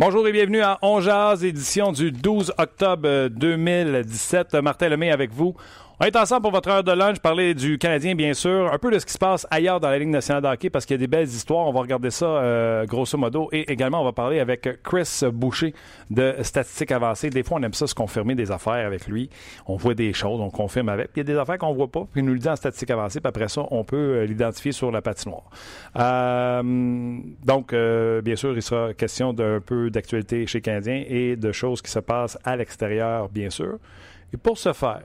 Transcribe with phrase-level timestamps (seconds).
[0.00, 4.54] Bonjour et bienvenue à On Jazz, édition du 12 octobre 2017.
[4.54, 5.56] Martin Lemay avec vous.
[6.00, 8.92] On est ensemble pour votre heure de lunch, parler du Canadien, bien sûr, un peu
[8.92, 10.98] de ce qui se passe ailleurs dans la Ligue nationale de parce qu'il y a
[10.98, 11.66] des belles histoires.
[11.66, 13.48] On va regarder ça euh, grosso modo.
[13.50, 15.74] Et également, on va parler avec Chris Boucher
[16.08, 17.30] de Statistiques avancées.
[17.30, 19.28] Des fois, on aime ça se confirmer des affaires avec lui.
[19.66, 21.10] On voit des choses, on confirme avec.
[21.16, 22.92] Il y a des affaires qu'on voit pas, puis il nous le dit en statistiques
[22.92, 25.50] avancées, puis après ça, on peut euh, l'identifier sur la patinoire.
[25.96, 26.62] Euh,
[27.44, 31.90] donc, bien sûr, il sera question d'un peu d'actualité chez Canadien et de choses qui
[31.90, 33.78] se passent à l'extérieur, bien sûr.
[34.32, 35.02] Et pour ce faire,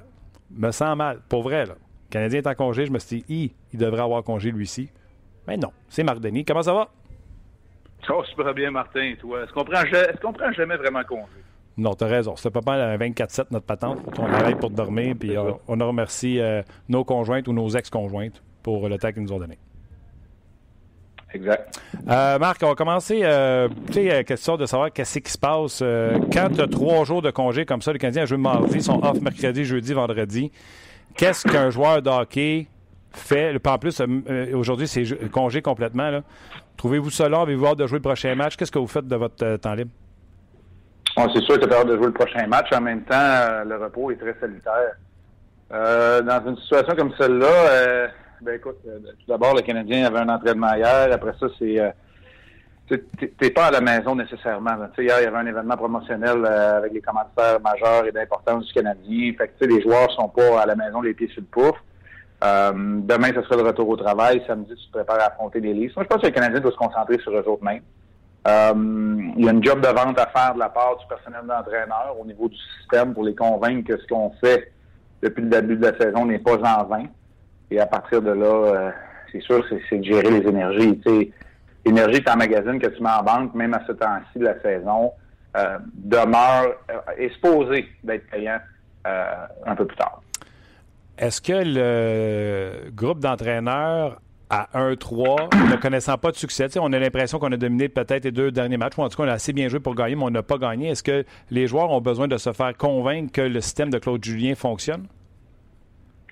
[0.56, 1.20] me sens mal.
[1.30, 1.74] Pour vrai, là.
[1.74, 2.86] Le Canadien est en congé.
[2.86, 4.90] Je me suis dit, il devrait avoir congé lui-ci.
[5.48, 6.46] Mais non, c'est Marc Denis.
[6.46, 6.90] Comment ça va?
[8.10, 9.44] Oh, super bien, Martin, toi.
[9.44, 11.32] Est-ce qu'on prend, est prend, jamais vraiment congé?
[11.78, 12.36] Non, t'as raison.
[12.36, 14.00] C'était pas mal 24-7 notre patente.
[14.20, 15.36] On arrête pour dormir, puis
[15.68, 19.40] on a remercié euh, nos conjointes ou nos ex-conjointes pour le temps qu'ils nous ont
[19.40, 19.58] donné.
[21.34, 21.80] Exact.
[22.08, 23.22] Euh, Marc, on va commencer.
[23.24, 25.80] Euh, tu sais, question de savoir qu'est-ce qui se passe.
[25.82, 29.04] Euh, quand tu as trois jours de congé comme ça, les Canadiens jouent mardi, sont
[29.04, 30.52] off mercredi, jeudi, vendredi.
[31.16, 32.68] Qu'est-ce qu'un joueur de hockey
[33.12, 33.56] fait?
[33.66, 34.02] En plus,
[34.54, 36.22] aujourd'hui, c'est congé complètement.
[36.78, 37.42] Trouvez-vous ça long?
[37.42, 38.56] Avez-vous hâte de jouer le prochain match?
[38.56, 39.92] Qu'est-ce que vous faites de votre temps libre?
[41.16, 42.72] c'est sûr que tu as hâte de jouer le prochain match.
[42.74, 44.94] En même temps, le repos est très salutaire.
[45.72, 48.10] dans une situation comme celle-là,
[48.44, 51.10] ben écoute, euh, tout d'abord, le Canadien avait un entraînement hier.
[51.12, 51.92] Après ça, c'est euh,
[53.40, 54.72] t'es pas à la maison nécessairement.
[54.98, 58.74] Hier, il y avait un événement promotionnel euh, avec les commanditaires majeurs et d'importance du
[58.74, 59.34] Canadien.
[59.38, 61.78] Fait que les joueurs sont pas à la maison les pieds sur le pouf.
[62.42, 64.44] demain, ce sera le retour au travail.
[64.46, 65.94] Samedi, tu te prépares à affronter les livres.
[65.96, 67.84] Moi, je pense que le Canadien doit se concentrer sur eux autres mêmes.
[68.46, 72.18] il y a une job de vente à faire de la part du personnel d'entraîneur
[72.20, 74.74] au niveau du système pour les convaincre que ce qu'on fait
[75.22, 77.06] depuis le début de la saison n'est pas en vain.
[77.74, 78.92] Et à partir de là, euh,
[79.32, 81.02] c'est sûr, c'est de gérer les énergies.
[81.86, 84.62] L'énergie que tu emmagasines, que tu mets en banque, même à ce temps-ci de la
[84.62, 85.12] saison,
[85.58, 88.60] euh, demeure, euh, est supposée d'être payant
[89.66, 90.22] un peu plus tard.
[91.18, 97.38] Est-ce que le groupe d'entraîneurs à 1-3, ne connaissant pas de succès, on a l'impression
[97.38, 99.52] qu'on a dominé peut-être les deux derniers matchs, ou en tout cas on a assez
[99.52, 100.90] bien joué pour gagner, mais on n'a pas gagné.
[100.90, 104.24] Est-ce que les joueurs ont besoin de se faire convaincre que le système de Claude
[104.24, 105.08] Julien fonctionne?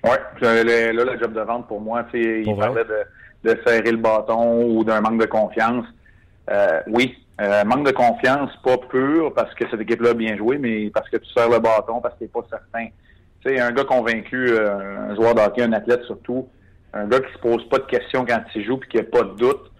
[0.04, 4.64] Oui, là, le job de vente pour moi, il parlait de, de serrer le bâton
[4.64, 5.86] ou d'un manque de confiance.
[6.50, 10.58] Euh, oui, euh, manque de confiance, pas pur parce que cette équipe-là a bien joué,
[10.58, 12.86] mais parce que tu serres le bâton, parce que t'es pas certain.
[13.44, 16.48] Tu sais, un gars convaincu, euh, un joueur de hockey, un athlète surtout,
[16.92, 19.22] un gars qui se pose pas de questions quand il joue puis qui a pas
[19.22, 19.70] de doute,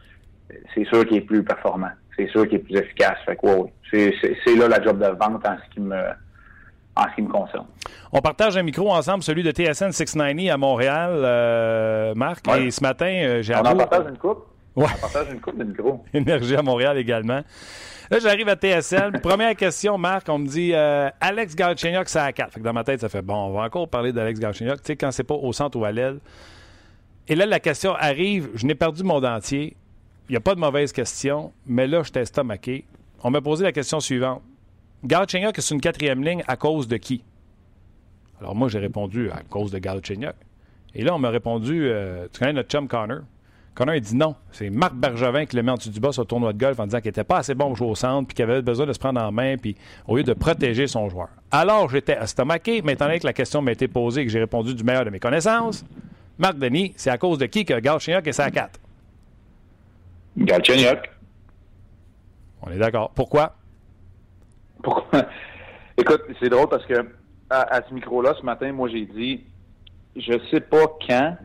[0.75, 1.91] c'est sûr qu'il est plus performant.
[2.17, 3.19] C'est sûr qu'il est plus efficace.
[3.27, 5.97] Fait que, oui, c'est là la job de vente en ce qui me
[6.97, 7.67] en ce qui me concerne.
[8.13, 12.47] On partage un micro ensemble, celui de TSN 690 à Montréal, euh, Marc.
[12.59, 14.47] Et ce matin, euh, j'ai On en partage une coupe?
[14.77, 14.87] Ouais.
[14.97, 16.05] On partage une coupe de micro.
[16.15, 17.43] Énergie à Montréal également.
[18.11, 19.19] Là, j'arrive à TSN.
[19.23, 22.53] Première question, Marc, on me dit euh, Alex Galchenyuk, c'est à 4.
[22.53, 24.87] Fait que dans ma tête, ça fait bon, on va encore parler d'Alex Galchenyuk, tu
[24.89, 26.19] sais, quand c'est pas au centre ou à l'aile.
[27.29, 29.77] Et là, la question arrive, je n'ai perdu mon dentier.
[30.29, 32.85] Il n'y a pas de mauvaise question, mais là, je suis estomaqué.
[33.23, 34.43] On m'a posé la question suivante.
[35.05, 37.25] Galchenyuk est une quatrième ligne à cause de qui?
[38.41, 40.35] Alors moi, j'ai répondu à cause de Galchenyuk.
[40.95, 43.21] Et là, on m'a répondu, euh, tu connais notre chum Connor?
[43.75, 44.37] Connor, il dit non.
[44.53, 46.79] C'est Marc Bergevin qui le met en dessous du bas sur le tournoi de golf
[46.79, 48.87] en disant qu'il n'était pas assez bon au jouer au centre, puis qu'il avait besoin
[48.87, 49.77] de se prendre en main, puis
[50.07, 51.29] au lieu de protéger son joueur.
[51.51, 54.41] Alors, j'étais estomaqué, mais étant donné que la question m'a été posée et que j'ai
[54.41, 55.85] répondu du meilleur de mes connaissances,
[56.39, 58.79] Marc Denis, c'est à cause de qui que Galchenyuk est sa 4?
[60.37, 61.11] Galchenyuk.
[62.63, 63.11] On est d'accord.
[63.15, 63.55] Pourquoi?
[64.83, 65.27] Pourquoi?
[65.97, 66.95] Écoute, c'est drôle parce que
[67.51, 69.45] à, ce micro-là, ce matin, moi, j'ai dit,
[70.17, 71.37] je sais pas quand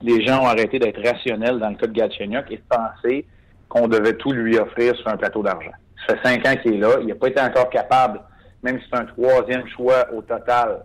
[0.00, 3.26] les gens ont arrêté d'être rationnels dans le cas de Gatchenyuk et de penser
[3.68, 5.72] qu'on devait tout lui offrir sur un plateau d'argent.
[6.06, 6.96] Ça fait cinq ans qu'il est là.
[7.00, 8.20] Il n'a pas été encore capable,
[8.62, 10.84] même si c'est un troisième choix au total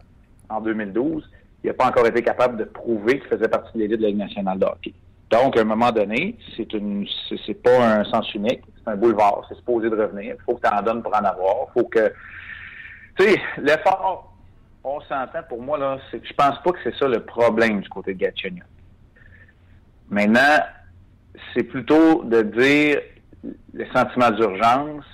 [0.49, 1.29] en 2012,
[1.63, 4.09] il n'a pas encore été capable de prouver qu'il faisait partie de l'élite de la
[4.09, 4.93] Ligue nationale de hockey.
[5.33, 7.07] Donc, à un moment donné, c'est une,
[7.43, 10.35] c'est pas un sens unique, c'est un boulevard, c'est supposé de revenir.
[10.37, 11.69] Il faut que tu en donnes pour en avoir.
[11.73, 12.13] faut que,
[13.17, 14.31] tu sais, l'effort
[14.83, 18.13] on s'entend, pour moi, là, je pense pas que c'est ça le problème du côté
[18.13, 18.63] de Gatchenyuk.
[20.11, 20.59] Maintenant,
[21.53, 22.99] c'est plutôt de dire
[23.73, 25.05] les sentiments d'urgence,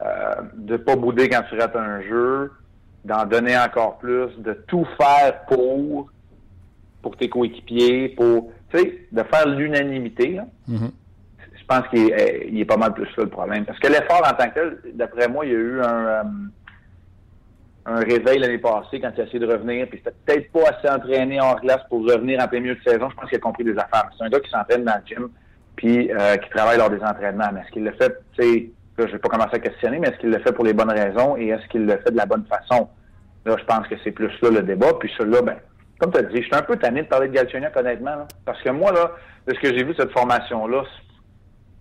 [0.00, 2.50] euh, de pas bouder quand tu rates un jeu,
[3.04, 6.08] d'en donner encore plus, de tout faire pour,
[7.02, 10.40] pour tes coéquipiers, pour, tu sais, de faire l'unanimité.
[10.68, 10.90] Mm-hmm.
[11.56, 13.64] Je pense qu'il est, est, pas mal plus là le problème.
[13.64, 16.22] Parce que l'effort en tant que tel, d'après moi, il y a eu un, euh,
[17.86, 20.88] un réveil l'année passée quand il a essayé de revenir, puis c'était peut-être pas assez
[20.88, 23.08] entraîné en glace pour revenir en plein milieu de saison.
[23.10, 24.10] Je pense qu'il a compris des affaires.
[24.16, 25.28] C'est un gars qui s'entraîne dans le gym,
[25.76, 27.48] puis euh, qui travaille lors des entraînements.
[27.52, 30.18] Mais est-ce qu'il le fait, tu sais, je vais pas commencer à questionner, mais est-ce
[30.18, 32.44] qu'il le fait pour les bonnes raisons et est-ce qu'il le fait de la bonne
[32.46, 32.88] façon?
[33.44, 34.94] Là, je pense que c'est plus là le débat.
[34.98, 35.56] Puis celui-là, ben,
[35.98, 38.26] comme tu as dit, je suis un peu tanné de parler de Galchenyuk, honnêtement.
[38.44, 39.12] parce que moi, là,
[39.46, 40.82] de ce que j'ai vu cette formation-là,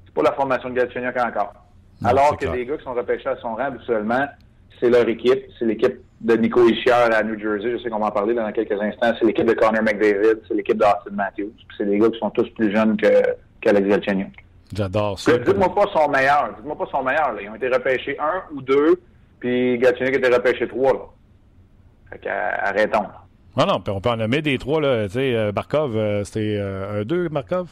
[0.05, 1.53] c'est pas la formation de Galchenyuk encore.
[2.05, 4.25] Alors que des gars qui sont repêchés à son rang habituellement,
[4.79, 5.45] c'est leur équipe.
[5.57, 7.71] C'est l'équipe de Nico Ischier à New Jersey.
[7.71, 9.13] Je sais qu'on va en parler dans quelques instants.
[9.17, 10.41] C'est l'équipe de Connor McDavid.
[10.47, 11.53] C'est l'équipe d'Austin Matthews.
[11.77, 12.97] C'est des gars qui sont tous plus jeunes
[13.61, 14.31] qu'Alex Galchenyuk.
[14.75, 15.37] J'adore ça.
[15.37, 16.53] Dites-moi pas son meilleur.
[16.55, 17.33] Dites-moi pas son meilleur.
[17.33, 17.41] Là.
[17.41, 18.99] Ils ont été repêchés un ou deux,
[19.39, 20.93] puis Galchenyuk a été repêché trois.
[20.93, 20.99] Là.
[22.11, 23.05] Fait qu'arrêtons.
[23.55, 24.81] Non, non, on peut en nommer des trois.
[24.81, 25.07] Là.
[25.09, 27.69] Sais, euh, Barkov, euh, c'était euh, un deux, Barkov?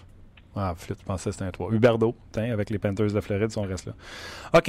[0.55, 1.71] Ah, flûte, je pensais que c'était un 3.
[1.71, 3.93] Huberdo, avec les Panthers de Floride, on reste là.
[4.53, 4.67] OK,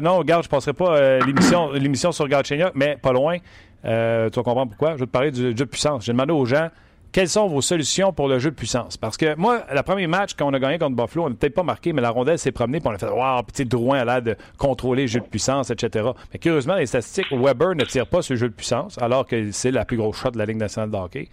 [0.00, 3.38] non, regarde, je ne passerai pas l'émission, l'émission sur Galchenyuk, mais pas loin.
[3.82, 4.92] Tu vas comprendre pourquoi.
[4.92, 6.04] Je vais te parler du jeu de puissance.
[6.04, 6.68] J'ai demandé aux gens
[7.12, 8.96] quelles sont vos solutions pour le jeu de puissance?
[8.96, 11.54] Parce que moi, le premier match, quand on a gagné contre Buffalo, on n'a peut-être
[11.54, 14.04] pas marqué, mais la rondelle s'est promenée, puis on a fait Waouh, petit Drouin a
[14.04, 16.10] l'air de contrôler le jeu de puissance, etc.
[16.32, 19.70] Mais curieusement, les statistiques, Weber ne tire pas ce jeu de puissance, alors que c'est
[19.70, 21.28] la plus grosse shot de la Ligue nationale de hockey.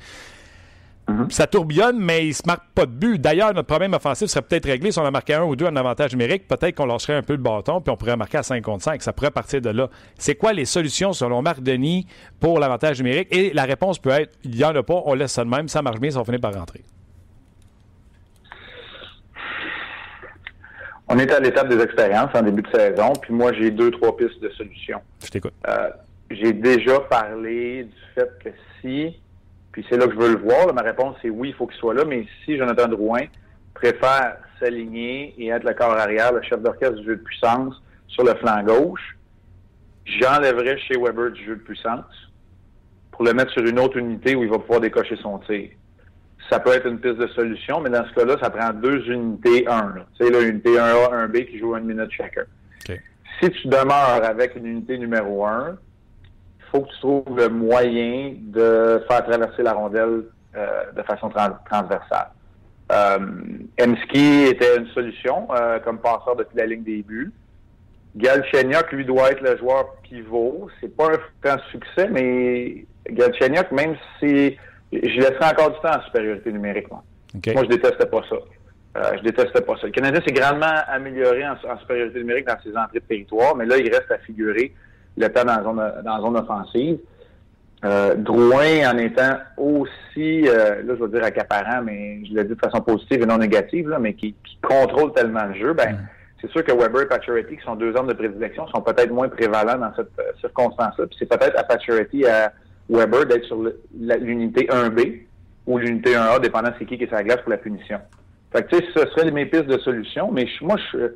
[1.07, 1.29] Mhm.
[1.29, 3.19] Ça tourbillonne, mais il se marque pas de but.
[3.19, 5.75] D'ailleurs, notre problème offensif serait peut-être réglé si on a marqué un ou deux en
[5.75, 6.47] avantage numérique.
[6.47, 9.03] Peut-être qu'on lâcherait un peu le bâton, puis on pourrait marquer à 5 contre 5.
[9.03, 9.89] Ça pourrait partir de là.
[10.17, 12.07] C'est quoi les solutions, selon Marc Denis,
[12.39, 13.27] pour l'avantage numérique?
[13.31, 15.67] Et la réponse peut être, il n'y en a pas, on laisse ça de même,
[15.67, 16.81] ça marche bien, ça va finir par rentrer.
[21.07, 24.17] On est à l'étape des expériences en début de saison, puis moi, j'ai deux, trois
[24.17, 25.01] pistes de solutions.
[25.23, 25.53] Je t'écoute.
[25.67, 25.89] Euh,
[26.31, 28.49] j'ai déjà parlé du fait que
[28.81, 29.15] si
[29.75, 30.73] puis c'est là que je veux le voir.
[30.73, 32.05] Ma réponse, c'est oui, il faut qu'il soit là.
[32.05, 33.23] Mais si Jonathan Drouin
[33.73, 38.23] préfère s'aligner et être le corps arrière, le chef d'orchestre du jeu de puissance sur
[38.23, 39.17] le flanc gauche,
[40.05, 42.05] j'enlèverais chez Weber du jeu de puissance
[43.11, 45.71] pour le mettre sur une autre unité où il va pouvoir décocher son tir.
[46.49, 49.67] Ça peut être une piste de solution, mais dans ce cas-là, ça prend deux unités
[49.67, 49.95] 1.
[50.17, 52.45] Tu sais, là, unité 1A, 1B qui joue une minute chacun.
[53.41, 55.77] Si tu demeures avec une unité numéro 1,
[56.75, 60.23] faut que tu trouves le moyen de faire traverser la rondelle
[60.55, 62.27] euh, de façon transversale.
[62.91, 63.17] Euh,
[63.81, 67.31] Emski était une solution euh, comme passeur depuis la ligne des buts.
[68.15, 70.69] Galchenyuk, lui, doit être le joueur pivot.
[70.79, 74.57] C'est pas un grand succès, mais Galchenyuk, même si
[74.93, 76.89] je laisserai encore du temps en supériorité numérique.
[76.89, 77.03] Moi,
[77.53, 78.35] moi je déteste pas ça.
[78.97, 79.87] Euh, je déteste pas ça.
[79.87, 83.65] Le Canadien s'est grandement amélioré en, en, supériorité numérique dans ses entrées de territoire, mais
[83.65, 84.73] là, il reste à figurer
[85.17, 86.97] le temps dans la zone, dans la zone offensive.
[87.83, 92.55] Euh, Drouin en étant aussi, euh, là je veux dire accaparant, mais je l'ai dit
[92.55, 95.91] de façon positive et non négative, là, mais qui, qui contrôle tellement le jeu, ben
[95.91, 96.07] mm.
[96.41, 99.29] c'est sûr que Weber et Pacioretty, qui sont deux hommes de prédilection, sont peut-être moins
[99.29, 101.05] prévalents dans cette euh, circonstance-là.
[101.07, 102.53] Puis c'est peut-être à Pacioretty, à
[102.89, 103.61] Weber d'être sur
[103.93, 105.21] l'unité 1B
[105.67, 107.99] ou l'unité 1A, dépendant c'est qui qui est sur la glace pour la punition.
[108.51, 111.11] Fait que tu sais, ce serait mes pistes de solution, mais moi je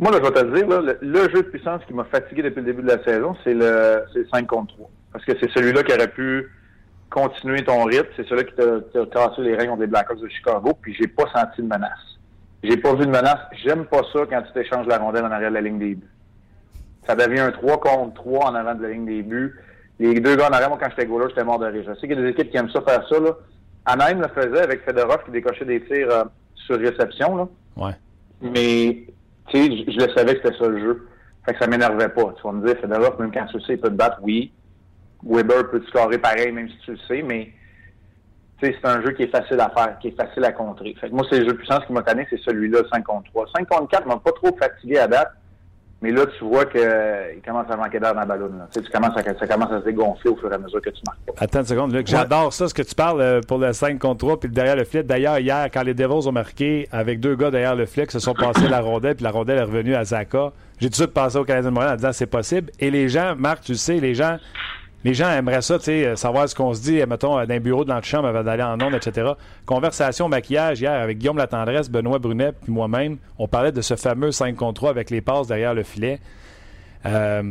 [0.00, 2.60] moi, là, je vais te le dire, le, jeu de puissance qui m'a fatigué depuis
[2.60, 4.90] le début de la saison, c'est le, 5 contre 3.
[5.12, 6.50] Parce que c'est celui-là qui aurait pu
[7.10, 8.08] continuer ton rythme.
[8.16, 10.72] C'est celui-là qui t'a cassé les règles des Blackhawks de Chicago.
[10.80, 12.18] Puis j'ai pas senti de menace.
[12.62, 13.40] J'ai pas vu de menace.
[13.62, 16.08] J'aime pas ça quand tu t'échanges la rondelle en arrière de la ligne des buts.
[17.06, 19.54] Ça devient un 3 contre 3 en avant de la ligne des buts.
[19.98, 21.84] Les deux gars en arrière, moi, quand j'étais goaler, j'étais mort de rire.
[21.86, 23.20] Je sais qu'il y a des équipes qui aiment ça faire ça.
[23.20, 23.36] Là.
[23.84, 27.36] Anaheim le faisait avec Fedorov qui décochait des tirs euh, sur réception.
[27.36, 27.48] Là.
[27.76, 27.92] Ouais.
[28.40, 29.04] Mais
[29.50, 31.08] tu sais, je, le savais que c'était ça le jeu.
[31.44, 32.34] Fait que ça m'énervait pas.
[32.36, 34.52] Tu vas me dire, Fedorov, même quand tu le sais, il peut te battre, oui.
[35.22, 37.52] Weber peut te scorer pareil, même si tu le sais, mais
[38.62, 40.94] c'est un jeu qui est facile à faire, qui est facile à contrer.
[41.00, 43.46] Fait que moi, c'est le jeu puissance qui m'a tanné, c'est celui-là, 5 contre 3.
[43.54, 45.32] 5 contre 4 m'a pas trop fatigué à date.
[46.02, 48.50] Mais là, tu vois qu'il euh, commence à manquer d'air dans la ballon.
[48.72, 50.80] Tu, sais, tu commences à, ça commence à se dégonfler au fur et à mesure
[50.80, 51.44] que tu marques pas.
[51.44, 52.06] Attends une seconde, Luc.
[52.06, 54.84] J'adore ça, ce que tu parles euh, pour le 5 contre 3 puis derrière le
[54.84, 55.02] filet.
[55.02, 58.18] D'ailleurs, hier, quand les Devils ont marqué avec deux gars derrière le filet qui se
[58.18, 61.12] sont passés la rondelle puis la rondelle est revenue à Zaka, j'ai tout de suite
[61.12, 62.70] passé au Canadien de Montréal en disant c'est possible.
[62.80, 64.38] Et les gens, Marc, tu le sais, les gens
[65.04, 67.60] les gens aimeraient ça, tu sais, euh, savoir ce qu'on se dit, mettons, dans un
[67.60, 69.32] bureau de l'antichambre avant d'aller en ondes, etc.
[69.64, 73.16] Conversation maquillage hier avec Guillaume Latendresse, Benoît Brunet, puis moi-même.
[73.38, 76.20] On parlait de ce fameux 5 contre 3 avec les passes derrière le filet.
[77.06, 77.42] Euh,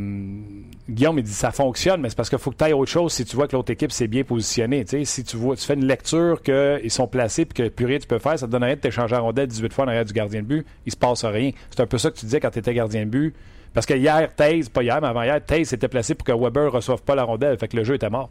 [0.87, 3.13] Guillaume, il dit ça fonctionne, mais c'est parce qu'il faut que tu ailles autre chose
[3.13, 4.85] si tu vois que l'autre équipe s'est bien positionnée.
[5.03, 8.07] si tu vois, tu fais une lecture qu'ils sont placés et que plus rien tu
[8.07, 10.13] peux faire, ça te donne rien de t'échanger en rondelle 18 fois en arrière du
[10.13, 10.65] gardien de but.
[10.85, 11.51] Il se passe rien.
[11.71, 13.35] C'est un peu ça que tu disais quand tu étais gardien de but.
[13.73, 16.65] Parce que hier, Taze, pas hier, mais avant hier, Taze s'était placé pour que Weber
[16.65, 17.57] ne reçoive pas la rondelle.
[17.57, 18.29] Fait que le jeu était mort.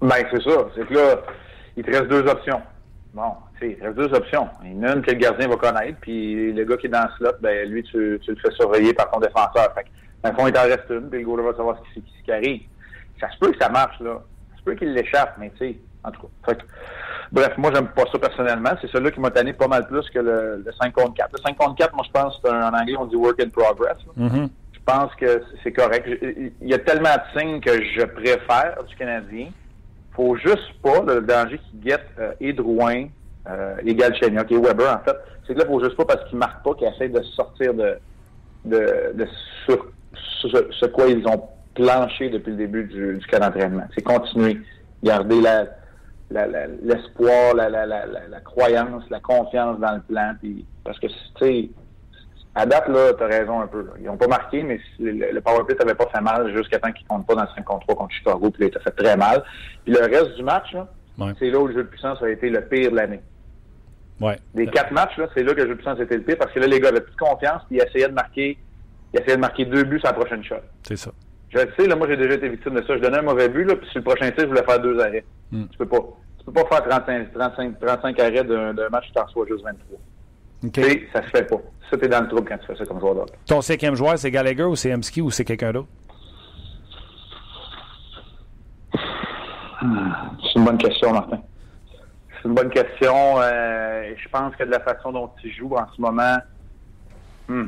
[0.00, 0.66] Ben, c'est ça.
[0.74, 1.16] C'est que là,
[1.76, 2.62] il te reste deux options.
[3.14, 4.48] Bon, tu sais, il reste deux options.
[4.64, 7.68] Une que le gardien va connaître, puis le gars qui est dans le slot, ben,
[7.68, 9.72] lui, tu, tu le fais surveiller par ton défenseur.
[9.74, 9.88] Fait que,
[10.22, 12.24] dans le fond, il t'en reste une, puis le goaler va savoir ce qui, ce
[12.24, 12.62] qui arrive.
[13.20, 14.20] Ça se peut que ça marche, là.
[14.52, 16.28] Ça se peut qu'il l'échappe, mais tu sais, en tout cas.
[16.46, 16.62] Fait que,
[17.32, 18.70] bref, moi, j'aime pas ça personnellement.
[18.80, 21.30] C'est celui-là qui m'a tanné pas mal plus que le, le 5 contre 4.
[21.32, 23.96] Le 5 contre 4, moi, je pense, c'est en anglais, on dit work in progress.
[24.18, 24.48] Mm-hmm.
[24.72, 26.08] Je pense que c'est correct.
[26.22, 29.48] Il y a tellement de signes que je préfère du Canadien
[30.14, 33.06] faut juste pas, le danger qui guette euh, et Drouin,
[33.48, 35.16] euh, et Galchenyuk et Weber, en fait,
[35.46, 37.98] c'est que là, faut juste pas parce qu'ils marquent pas qu'ils essaient de sortir de,
[38.64, 39.28] de, de
[39.66, 39.86] sur,
[40.42, 43.84] ce quoi ils ont planché depuis le début du, du cas d'entraînement.
[43.94, 44.60] C'est continuer,
[45.02, 45.66] garder la,
[46.82, 50.34] l'espoir, la, la, la, la, croyance, la confiance dans le plan.
[50.40, 51.70] Puis, parce que, tu sais,
[52.54, 53.84] à date, là, t'as raison un peu.
[53.98, 57.06] Ils n'ont pas marqué, mais le, le powerplay t'avait pas fait mal jusqu'à temps qu'ils
[57.06, 59.42] comptent pas dans le 5 contre 3 contre Chicago, puis là, il fait très mal.
[59.84, 60.88] Puis le reste du match, là,
[61.38, 63.20] c'est là où le jeu de puissance a été le pire de l'année.
[64.20, 64.38] Ouais.
[64.54, 66.36] Des quatre matchs, là, c'est là que le jeu de puissance a été le pire,
[66.38, 68.56] parce que là, les gars avaient plus de confiance, puis ils essayaient de marquer,
[69.12, 70.56] ils essayaient de marquer deux buts sur la prochaine shot.
[70.82, 71.10] C'est ça.
[71.50, 72.96] Je le sais, là, moi, j'ai déjà été victime de ça.
[72.96, 74.98] Je donnais un mauvais but, là, puis sur le prochain tir, je voulais faire deux
[75.00, 75.24] arrêts.
[75.52, 75.64] Mm.
[75.70, 75.98] Tu peux pas.
[76.44, 79.98] Tu peux pas faire 35, 35, 35 arrêts d'un match, tu t'en reçois juste 23.
[80.66, 81.08] Okay.
[81.12, 81.56] Ça se fait pas.
[81.90, 83.34] Ça, t'es dans le trouble quand tu fais ça comme joueur d'hockey.
[83.46, 85.88] Ton cinquième joueur, c'est Gallagher ou c'est Emski ou c'est quelqu'un d'autre?
[89.80, 91.40] C'est une bonne question, Martin.
[92.30, 93.40] C'est une bonne question.
[93.40, 96.38] Euh, je pense que de la façon dont tu joues en ce moment,
[97.48, 97.66] hmm,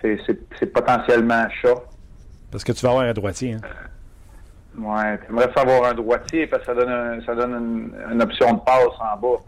[0.00, 1.74] c'est potentiellement chat.
[2.50, 3.54] Parce que tu vas avoir un droitier.
[3.54, 3.60] Hein?
[4.78, 8.22] Ouais, tu aimerais savoir un droitier parce que ça donne, un, ça donne une, une,
[8.22, 9.38] option de passe en bas.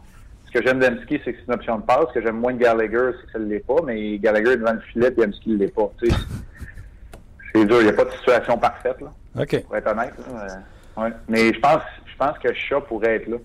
[0.47, 2.07] Ce que j'aime d'Emski, c'est que c'est une option de passe.
[2.09, 3.77] Ce que j'aime moins de Gallagher, c'est que ça ne l'est pas.
[3.85, 5.91] Mais Gallagher devant le filet et Emski ne l'est pas.
[6.01, 7.81] c'est dur.
[7.81, 9.01] Il n'y a pas de situation parfaite.
[9.01, 9.63] Là, OK.
[9.65, 10.15] Pour être honnête.
[10.19, 11.05] Là.
[11.05, 11.11] Ouais.
[11.29, 13.37] Mais je pense, je pense que Chat pourrait être là.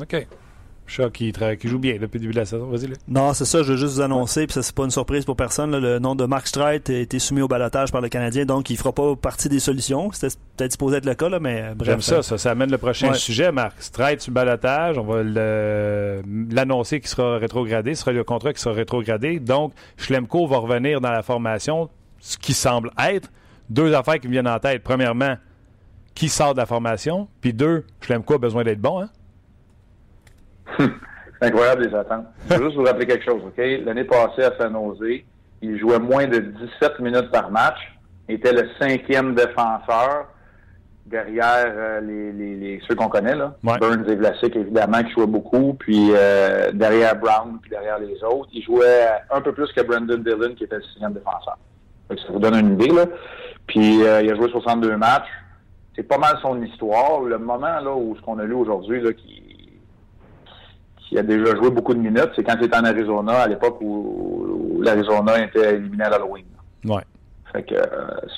[0.00, 0.26] OK.
[0.86, 2.66] Chat qui, qui, joue bien depuis le début de la saison.
[2.66, 2.96] Vas-y, là.
[3.08, 3.62] Non, c'est ça.
[3.62, 5.70] Je veux juste vous annoncer, puis ça, c'est pas une surprise pour personne.
[5.70, 8.68] Là, le nom de Mark Streit a été soumis au balotage par le Canadien, donc
[8.68, 10.10] il fera pas partie des solutions.
[10.12, 11.88] C'était peut-être supposé être le cas, là, mais bref.
[11.88, 12.36] J'aime ça, ça.
[12.36, 13.14] Ça amène le prochain ouais.
[13.14, 13.80] sujet, Marc.
[13.80, 14.98] Streit sur balotage.
[14.98, 17.94] On va l'annoncer qu'il sera rétrogradé.
[17.94, 19.38] Ce sera le contrat qui sera rétrogradé.
[19.38, 23.30] Donc, Schlemko va revenir dans la formation, ce qui semble être.
[23.70, 24.82] Deux affaires qui me viennent en tête.
[24.82, 25.36] Premièrement,
[26.14, 27.28] qui sort de la formation?
[27.40, 29.08] Puis deux, Schlemko a besoin d'être bon, hein?
[30.78, 32.26] C'est incroyable les attentes.
[32.48, 33.58] Je veux juste vous rappeler quelque chose, OK?
[33.84, 35.22] L'année passée à San Jose,
[35.60, 37.78] il jouait moins de 17 minutes par match.
[38.28, 40.28] Il était le cinquième défenseur
[41.06, 43.54] derrière euh, les, les, les, ceux qu'on connaît, là.
[43.64, 43.78] Ouais.
[43.78, 45.74] Burns et Vlasic, évidemment, qui jouait beaucoup.
[45.74, 48.48] Puis euh, derrière Brown, puis derrière les autres.
[48.52, 51.58] Il jouait un peu plus que Brandon Dillon, qui était le sixième défenseur.
[52.08, 53.06] Donc, ça vous donne une idée, là.
[53.66, 55.28] Puis euh, il a joué 62 matchs.
[55.94, 57.20] C'est pas mal son histoire.
[57.20, 59.41] Le moment là où ce qu'on a lu aujourd'hui, là, qui
[61.12, 63.78] il a déjà joué beaucoup de minutes, c'est quand il était en Arizona, à l'époque
[63.82, 66.46] où, où l'Arizona était éliminé à l'Halloween.
[66.86, 67.02] Ouais.
[67.52, 67.80] Fait que, euh,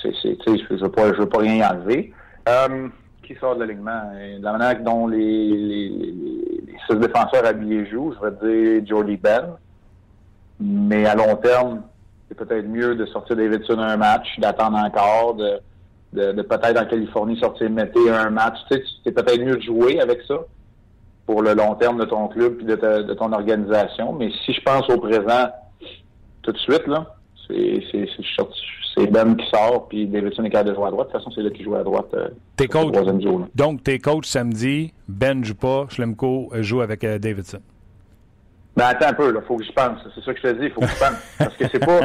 [0.01, 2.13] c'est, c'est, je ne veux, veux pas rien y enlever.
[2.49, 2.89] Euh,
[3.23, 4.11] qui sort de l'alignement?
[4.13, 8.87] De la manière dont les, les, les, les six défenseurs habillés jouent, je vais dire
[8.87, 9.55] Jordy Ben.
[10.59, 11.81] Mais à long terme,
[12.27, 15.59] c'est peut-être mieux de sortir Davidson un match, d'attendre encore, de,
[16.11, 18.57] de, de peut-être en Californie sortir Mété un match.
[18.69, 20.35] Tu sais, c'est peut-être mieux de jouer avec ça
[21.25, 24.13] pour le long terme de ton club et de, ta, de ton organisation.
[24.13, 25.49] Mais si je pense au présent,
[26.41, 27.15] tout de suite, là,
[27.47, 31.07] c'est, Ben qui sort, puis Davidson est capable de jouer à droite.
[31.07, 32.13] De toute façon, c'est là qui joue à droite.
[32.13, 32.93] Euh, t'es coach,
[33.55, 37.59] donc, t'es coach samedi, Ben joue pas, Schlemko joue avec euh, Davidson.
[38.75, 39.41] Ben, attends un peu, là.
[39.47, 39.99] Faut que j'y pense.
[40.13, 40.69] C'est ça que je te dis.
[40.69, 41.15] Faut que je pense.
[41.39, 42.01] parce que c'est pas.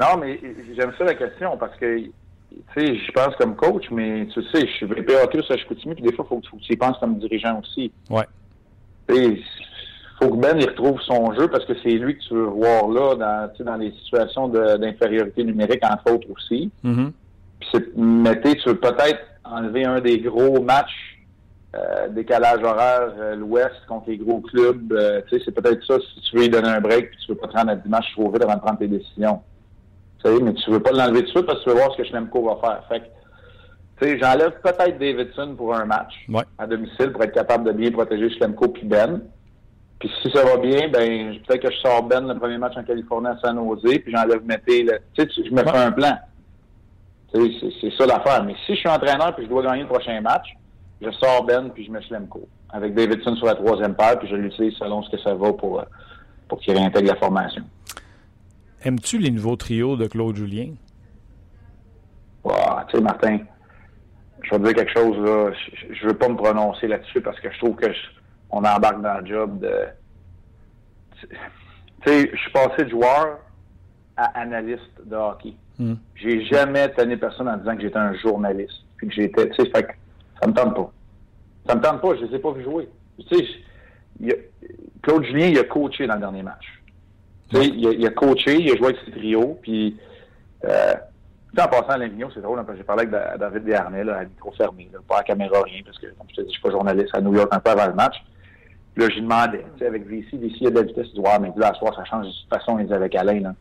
[0.00, 0.40] Non, mais
[0.76, 2.12] j'aime ça la question parce que, tu
[2.74, 6.04] sais, je pense comme coach, mais tu sais, je suis VPA ça, je continue, puis
[6.04, 7.92] des fois, il faut, faut que tu y penses comme dirigeant aussi.
[8.08, 8.24] Ouais.
[9.10, 9.42] Il
[10.20, 12.88] faut que Ben il retrouve son jeu parce que c'est lui que tu veux voir
[12.88, 16.70] là dans, dans les situations de, d'infériorité numérique, entre autres aussi.
[17.60, 21.18] Puis c'est, mettez, tu veux peut-être enlever un des gros matchs
[21.76, 24.90] euh, décalage horaire euh, l'Ouest contre les gros clubs.
[24.90, 27.32] Euh, tu sais, c'est peut-être ça si tu veux lui donner un break puis tu
[27.32, 29.42] veux pas te rendre à dimanche trop vite avant de prendre tes décisions.
[30.24, 31.92] Tu sais, mais tu veux pas l'enlever tout de suite parce que tu veux voir
[31.92, 32.84] ce que Schlemko va faire.
[32.88, 33.02] Fait
[34.00, 36.44] sais, j'enlève peut-être Davidson pour un match ouais.
[36.58, 39.22] à domicile pour être capable de bien protéger Schlemko puis Ben.
[39.98, 42.84] Puis si ça va bien, ben peut-être que je sors Ben le premier match en
[42.84, 44.86] Californie à San Jose, puis j'enlève Mété.
[45.14, 45.70] Tu sais, je me ouais.
[45.70, 46.16] fais un plan.
[47.32, 48.44] C'est ça l'affaire.
[48.44, 50.56] Mais si je suis entraîneur puis je dois gagner le prochain match,
[51.00, 52.48] je sors Ben puis je mets Schlemko.
[52.70, 55.82] Avec Davidson sur la troisième paire, puis je l'utilise selon ce que ça va pour,
[56.48, 57.62] pour qu'il réintègre la formation.
[58.82, 60.74] Aimes-tu les nouveaux trios de Claude Julien?
[62.88, 63.38] tu sais, Martin,
[64.48, 65.52] je vais te dire quelque chose, là.
[65.92, 67.86] Je, ne veux pas me prononcer là-dessus parce que je trouve que
[68.50, 69.72] on embarque dans le job de.
[71.20, 71.28] Tu
[72.06, 73.40] sais, je suis passé de joueur
[74.16, 75.54] à analyste de hockey.
[75.78, 75.94] Hmm.
[76.14, 78.84] J'ai jamais tenu personne en disant que j'étais un journaliste.
[78.96, 79.50] Puis que j'étais.
[79.50, 79.92] Tu sais, fait que
[80.40, 80.92] ça me tente pas.
[81.66, 82.88] Ça me tente pas, je ne les ai pas vu jouer.
[83.28, 84.34] Tu sais,
[85.02, 86.66] Claude Julien, il a coaché dans le dernier match.
[87.50, 89.98] Tu sais, il, a, coaché, il a joué avec ses trios, puis.
[90.64, 90.94] Euh,
[91.56, 94.52] en passant à l'Invignon, c'est drôle, hein, j'ai parlé avec David Desharnais, là, à micro
[94.52, 96.70] fermé, là, pas à caméra, rien, parce que, comme je te dis, je suis pas
[96.70, 98.16] journaliste à New York un peu avant le match.
[98.94, 101.06] Puis là, j'y demandais, tu sais, avec VC, VC, il y a de la vitesse,
[101.08, 102.26] il dit, ouais, mais là, à soir, ça change.
[102.26, 103.54] De toute façon, il dit avec Alain, là.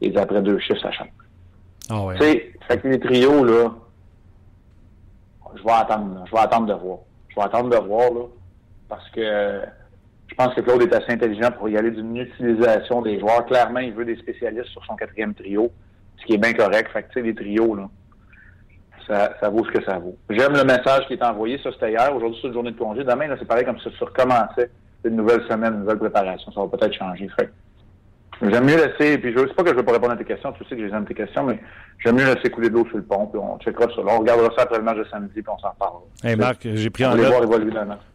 [0.00, 1.08] Et dit, après deux chiffres, ça change.
[1.90, 2.16] Ah ouais.
[2.16, 3.70] Tu sais, fait que les trios, là,
[5.56, 6.98] je vais attendre, je vais attendre de voir.
[7.28, 8.26] Je vais attendre de voir, là,
[8.88, 9.62] parce que
[10.28, 13.44] je pense que Claude est assez intelligent pour y aller d'une utilisation des joueurs.
[13.46, 15.70] Clairement, il veut des spécialistes sur son quatrième trio
[16.22, 16.90] ce qui est bien correct.
[16.92, 17.88] Fait que, tu sais, les trios, là,
[19.06, 20.16] ça, ça, vaut ce que ça vaut.
[20.30, 21.58] J'aime le message qui est envoyé.
[21.62, 22.14] Ça, c'était hier.
[22.14, 23.04] Aujourd'hui, c'est une journée de congé.
[23.04, 24.70] Demain, là, c'est pareil comme ça se recommençait
[25.04, 26.52] une nouvelle semaine, une nouvelle préparation.
[26.52, 27.28] Ça va peut-être changer.
[27.38, 27.50] Fait
[28.40, 30.52] J'aime mieux laisser, puis je sais pas que je vais pas répondre à tes questions,
[30.52, 31.60] tu sais que j'aime tes questions, mais
[32.02, 34.02] j'aime mieux laisser couler de l'eau sur le pont, puis on checkera ça.
[34.02, 35.98] Là, on regardera ça après le match de samedi, puis on s'en parle.
[36.24, 37.32] Hey Marc, j'ai pris en note.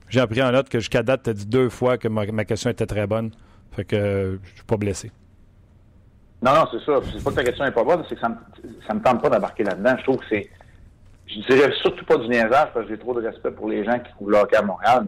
[0.10, 2.44] J'ai appris en note que jusqu'à date, tu as dit deux fois que ma, ma,
[2.44, 3.32] question était très bonne.
[3.72, 5.12] Fait que euh, je suis pas blessé.
[6.42, 7.00] Non, non, c'est ça.
[7.12, 8.36] C'est pas que ta question n'est pas bonne, c'est que ça me,
[8.88, 9.96] ça me tente pas d'embarquer là-dedans.
[9.98, 10.50] Je trouve que c'est.
[11.28, 14.00] Je dirais surtout pas du niaisage parce que j'ai trop de respect pour les gens
[14.00, 15.08] qui couvrent le hockey à Montréal.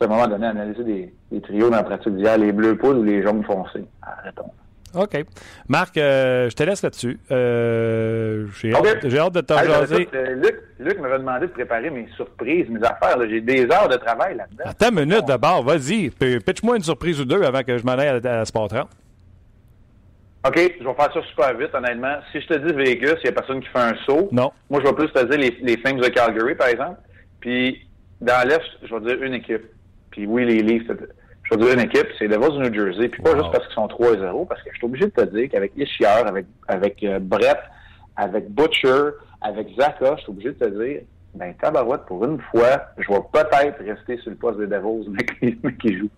[0.00, 2.76] Mais, à un moment donné, analyser des, des trios dans la pratique d'hier, les bleus
[2.76, 3.84] poules ou les jaunes foncés.
[4.02, 4.50] Arrêtons.
[4.94, 5.24] OK.
[5.68, 7.18] Marc, euh, je te laisse là-dessus.
[7.30, 10.08] Euh, j'ai, hâte, hâte, de te jaser.
[10.14, 13.16] Euh, Luc, Luc m'avait demandé de préparer mes surprises, mes affaires.
[13.28, 14.64] J'ai des heures de travail là-dedans.
[14.64, 15.62] Attends une minute d'abord.
[15.64, 16.10] Vas-y.
[16.10, 18.88] Pitch-moi une surprise ou deux avant que je m'en aille à, à Sport 30.
[20.46, 22.16] OK, je vais faire ça super vite, honnêtement.
[22.30, 24.28] Si je te dis Vegas, il n'y a personne qui fait un saut.
[24.30, 24.52] Non.
[24.70, 27.00] Moi, je vais plus te dire les, les Flames de Calgary, par exemple.
[27.40, 27.86] Puis,
[28.20, 29.64] dans l'Est, je vais dire une équipe.
[30.10, 30.86] Puis, oui, les Leafs,
[31.42, 33.08] je vais dire une équipe, c'est les Devils du New Jersey.
[33.08, 35.48] Puis, pas juste parce qu'ils sont 3-0, parce que je suis obligé de te dire
[35.50, 37.58] qu'avec Ishier, avec, avec euh, Brett,
[38.16, 41.00] avec Butcher, avec Zaka, je suis obligé de te dire,
[41.34, 45.08] ben, tabarouette, pour une fois, je vais peut-être rester sur le poste des Devils,
[45.62, 46.10] mais qui joue.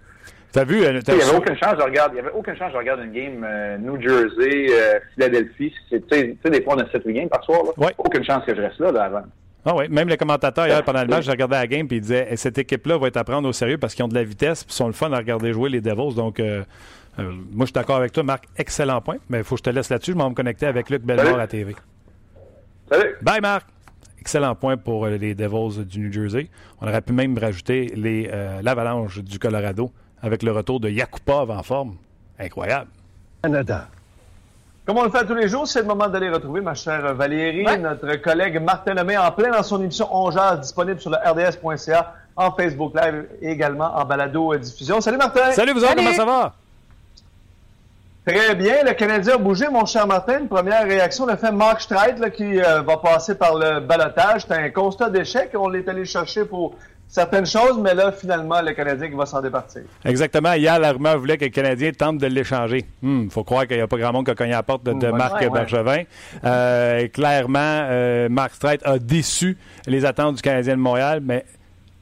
[0.53, 0.83] T'as vu?
[0.83, 2.13] Euh, il n'y avait aucune chance, je regarde.
[2.15, 5.75] Il y avait aucune chance, je regarde une game euh, New Jersey, euh, Philadelphie.
[5.91, 7.63] Tu sais, des fois, on a 7 games par soir.
[7.65, 7.73] Là.
[7.77, 7.95] Ouais.
[7.99, 9.23] Aucune chance que je reste là, là avant.
[9.65, 12.01] Ah oui, même le commentateur hier pendant le match, j'ai regardé la game et il
[12.01, 14.63] disait cette équipe-là va être à prendre au sérieux parce qu'ils ont de la vitesse
[14.63, 16.15] et sont le fun à regarder jouer les Devils.
[16.15, 17.27] Donc, moi,
[17.61, 18.45] je suis d'accord avec toi, Marc.
[18.57, 19.17] Excellent point.
[19.29, 20.13] Mais il faut que je te laisse là-dessus.
[20.13, 21.75] Je vais me connecter avec Luc Belmore à la TV.
[22.91, 23.17] Salut.
[23.21, 23.67] Bye, Marc.
[24.21, 26.49] Excellent point pour les Devils du New Jersey.
[26.81, 27.93] On aurait pu même rajouter
[28.63, 29.91] l'Avalanche du Colorado
[30.23, 31.97] avec le retour de Yakupov en forme.
[32.39, 32.91] Incroyable.
[33.43, 33.89] Canada.
[34.87, 37.67] Comme on le fait tous les jours, c'est le moment d'aller retrouver ma chère Valérie,
[37.79, 42.53] notre collègue Martin Lemay, en plein dans son émission On disponible sur le rds.ca, en
[42.53, 45.01] Facebook Live et également en balado-diffusion.
[45.03, 45.53] Salut Martin!
[45.53, 46.55] Salut vous autres, comment ça va?
[48.25, 50.41] Très bien, le Canadien a bougé, mon cher Martin.
[50.41, 54.43] Une première réaction, le fait Mark Streit qui euh, va passer par le balotage.
[54.47, 55.51] C'est un constat d'échec.
[55.55, 56.75] On l'est allé chercher pour
[57.09, 59.83] certaines choses, mais là, finalement, le Canadien qui va s'en départir.
[60.05, 60.53] Exactement.
[60.53, 62.87] Hier, la rumeur voulait que le Canadien tente de l'échanger.
[63.03, 64.63] Il hmm, faut croire qu'il n'y a pas grand monde qui a cogné à la
[64.63, 66.05] porte de, Marc Bergevin.
[66.45, 71.45] Euh, clairement, euh, Marc Streit a déçu les attentes du Canadien de Montréal, mais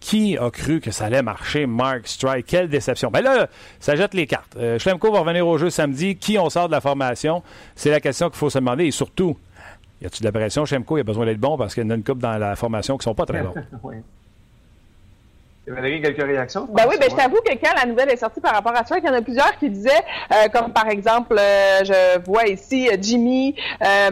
[0.01, 2.47] qui a cru que ça allait marcher, Mark Strike?
[2.47, 3.11] Quelle déception.
[3.11, 3.49] Ben là,
[3.81, 4.57] ça jette les cartes.
[4.57, 6.17] Euh, Schlemko va revenir au jeu samedi.
[6.17, 7.43] Qui on sort de la formation?
[7.75, 8.85] C'est la question qu'il faut se demander.
[8.85, 9.37] Et surtout,
[10.01, 10.65] y a-t-il de la pression?
[10.65, 12.55] Schlemko, il a besoin d'être bon parce qu'il y en a une coupe dans la
[12.57, 13.55] formation qui ne sont pas très bons.
[13.83, 13.97] oui.
[15.69, 16.69] Valérie, quelques réactions?
[16.71, 18.99] Ben oui, ben, je t'avoue que quand la nouvelle est sortie par rapport à ça,
[18.99, 19.91] il y en a plusieurs qui disaient,
[20.33, 23.57] euh, comme par exemple, euh, je vois ici euh, Jimmy,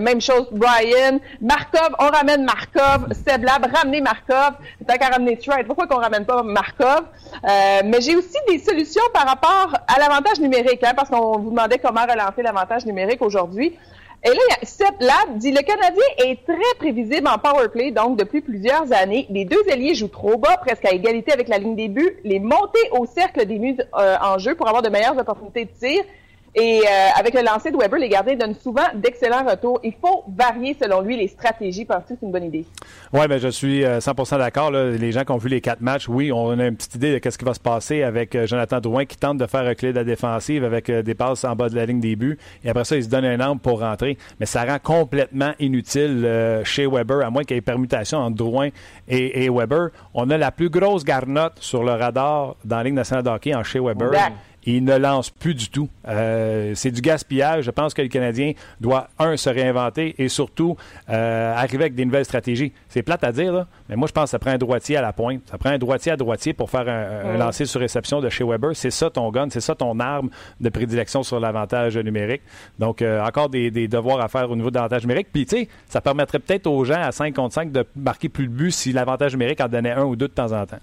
[0.01, 4.55] même chose Brian, Markov, on ramène Markov, Seb Lab, ramener Markov,
[4.87, 7.05] tant qu'à ramener Trade, pourquoi qu'on ramène pas Markov?
[7.85, 11.79] mais j'ai aussi des solutions par rapport à l'avantage numérique, hein, parce qu'on vous demandait
[11.79, 13.79] comment relancer l'avantage numérique aujourd'hui.
[14.27, 18.41] Et là, Seth Lab dit le Canadien est très prévisible en power play, donc depuis
[18.41, 19.27] plusieurs années.
[19.29, 22.17] Les deux alliés jouent trop bas, presque à égalité avec la ligne des buts.
[22.25, 25.71] Les montées au cercle des buts euh, en jeu pour avoir de meilleures opportunités de
[25.79, 26.05] tir.
[26.55, 29.81] Et euh, avec le lancer de Weber, les gardiens donnent souvent d'excellents retours.
[29.83, 31.85] Il faut varier, selon lui, les stratégies.
[31.85, 32.65] Penses-tu que c'est une bonne idée?
[33.13, 34.71] Oui, mais je suis 100 d'accord.
[34.71, 37.31] Les gens qui ont vu les quatre matchs, oui, on a une petite idée de
[37.31, 40.65] ce qui va se passer avec Jonathan Drouin qui tente de faire reculer la défensive
[40.65, 42.39] avec des passes en bas de la ligne des buts.
[42.63, 44.17] Et après ça, il se donne un angle pour rentrer.
[44.39, 48.69] Mais ça rend complètement inutile chez Weber, à moins qu'il y ait permutation entre Drouin
[49.09, 49.89] et, Weber.
[50.15, 53.55] On a la plus grosse garnotte sur le radar dans la Ligue nationale de hockey
[53.55, 54.11] en chez Weber
[54.67, 55.89] il ne lance plus du tout.
[56.09, 57.65] Euh, c'est du gaspillage.
[57.65, 60.77] Je pense que le Canadien doit, un, se réinventer et surtout
[61.11, 62.73] euh, arriver avec des nouvelles stratégies.
[62.89, 65.03] C'est plate à dire, là, mais moi, je pense que ça prend un droitier à
[65.03, 65.41] la pointe.
[65.51, 68.71] Ça prend un droitier à droitier pour faire un, lancer sur réception de chez Weber.
[68.75, 72.43] C'est ça ton gun, c'est ça ton arme de prédilection sur l'avantage numérique.
[72.79, 75.29] Donc, euh, encore des, devoirs à faire au niveau de l'avantage numérique.
[75.33, 78.49] Puis, tu sais, ça permettrait peut-être aux gens à 5 contre 5 de marquer plus
[78.49, 80.81] de buts si l'avantage numérique en donnait un ou deux de temps en temps.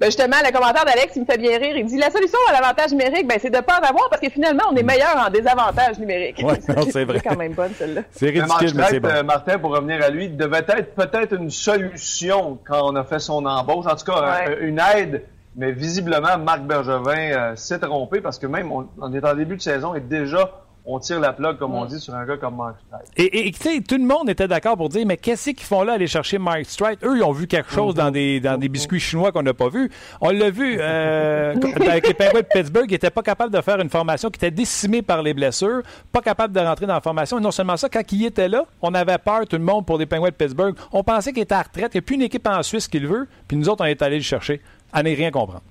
[0.00, 1.76] Ben justement, le commentaire d'Alex, il me fait bien rire.
[1.76, 4.22] Il dit la solution à l'avantage numérique, ben, c'est de ne pas en avoir parce
[4.22, 6.40] que finalement, on est meilleur en désavantage numérique.
[6.42, 6.54] Oui,
[6.90, 7.18] c'est vrai.
[7.18, 8.00] C'est quand même bonne, celle-là.
[8.10, 9.10] C'est ridicule, mais, c'est bon.
[9.10, 13.18] Euh, Martin, pour revenir à lui, devait être peut-être une solution quand on a fait
[13.18, 13.84] son embauche.
[13.84, 15.24] En tout cas, une aide.
[15.54, 19.56] Mais visiblement, Marc Bergevin euh, s'est trompé parce que même on, on est en début
[19.56, 22.56] de saison et déjà on tire la plug, comme on dit, sur un gars comme
[22.56, 23.04] Mark Streit.
[23.16, 25.94] Et, tu sais, tout le monde était d'accord pour dire, mais qu'est-ce qu'ils font là
[25.94, 26.96] aller chercher Mark Streit?
[27.02, 29.68] Eux, ils ont vu quelque chose dans des, dans des biscuits chinois qu'on n'a pas
[29.68, 29.90] vu.
[30.20, 33.78] On l'a vu euh, avec les Penguins de Pittsburgh, ils n'étaient pas capables de faire
[33.80, 37.38] une formation qui était décimée par les blessures, pas capable de rentrer dans la formation.
[37.38, 39.98] Et non seulement ça, quand il était là, on avait peur, tout le monde, pour
[39.98, 40.74] les Penguins de Pittsburgh.
[40.92, 41.92] On pensait qu'il était à retraite.
[41.94, 43.28] Il n'y a plus une équipe en Suisse qui le veut.
[43.46, 44.60] Puis nous autres, on est allés le chercher.
[44.92, 45.62] À ne rien comprendre.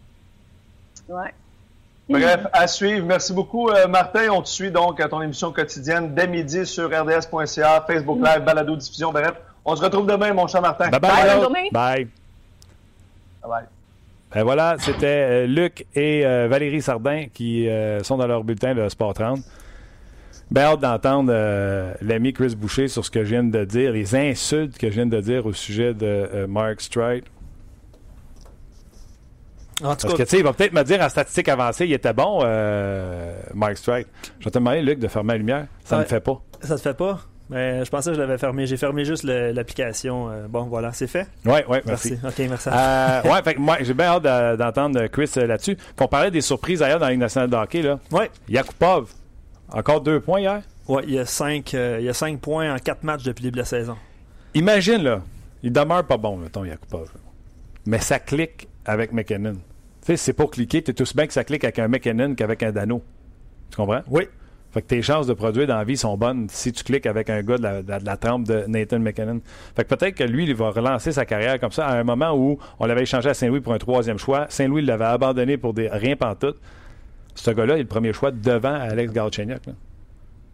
[1.09, 1.33] Ouais.
[2.09, 3.05] Bref, à suivre.
[3.05, 4.29] Merci beaucoup, euh, Martin.
[4.31, 8.75] On te suit donc à ton émission quotidienne dès midi sur rds.ca, Facebook Live, Balado
[8.75, 9.11] Diffusion.
[9.11, 10.89] Bref, on se retrouve demain, mon cher Martin.
[10.89, 11.69] Bye bye.
[11.71, 12.07] Bye.
[13.47, 13.65] Bye.
[14.33, 17.67] Ben voilà, c'était euh, Luc et euh, Valérie Sardin qui
[18.03, 19.39] sont dans leur bulletin de Sport 30.
[20.51, 21.31] Ben hâte d'entendre
[22.01, 25.05] l'ami Chris Boucher sur ce que je viens de dire, les insultes que je viens
[25.05, 26.81] de dire au sujet de Mark
[29.81, 32.41] Parce que, tu sais, il va peut-être me dire en statistique avancée, il était bon,
[32.43, 34.07] euh, Mike Strike.
[34.39, 35.67] Je vais te demander, Luc, de fermer la lumière.
[35.83, 36.41] Ça ne me fait pas.
[36.61, 37.19] Ça te fait pas?
[37.49, 38.67] Mais je pensais que je l'avais fermé.
[38.67, 40.29] J'ai fermé juste l'application.
[40.29, 41.27] Euh, bon, voilà, c'est fait?
[41.45, 42.13] Oui, oui, merci.
[42.23, 42.69] OK, merci.
[42.71, 45.75] Euh, ouais, fait que moi, j'ai bien hâte d'entendre Chris euh, là-dessus.
[45.99, 47.81] On parlait des surprises ailleurs dans la Ligue nationale de hockey.
[47.81, 47.99] Là.
[48.11, 48.25] Oui.
[48.49, 49.11] Yakupov,
[49.71, 50.61] encore deux points hier?
[50.87, 53.47] Oui, il y a cinq, il y a cinq points en quatre matchs depuis le
[53.47, 53.95] début de la saison.
[54.53, 55.21] Imagine, là,
[55.63, 57.09] il demeure pas bon, ton Yakupov.
[57.85, 59.55] Mais ça clique avec McKinnon.
[60.01, 62.35] Tu sais, c'est pour cliquer, tu es aussi bien que ça clique avec un McKinnon
[62.35, 63.03] qu'avec un Dano.
[63.69, 64.01] Tu comprends?
[64.09, 64.27] Oui.
[64.71, 67.29] Fait que tes chances de produire dans la vie sont bonnes si tu cliques avec
[67.29, 69.41] un gars de la, de la, trempe de Nathan McKinnon.
[69.75, 72.35] Fait que peut-être que lui, il va relancer sa carrière comme ça à un moment
[72.35, 74.45] où on l'avait échangé à Saint-Louis pour un troisième choix.
[74.49, 76.57] Saint-Louis l'avait abandonné pour des rien pantoute.
[77.33, 79.63] Ce gars-là est le premier choix devant Alex Galchenyuk.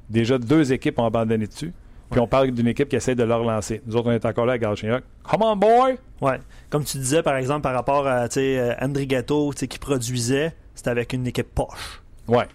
[0.09, 1.73] Déjà deux équipes ont abandonné dessus.
[2.11, 3.81] Puis on parle d'une équipe qui essaie de le relancer.
[3.85, 5.03] Nous autres, on est encore là à Galchenyuk.
[5.23, 5.97] Come on, boy!
[6.21, 6.39] Ouais.
[6.69, 11.13] Comme tu disais, par exemple, par rapport à euh, André Gatto qui produisait, c'était avec
[11.13, 12.03] une équipe poche.
[12.27, 12.47] Ouais.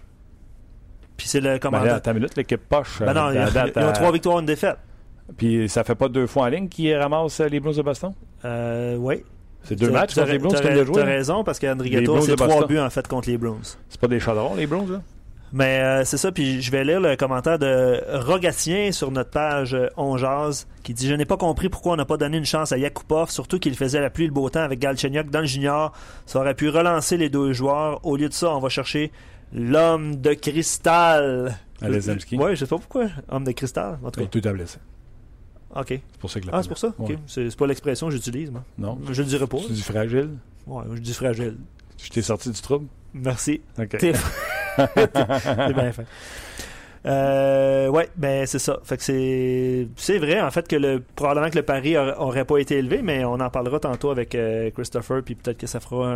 [1.16, 1.98] Puis c'est le commandant.
[2.02, 3.00] Ben minute, l'équipe poche.
[3.00, 4.78] Ben non, ils ont trois victoires, une défaite.
[5.36, 8.12] Puis ça fait pas deux fois en ligne qu'ils ramassent les Blues de Boston?
[8.44, 9.22] Euh, oui.
[9.62, 10.94] C'est deux matchs contre les Blues comme de jouer.
[10.94, 13.78] T'as raison, parce qu'André Gatto, c'est trois buts en fait contre les Blues.
[13.88, 15.02] C'est pas des chaudrons, les Blues, là?
[15.52, 19.74] Mais euh, c'est ça, puis je vais lire le commentaire de Rogatien sur notre page
[19.74, 20.16] euh, On
[20.84, 23.30] qui dit Je n'ai pas compris pourquoi on n'a pas donné une chance à Yakupov,
[23.30, 25.92] surtout qu'il faisait la pluie et le beau temps avec Galchenyuk dans le junior.
[26.26, 28.04] Ça aurait pu relancer les deux joueurs.
[28.06, 29.10] Au lieu de ça, on va chercher
[29.52, 31.58] l'homme de cristal.
[31.82, 32.36] Alezemski.
[32.36, 33.08] Oui, je sais pas pourquoi.
[33.28, 33.98] Homme de cristal.
[34.04, 34.78] En tout, tout a blessé.
[35.74, 35.86] OK.
[35.88, 36.92] C'est pour ça que Ah, c'est pour ça?
[36.98, 37.12] OK.
[37.26, 38.64] C'est pas l'expression que j'utilise, moi.
[38.78, 38.98] Non.
[39.10, 39.58] Je le dirais pas.
[39.58, 40.30] Tu dis fragile?
[40.66, 41.56] Ouais, je dis fragile.
[42.02, 42.86] Je t'ai sorti du trouble?
[43.14, 43.60] Merci.
[43.78, 43.96] OK.
[44.76, 46.06] c'est bien fait.
[47.06, 48.80] Euh, ouais, ben c'est ça.
[48.84, 53.24] C'est vrai en fait que le probablement que le pari aurait pas été élevé, mais
[53.24, 56.14] on en parlera tantôt avec euh, Christopher, puis peut-être que ça fera,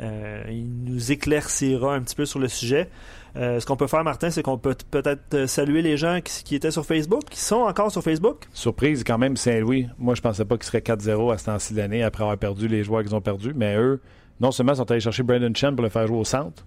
[0.00, 2.88] euh, il nous éclaircira un petit peu sur le sujet.
[3.34, 6.86] Ce qu'on peut faire, Martin, c'est qu'on peut peut-être saluer les gens qui, étaient sur
[6.86, 8.46] Facebook, qui sont encore sur Facebook.
[8.54, 9.88] Surprise quand même, Saint-Louis.
[9.98, 12.82] Moi, je pensais pas qu'ils seraient 4-0 à ce temps-ci d'année après avoir perdu les
[12.82, 14.00] joueurs qu'ils ont perdus, mais eux,
[14.40, 16.64] non seulement sont allés chercher Brandon Chen pour le faire jouer au centre,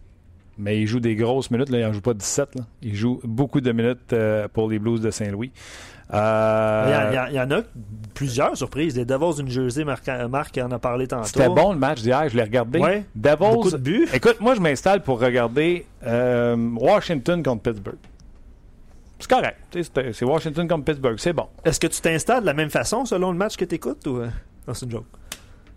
[0.60, 1.70] mais il joue des grosses minutes.
[1.70, 2.56] Là, il n'en joue pas 17.
[2.56, 2.62] Là.
[2.82, 5.52] Il joue beaucoup de minutes euh, pour les Blues de Saint-Louis.
[6.14, 7.62] Euh, il, y en a
[8.14, 8.98] plusieurs surprises.
[8.98, 11.26] Les Devils d'une Jersey, Marc, Marc en a parlé tantôt.
[11.26, 12.80] C'était bon le match d'hier, je l'ai regardé.
[12.80, 14.08] Ouais, Devils, beaucoup de buts.
[14.14, 17.98] Écoute, moi je m'installe pour regarder euh, Washington contre Pittsburgh.
[19.20, 19.58] C'est correct.
[20.14, 21.18] C'est Washington contre Pittsburgh.
[21.20, 21.48] C'est bon.
[21.64, 24.22] Est-ce que tu t'installes de la même façon selon le match que tu écoutes ou.
[24.68, 25.06] Non, c'est une joke?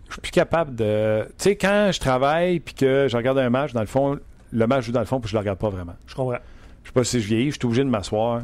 [0.07, 1.25] Je suis plus capable de.
[1.37, 4.19] Tu sais, quand je travaille puis que je regarde un match, dans le fond,
[4.53, 5.95] le match joue dans le fond, puis je le regarde pas vraiment.
[6.05, 6.37] Je comprends.
[6.83, 8.43] Je sais pas si je vieillis, je suis obligé de m'asseoir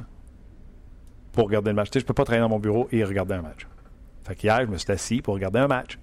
[1.33, 1.89] pour regarder le match.
[1.89, 3.67] Tu sais, je peux pas travailler dans mon bureau et regarder un match.
[4.25, 5.99] Fait qu'hier, je me suis assis pour regarder un match.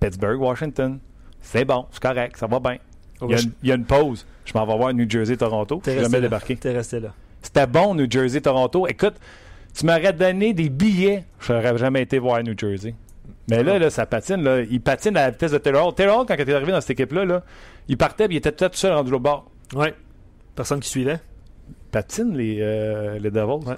[0.00, 0.98] Pittsburgh, Washington.
[1.40, 2.76] C'est bon, c'est correct, ça va bien.
[3.22, 4.26] Il y, a une, il y a une pause.
[4.44, 5.80] Je m'en vais voir New Jersey, Toronto.
[5.82, 6.56] T'es Je jamais débarqué.
[6.56, 7.14] T'es resté là.
[7.40, 8.86] C'était bon, New Jersey, Toronto.
[8.86, 9.14] Écoute,
[9.72, 12.94] tu m'aurais donné des billets, je n'aurais jamais été voir New Jersey.
[13.48, 14.42] Mais là, là, ça patine.
[14.42, 14.60] Là.
[14.62, 15.94] Il patine à la vitesse de Taylor Hall.
[15.94, 17.42] Taylor Hall, quand il est arrivé dans cette équipe-là, là,
[17.88, 19.48] il partait puis il était tout seul rendu au bord.
[19.74, 19.94] Ouais.
[20.54, 21.18] Personne qui suivait.
[21.92, 23.66] Patine, les, euh, les Devils.
[23.68, 23.76] Ouais.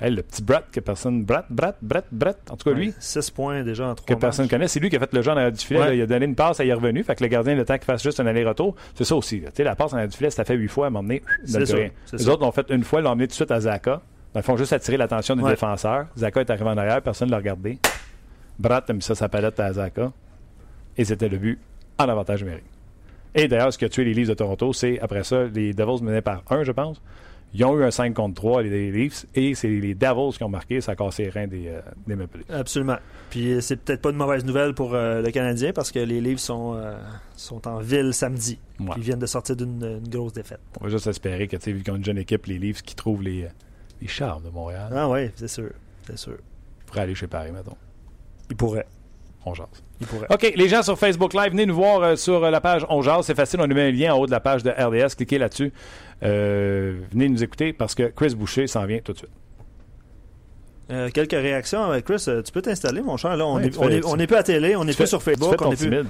[0.00, 1.22] Hey, le petit Brett que personne.
[1.24, 2.36] Brett, Brett, Brett, Brett.
[2.50, 4.66] En tout cas, lui, 6 points déjà en 3 que personne connaît.
[4.66, 5.78] C'est lui qui a fait le jeu en arrière du filet.
[5.78, 5.86] Ouais.
[5.86, 5.94] là.
[5.94, 7.04] il a donné une passe, il est revenu.
[7.04, 9.38] Fait que le gardien, le temps qu'il fasse juste un aller-retour, c'est ça aussi.
[9.38, 9.50] là.
[9.50, 11.22] Tu sais, la passe en arrière du filet, ça fait huit fois à m'emmener.
[11.46, 11.60] Sûr,
[12.12, 14.00] Les autres l'ont fait une fois, l'ont emmené tout de suite à Zaka.
[14.34, 15.50] Dans le fond, juste attirer l'attention du Ouais.
[15.50, 16.06] défenseur.
[16.16, 17.78] Zaka est arrivé en arrière, personne ne l'a regardé.
[18.62, 20.12] Brett a mis ça sa palette à Zaka.
[20.96, 21.58] Et c'était le but
[21.98, 22.64] en avantage numérique.
[23.34, 26.02] Et d'ailleurs, ce qui a tué les Leafs de Toronto, c'est après ça, les Devils
[26.04, 27.00] menaient par 1, je pense.
[27.54, 30.48] Ils ont eu un 5 contre 3, les Leafs, et c'est les Devils qui ont
[30.48, 30.80] marqué.
[30.80, 32.50] Ça a cassé les reins des, euh, des Maple Leafs.
[32.50, 32.96] Absolument.
[33.30, 36.20] Puis euh, c'est peut-être pas une mauvaise nouvelle pour euh, le Canadien parce que les
[36.20, 36.94] livres sont, euh,
[37.36, 38.58] sont en ville samedi.
[38.78, 38.94] Ouais.
[38.96, 40.60] Ils viennent de sortir d'une une grosse défaite.
[40.80, 42.82] On va juste espérer que, tu sais, vu qu'ils ont une jeune équipe, les Leafs
[42.82, 43.48] qui trouvent les,
[44.00, 45.70] les charmes de Montréal Ah oui, c'est sûr.
[46.06, 46.36] C'est sûr.
[46.86, 47.76] pour aller chez Paris, mettons.
[48.52, 48.86] Ils pourraient.
[49.46, 49.66] On jase.
[50.00, 50.26] Ils pourraient.
[50.30, 53.00] OK, les gens sur Facebook Live, venez nous voir euh, sur euh, la page On
[53.00, 53.24] Jase.
[53.24, 55.14] C'est facile, on nous met un lien en haut de la page de RDS.
[55.16, 55.72] Cliquez là-dessus.
[56.22, 59.30] Euh, venez nous écouter parce que Chris Boucher s'en vient tout de suite.
[60.90, 61.88] Euh, quelques réactions.
[62.04, 63.36] Chris, tu peux t'installer, mon cher.
[63.36, 65.24] Là, on Ouais, n'est est, est plus à télé, on n'est plus fais- sur tu
[65.24, 66.06] fais Facebook, ton on n'est plus, timide.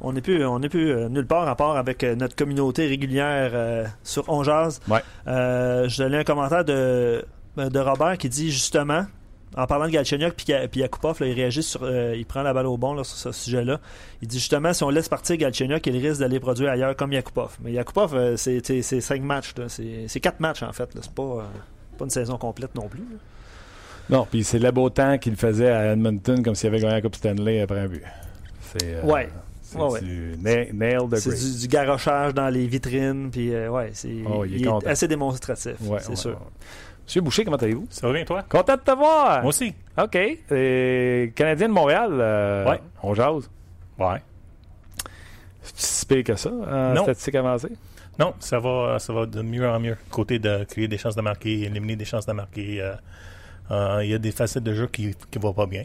[0.00, 2.86] on n'est plus, on n'est plus euh, nulle part à part avec euh, notre communauté
[2.86, 4.42] régulière euh, sur On.
[4.44, 5.00] Ouais.
[5.26, 7.24] Euh, je donnais un commentaire de,
[7.56, 9.04] de Robert qui dit justement,
[9.56, 12.66] en parlant de Galchenyuk puis Yakupov, là, il réagit sur, euh, il prend la balle
[12.66, 13.80] au bon là, sur ce sujet-là.
[14.22, 17.56] Il dit justement si on laisse partir Galchenyuk, il risque d'aller produire ailleurs comme Yakupov.
[17.62, 18.60] Mais Yakupov, euh, c'est
[19.00, 20.88] cinq matchs, c'est quatre matchs en fait.
[21.00, 21.42] C'est pas, euh,
[21.98, 23.00] pas une saison complète non plus.
[23.00, 23.16] là.
[24.10, 27.00] Non, puis c'est le beau temps qu'il faisait à Edmonton comme s'il avait gagné la
[27.00, 28.02] Coupe Stanley après un but.
[28.60, 29.28] C'est Ouais.
[29.72, 30.00] C'est Ouais, ouais.
[30.00, 34.14] du na- nail the C'est du, du garochage dans les vitrines, puis euh, ouais, c'est
[34.28, 36.30] Oh, il est assez démonstratif, Ouais, c'est ouais, sûr.
[36.32, 36.36] ouais.
[37.04, 37.86] Monsieur Boucher, comment allez-vous?
[37.90, 38.42] Ça va bien, toi?
[38.48, 39.40] Content de te voir!
[39.42, 39.74] Moi aussi.
[40.00, 40.14] OK.
[40.16, 42.80] Et Canadien de Montréal, euh, Ouais.
[43.02, 43.50] on jase.
[43.98, 44.22] Ouais.
[45.62, 47.02] C'est si pire que ça, en Non.
[47.02, 47.72] statistique avancée?
[48.18, 49.96] Non, ça va, ça va de mieux en mieux.
[50.10, 52.80] Côté de créer des chances de marquer, éliminer des chances de marquer.
[52.80, 52.94] euh,
[53.70, 55.84] euh, Il y a des facettes de jeu qui ne vont pas bien.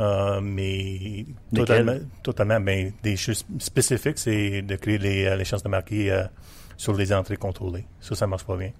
[0.00, 5.62] Euh, mais totalement, totalement ben, des choses spécifiques, c'est de créer les, euh, les chances
[5.62, 6.24] de marquer euh,
[6.76, 7.86] sur les entrées contrôlées.
[8.00, 8.72] Ça, ça marche pas bien.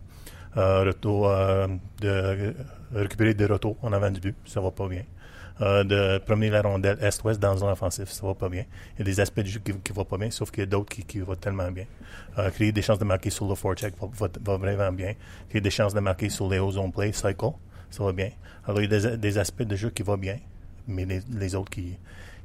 [0.57, 1.29] Euh, retour,
[2.01, 2.55] de
[2.93, 5.05] récupérer des retours en avant du but, ça va pas bien.
[5.61, 8.65] De promener la rondelle est-ouest dans un offensif, ça va pas bien.
[8.95, 10.63] Il y a des aspects du jeu qui, qui vont pas bien, sauf qu'il y
[10.65, 11.87] a d'autres qui, qui vont tellement bien.
[12.55, 15.15] Créer des chances de marquer sur le forecheck va, va, va vraiment bien.
[15.49, 17.51] Créer des chances de marquer sur les hauts zone play, cycle,
[17.91, 18.31] ça va bien.
[18.65, 20.39] Alors, il y a des, des aspects de jeu qui vont bien,
[20.89, 21.97] mais les, les autres qui,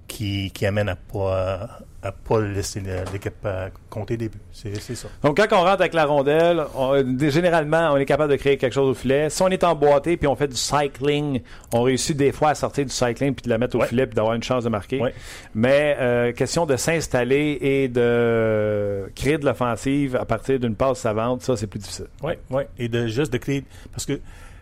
[0.07, 2.81] qui, qui amènent à pas, à pas laisser
[3.13, 4.39] l'équipe euh, compter des buts.
[4.51, 5.07] C'est c'est ça.
[5.21, 8.73] Donc, quand on rentre avec la rondelle, on- généralement, on est capable de créer quelque
[8.73, 9.29] chose au filet.
[9.29, 11.41] Si on est emboîté puis on fait du cycling,
[11.73, 13.87] on réussit des fois à sortir du cycling puis de la mettre au Ouais.
[13.87, 14.99] filet puis d'avoir une chance de marquer.
[15.01, 15.13] Ouais.
[15.53, 21.41] Mais euh, question de s'installer et de créer de l'offensive à partir d'une passe savante,
[21.43, 22.07] ça, c'est plus difficile.
[22.23, 22.63] Oui, oui.
[22.79, 23.63] Et de juste de créer.
[23.91, 24.19] Parce que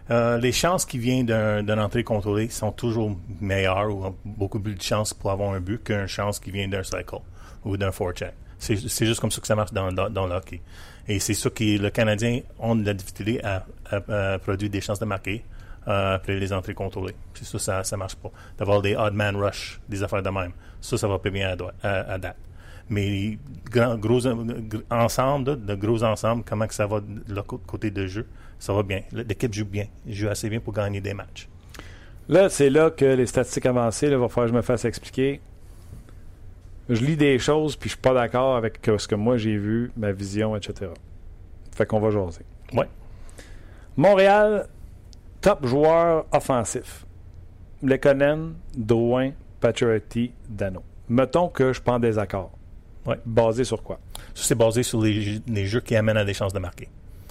[0.10, 4.76] euh, les chances qui viennent d'un- d'une entrée contrôlée sont toujours meilleures ou beaucoup plus
[4.76, 7.18] de chances pour avoir un but qu'une chance qui vient d'un cycle
[7.66, 8.34] ou d'un forecheck.
[8.60, 10.62] C'est juste comme ça que ça marche dans, le hockey.
[11.08, 13.64] Et c'est ça que le Canadien ont de la difficulté à,
[14.40, 15.44] produire des chances de marquer
[15.88, 17.16] euh, après les entrées contrôlées.
[17.36, 18.32] C'est ça, ça, ça marche pas.
[18.58, 20.52] D'avoir des odd man rush, des affaires de même.
[20.82, 22.36] Ça, ça va pas bien à, à, date.
[22.90, 23.38] Mais
[24.90, 28.28] ensemble, de gros ensemble, comment que ça va de cô- côté de jeu,
[28.60, 29.02] ça va bien.
[29.12, 31.48] L'équipe joue bien, joue assez bien pour gagner des matchs.
[32.30, 35.40] Là, c'est là que les statistiques avancées, il va falloir que je me fasse expliquer.
[36.90, 39.92] Je lis des choses, puis je suis pas d'accord avec ce que moi j'ai vu,
[39.98, 40.92] ma vision, etc.
[41.76, 42.44] Fait qu'on va jaser.
[42.74, 42.88] Ouais.
[43.96, 44.68] Montréal,
[45.42, 47.06] top joueur offensif.
[47.84, 50.84] Lekonen, Drouin, Pacioretty, Dano.
[51.10, 52.52] Mettons que je pas en désaccord.
[53.06, 53.20] Ouais.
[53.26, 54.00] Basé sur quoi?
[54.34, 56.90] Ça, c'est basé sur les, les jeux qui amènent à des chances de marquer.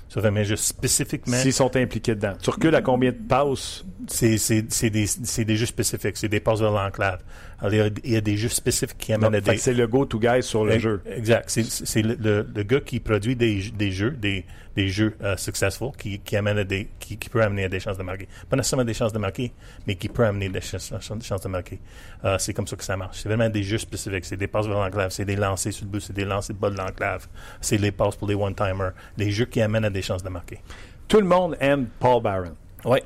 [0.08, 1.36] Ça fait, mais juste spécifiquement.
[1.36, 2.34] S'ils sont impliqués dedans.
[2.40, 3.84] Tu recules à combien de passes?
[4.06, 6.16] C'est, c'est, c'est, des, c'est des jeux spécifiques.
[6.16, 7.20] C'est des passes vers l'enclave.
[7.58, 9.58] Alors, il y, a, il y a des jeux spécifiques qui amènent Donc, à des.
[9.58, 11.02] c'est le go-to guy sur le jeu.
[11.10, 11.44] Exact.
[11.48, 14.44] C'est, c'est le, le, le gars qui produit des, des jeux, des,
[14.76, 17.80] des jeux euh, successful, qui, qui amène à des, qui, qui peut amener à des
[17.80, 18.28] chances de marquer.
[18.48, 19.52] Pas nécessairement des chances de marquer,
[19.86, 21.80] mais qui peut amener des chances, chances de marquer.
[22.24, 23.20] Euh, c'est comme ça que ça marche.
[23.22, 24.24] C'est vraiment des jeux spécifiques.
[24.26, 26.60] C'est des passes vers l'enclave, c'est des lancers sur le but, c'est des lancers de
[26.60, 27.26] bas de l'enclave,
[27.60, 30.60] c'est les passes pour les one-timers, des jeux qui amènent à des chances de marquer.
[31.08, 32.54] Tout le monde aime Paul Barron.
[32.84, 32.98] Oui.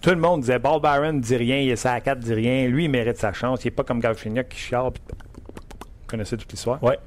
[0.00, 2.68] Tout le monde disait Paul Barron dit rien, il est à 4, dit rien.
[2.68, 3.64] Lui, il mérite sa chance.
[3.64, 4.92] Il n'est pas comme Galchenyuk qui chiale.
[4.92, 6.80] puis- Vous connaissez toute l'histoire?
[6.84, 6.98] Ouais.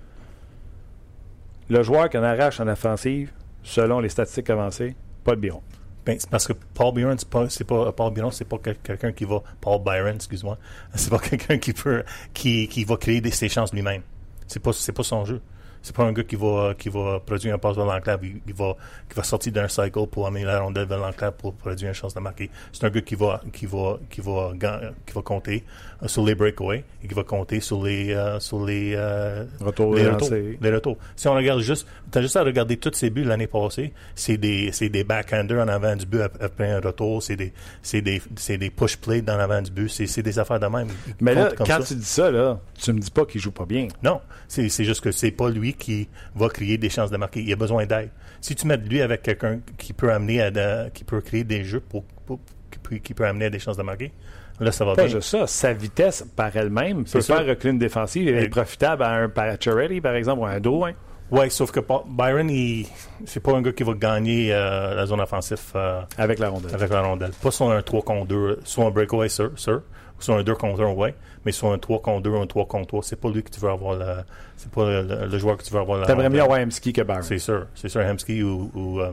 [1.70, 3.32] Le joueur qu'on arrache en offensive,
[3.64, 5.62] selon les statistiques avancées, pas le biron.
[6.06, 7.46] Ben, parce que Paul Byron, c'est pas,
[7.86, 10.58] pas Paul Byron, c'est pas quel- quelqu'un qui va Paul Byron, excuse-moi,
[10.96, 14.02] c'est pas quelqu'un qui peut qui, qui va créer ses chances lui-même.
[14.48, 15.42] C'est pas c'est pas son jeu.
[15.82, 18.76] C'est pas un gars qui va qui va produire un passe vers l'enclave, il, va
[19.10, 22.14] qui va sortir d'un cycle pour amener la rondelle vers l'enclave pour produire une chance
[22.14, 22.50] de marquer.
[22.74, 25.64] C'est un gars qui va qui va qui va ga- qui va compter
[26.08, 30.04] sur les breakaways et qui va compter sur les euh, sur les euh, Retour les
[30.04, 30.26] lancé.
[30.36, 30.58] retours.
[30.62, 30.98] Les retours.
[31.16, 34.72] Si on regarde juste, t'as juste à regarder tous ces buts l'année passée, c'est des,
[34.72, 38.22] c'est des backhanders en avant du but ap- après un retour, c'est des, c'est des,
[38.38, 40.88] c'est des push plays dans l'avant du but, c'est, des affaires de même.
[41.20, 41.80] Mais là, quand ça.
[41.84, 43.88] tu dis ça, là, tu me dis pas qu'il joue pas bien.
[44.02, 47.42] Non, c'est, c'est juste que c'est pas lui qui va créer des chances de marquer.
[47.42, 48.10] Il a besoin d'aide.
[48.42, 51.66] Si tu mets lui avec quelqu'un qui peut amener à, de- qui peut créer des
[51.66, 52.40] jeux pour, pour-
[52.72, 54.12] qui, peut, qui peut amener à des chances de marquer,
[54.60, 55.12] là, ça va Pas bien.
[55.16, 57.38] juste ça, sa vitesse par elle-même peut C'est ça.
[57.38, 60.50] faire reculer une défensive et Et- être profitable à un Pacioretty, par exemple, ou à
[60.52, 60.92] un Drouin.
[61.32, 62.88] Ouais, sauf que Byron, il,
[63.26, 65.60] c'est pas un gars qui va gagner euh, la zone offensive.
[65.76, 66.74] euh, avec la rondelle.
[66.74, 67.32] avec la rondelle.
[67.42, 69.84] Pas sur un 3 contre 2, sur un breakaway, sûr, sûr,
[70.18, 71.14] ou sur un 2 contre 1, ouais,
[71.46, 73.52] mais sur un 3 contre 2 ou un 3 contre 3, c'est pas lui que
[73.52, 74.26] tu veux avoir la,
[74.58, 76.94] c'est pas le, le- le joueur que tu veux avoir la T'aimerais mieux avoir Hemsky
[76.94, 77.22] que Barron.
[77.22, 79.12] C'est sûr, c'est sûr, Hemsky ou, ou, euh,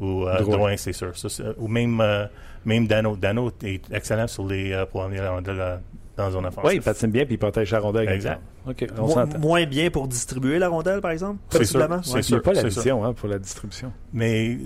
[0.00, 0.56] ou euh, Drouin.
[0.56, 1.16] Drouin, c'est sûr.
[1.16, 1.28] Ça,
[1.58, 2.26] ou même, euh,
[2.64, 3.16] même Dano.
[3.16, 5.80] Dano est excellent sur les, euh, pour amener la
[6.16, 6.68] dans la zone offensive.
[6.70, 8.08] Oui, il patine bien puis il protège la rondelle.
[8.08, 8.40] Exact.
[8.66, 9.38] OK, on Mo- s'entend.
[9.38, 11.38] moins bien pour distribuer la rondelle, par exemple?
[11.50, 12.02] C'est sûr, possiblement?
[12.02, 12.22] c'est Ouais.
[12.22, 12.42] Sûr.
[12.42, 13.92] pas la vision hein, pour la distribution.
[14.12, 14.58] Mais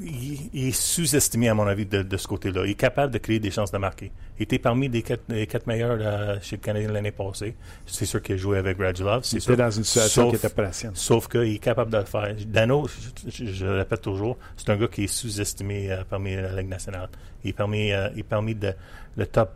[0.00, 2.64] il, il est sous-estimé, à mon avis, de, de ce côté-là.
[2.66, 4.10] Il est capable de créer des chances de marquer.
[4.38, 7.54] Il était parmi les quatre, les quatre meilleurs là, chez le Canadien l'année passée.
[7.86, 9.20] C'est sûr qu'il a joué avec Radulov.
[9.22, 9.56] Il C'est était sûr.
[9.56, 10.92] dans une situation Sauf- qui n'était pas la sienne.
[10.94, 12.34] Sauf qu'il est capable de le faire.
[12.46, 12.86] Dano,
[13.26, 16.54] je, je- je le répète toujours, c'est un gars qui est sous-estimé euh, parmi la
[16.60, 17.08] Ligue nationale.
[17.44, 18.72] Il est parmi, euh, il est parmi de,
[19.16, 19.52] le top.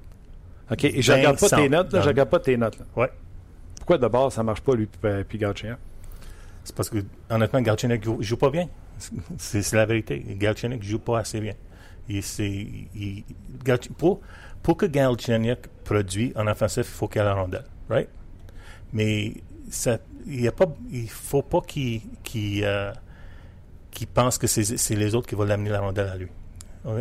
[0.70, 1.92] OK, et je regarde pas tes notes.
[1.92, 2.79] Là, je regarde pas tes notes.
[2.79, 2.85] Là.
[2.96, 3.11] Ouais.
[3.76, 5.40] Pourquoi de base ça marche pas, lui, puis, puis?
[6.64, 6.98] C'est parce que,
[7.31, 8.68] honnêtement, Galchenyuk joue, joue pas bien.
[9.38, 10.24] C'est la vérité.
[10.29, 11.55] Galchenyuk joue pas assez bien.
[12.09, 13.24] Il,
[13.96, 14.20] pour,
[14.62, 17.66] pour que Galchenyuk produit en offensif, il faut qu'il ait la rondelle.
[17.88, 18.09] Right?
[18.92, 19.35] Mais
[19.70, 22.92] ça, il a pas, il faut pas qu'il qu'il, euh,
[23.92, 26.29] qu'il pense que c'est les autres qui vont l'amener la rondelle à lui.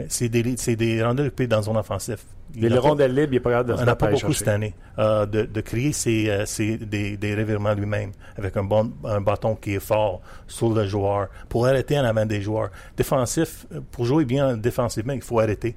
[0.10, 0.44] C'est des,
[0.76, 2.26] des rondelles occupées dans son offensif.
[2.54, 4.38] Les rondelles libres, il n'est pas capable de se on n'a pas beaucoup chercher.
[4.40, 8.64] cette année euh, de, de créer ses, euh, ses- des, des revirements lui-même avec un,
[8.64, 12.70] bon, un bâton qui est fort sur le joueur pour arrêter en avant des joueurs.
[12.96, 15.76] Défensif, pour jouer bien défensivement, il faut arrêter.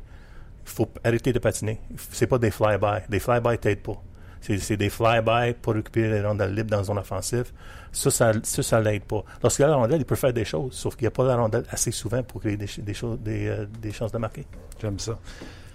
[0.65, 1.81] Il faut arrêter de patiner.
[2.13, 3.09] C'est pas des fly-by.
[3.09, 4.01] Des fly-by t'aident pas.
[4.41, 7.47] C'est des fly-by pour récupérer les rondelles libres dans zone offensive.
[7.91, 9.25] Ça, ça, ça, ça l'aide pas.
[9.43, 11.37] Lorsqu'il a la rondelle, il peut faire des choses, sauf qu'il n'y a pas la
[11.37, 14.45] rondelle assez souvent pour créer des, ch- des, choses, des, euh, des chances de marquer.
[14.81, 15.19] J'aime ça.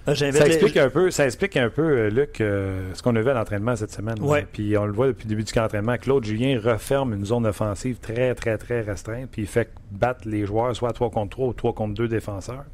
[0.06, 3.16] J'invite Ça les- explique, un peu, ça explique un peu, euh, Luc, euh, ce qu'on
[3.16, 4.22] a vu à l'entraînement cette semaine.
[4.22, 4.42] Ouais.
[4.42, 4.48] là.
[4.52, 5.96] Puis on le voit depuis le début du camp d'entraînement.
[5.98, 9.30] Claude Julien referme une zone offensive très, très, très restreinte.
[9.32, 12.10] Puis il fait battre les joueurs soit à 3 contre 3 ou 3 contre 2
[12.10, 12.66] défenseurs.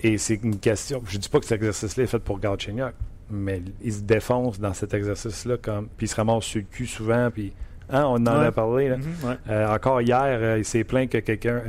[0.00, 1.02] Et c'est une question.
[1.06, 2.94] Je dis pas que cet exercice-là est fait pour Galchenyuk,
[3.30, 5.56] mais il se défonce dans cet exercice-là.
[5.62, 7.30] Comme, puis il se ramasse sur le cul souvent.
[7.32, 7.52] Puis,
[7.90, 8.46] hein, on en Ouais.
[8.46, 8.88] a parlé.
[8.88, 8.96] là.
[8.96, 9.34] Mhm, ouais.
[9.50, 11.62] Euh, encore hier, euh, il s'est plaint que quelqu'un.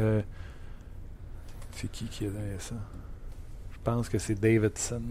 [1.72, 2.76] c'est qui qui a donné ça?
[3.90, 5.02] Pense que c'est Davidson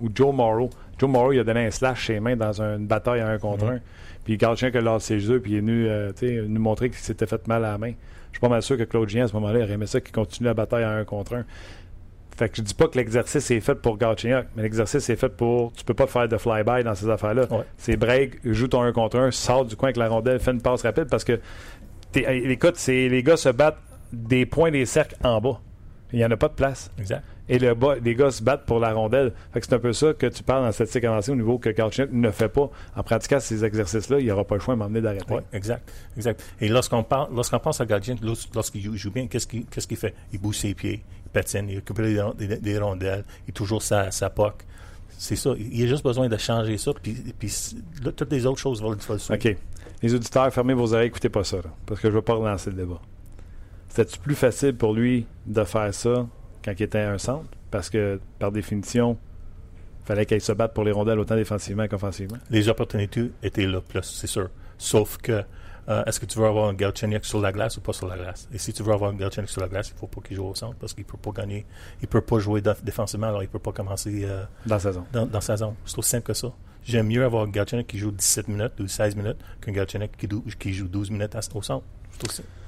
[0.00, 0.70] ou Joe Morrow.
[0.98, 3.64] Joe Morrow, il a donné un slash ses mains dans une bataille à un contre
[3.66, 3.70] Mhm.
[3.72, 3.80] un.
[4.24, 6.12] Puis Galchenyuk a lancé ses yeux, puis il est venu, euh,
[6.48, 7.92] nous montrer qu'il s'était fait mal à la main.
[8.32, 10.00] Je suis pas mal sûr que Claude Gien, à ce moment-là, il aurait aimé ça
[10.00, 11.44] qu'il continue la bataille à un contre un.
[12.36, 15.30] Fait que je dis pas que l'exercice est fait pour Galchenyuk, mais l'exercice est fait
[15.30, 15.72] pour.
[15.72, 17.46] Tu peux pas faire de fly-by dans ces affaires-là.
[17.50, 17.64] Ouais.
[17.78, 20.60] C'est break, joue ton 1 contre 1, sors du coin avec la rondelle, fais une
[20.60, 21.40] passe rapide parce que
[22.14, 23.78] écoute, les gars se battent
[24.12, 25.60] des points des cercles en bas.
[26.12, 26.90] Il n'y en a pas de place.
[26.98, 27.22] Exact.
[27.48, 29.32] Et le bas, les gars se battent pour la rondelle.
[29.52, 31.68] Fait que c'est un peu ça que tu parles en statistique avancée au niveau que
[31.70, 32.68] Galchenyuk ne fait pas.
[32.96, 35.24] En pratiquant ces exercices-là, il n'aura pas le choix de m'emmener d'arrêter.
[35.32, 36.42] Oui, exact, exact.
[36.60, 39.96] Et lorsqu'on parle, lorsqu'on pense à Galchenyuk, lors- lorsqu'il joue, bien, qu'est-ce qu'il, qu'est-ce qu'il
[39.96, 40.14] fait?
[40.32, 43.82] Il bouge ses pieds, il patine, il récupère des, des- des rondelles, il est toujours
[43.82, 44.54] sa, sa puck.
[45.18, 45.54] C'est ça.
[45.56, 47.50] Il a juste besoin de changer ça, puis, puis
[48.04, 49.34] là, toutes les autres choses vont, vont le suivre.
[49.34, 49.56] OK.
[50.02, 52.34] Les auditeurs, fermez vos oreilles, écoutez pas ça, là, parce que je ne veux pas
[52.34, 53.00] relancer le débat.
[53.88, 56.26] c'était plus facile pour lui de faire ça
[56.66, 57.48] quand il était un centre?
[57.70, 59.16] Parce que, par définition,
[60.02, 62.38] il fallait qu'il se batte pour les rondelles autant défensivement qu'offensivement.
[62.50, 64.50] Les opportunités étaient là, plus, c'est sûr.
[64.76, 65.44] Sauf que,
[65.88, 68.16] euh, est-ce que tu veux avoir un Galchenyuk sur la glace ou pas sur la
[68.16, 68.48] glace?
[68.52, 70.36] Et si tu veux avoir un Galchenyuk sur la glace, il ne faut pas qu'il
[70.36, 71.64] joue au centre parce qu'il ne peut pas gagner.
[72.00, 74.92] Il ne peut pas jouer défensivement, alors il ne peut pas commencer euh, dans sa
[74.92, 75.04] zone.
[75.12, 75.74] Dans, dans sa zone.
[75.84, 76.52] C'est aussi simple que ça.
[76.84, 80.28] J'aime mieux avoir un Galchenyuk qui joue 17 minutes ou 16 minutes qu'un Galchenyuk qui,
[80.58, 81.84] qui, joue 12 minutes au centre.
[82.10, 82.65] C'est aussi euh,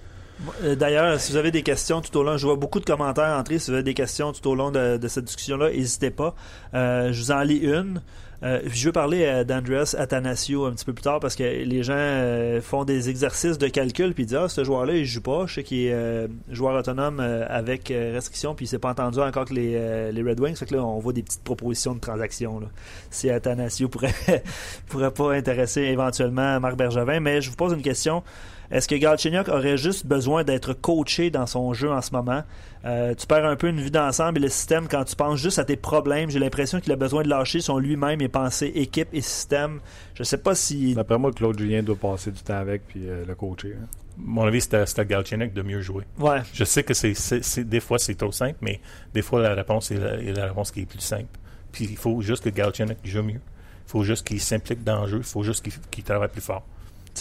[0.63, 3.59] D'ailleurs, si vous avez des questions tout au long, je vois beaucoup de commentaires entrer.
[3.59, 6.35] Si vous avez des questions tout au long de, cette discussion-là, n'hésitez pas.
[6.75, 8.03] Euh, je vous en lis une.
[8.45, 12.61] Euh, je veux parler d'Andreas Athanasio un petit peu plus tard parce que les gens
[12.63, 15.47] font des exercices de calcul puis disent Ah, ce joueur-là, il joue pas.
[15.47, 19.55] Je sais qu'il est joueur autonome avec restriction puis il s'est pas entendu encore que
[19.55, 20.55] les, les Red Wings.
[20.55, 22.61] Fait que là, on voit des petites propositions de transactions.
[22.61, 22.69] Là.
[23.11, 24.15] Si Athanasio pourrait,
[24.87, 27.19] pourrait pas intéresser éventuellement Marc Bergevin.
[27.19, 28.23] Mais je vous pose une question.
[28.71, 32.43] Est-ce que Galchenyuk aurait juste besoin d'être coaché dans son jeu en ce moment?
[32.85, 35.59] Euh, tu perds un peu une vue d'ensemble et le système quand tu penses juste
[35.59, 36.29] à tes problèmes.
[36.29, 39.81] J'ai l'impression qu'il a besoin de lâcher son lui-même et penser équipe et système.
[40.15, 40.95] Je sais pas si.
[40.95, 43.75] D'après moi, Claude Julien doit passer du temps avec puis euh, le coacher.
[43.81, 43.87] Hein.
[44.19, 46.05] Mon avis, c'était à Galchenyuk de mieux jouer.
[46.19, 46.43] Ouais.
[46.53, 47.15] Je sais que c'est,
[47.61, 48.81] des fois c'est trop simple, mais
[49.15, 51.39] des fois la réponse est la, réponse qui est plus simple.
[51.73, 53.41] Puis il faut juste que Galchenyuk joue mieux.
[53.87, 55.19] Il faut juste qu'il s'implique dans le jeu.
[55.19, 56.67] Il faut juste qu'il travaille plus fort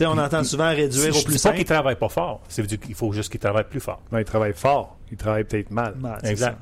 [0.01, 1.53] on entend souvent réduire au plus simple.
[1.53, 2.41] pas qu'il travaille pas fort.
[2.47, 4.01] C'est qu'il faut juste qu'il travaille plus fort.
[4.11, 4.97] Non, il travaille fort.
[5.11, 5.95] Il travaille peut-être mal.
[6.23, 6.57] exact.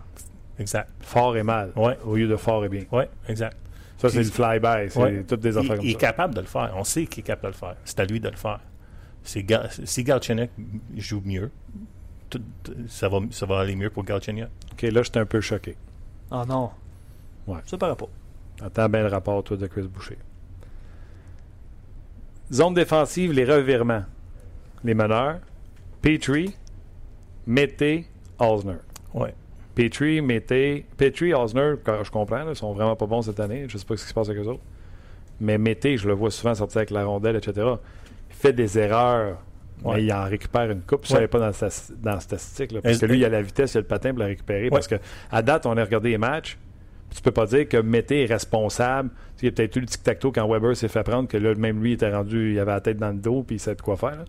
[0.58, 0.90] Exact.
[1.02, 1.72] Fort et mal.
[1.76, 1.98] Ouais.
[2.06, 2.84] Au lieu de fort et bien.
[2.92, 3.58] Oui, exact.
[3.98, 4.90] Ça, c'est le fly-by.
[4.90, 5.98] C'est toutes des affaires il, comme il ça.
[5.98, 6.74] est capable de le faire.
[6.76, 7.76] On sait qu'il est capable de le faire.
[7.84, 8.60] C'est à lui de le faire.
[9.24, 10.52] Si Galchenyuk
[10.96, 11.52] joue mieux,
[12.88, 14.50] ça, va, ça va aller mieux pour Galchenyuk.
[14.74, 15.76] OK, là, j'étais un peu choqué.
[16.30, 16.70] Ah oh, non.
[17.48, 17.60] Ouais.
[17.66, 18.08] Ça paraît pas.
[18.62, 20.18] Attends bien le rapport, toi, de Chris Boucher.
[22.52, 24.04] Zone défensive, les revirements.
[24.84, 25.40] Les meneurs.
[26.02, 26.56] Petrie,
[27.48, 28.06] Mété,
[28.40, 28.76] Osner.
[29.14, 29.30] Oui.
[29.74, 30.86] Petrie, Mété.
[30.98, 31.74] Petrie, Osner,
[32.04, 33.66] je comprends, ils sont vraiment pas bons cette année.
[33.68, 34.64] Je sais pas ce qui se passe avec eux autres.
[35.42, 37.68] Mais Mété, je le vois souvent sortir avec la rondelle, etc.
[38.30, 39.40] Il fait des erreurs.
[39.84, 41.06] Mais il en récupère une coupe.
[41.06, 41.52] Ça n'est pas dans,
[42.02, 42.80] dans la statistique.
[42.82, 44.70] parce que lui, il a la vitesse, il a le patin pour la récupérer.
[44.70, 44.96] Parce que
[45.32, 46.58] à date, on a regardé les matchs
[47.16, 49.10] tu peux pas dire que Mété est responsable.
[49.42, 51.82] Il y a peut-être eu le tic-tac-toe quand Weber s'est fait prendre, que là, même
[51.82, 53.82] lui, il était rendu, il avait la tête dans le dos, puis il savait de
[53.82, 54.26] quoi faire.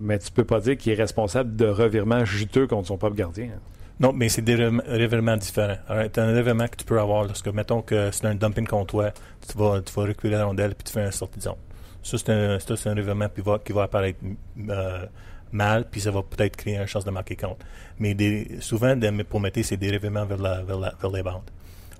[0.00, 3.46] Mais tu peux pas dire qu'il est responsable de revirements juteux contre son propre gardien.
[3.46, 3.60] Hein.
[4.00, 5.78] Non, mais c'est des revirements différents.
[5.88, 9.10] As un revirement que tu peux avoir lorsque, mettons que c'est un dumping contre toi,
[9.50, 11.56] tu vas, tu vas récupérer la rondelle puis tu fais un sortie de zone.
[12.02, 14.20] Ça, c'est un, un revirement qui va, qui va apparaître
[14.68, 15.04] euh,
[15.50, 17.66] mal, puis ça va peut-être créer une chance de marquer contre.
[17.98, 18.94] Mais des, souvent,
[19.28, 21.50] pour Mété, c'est des revirements vers, la, vers, la, vers les bandes.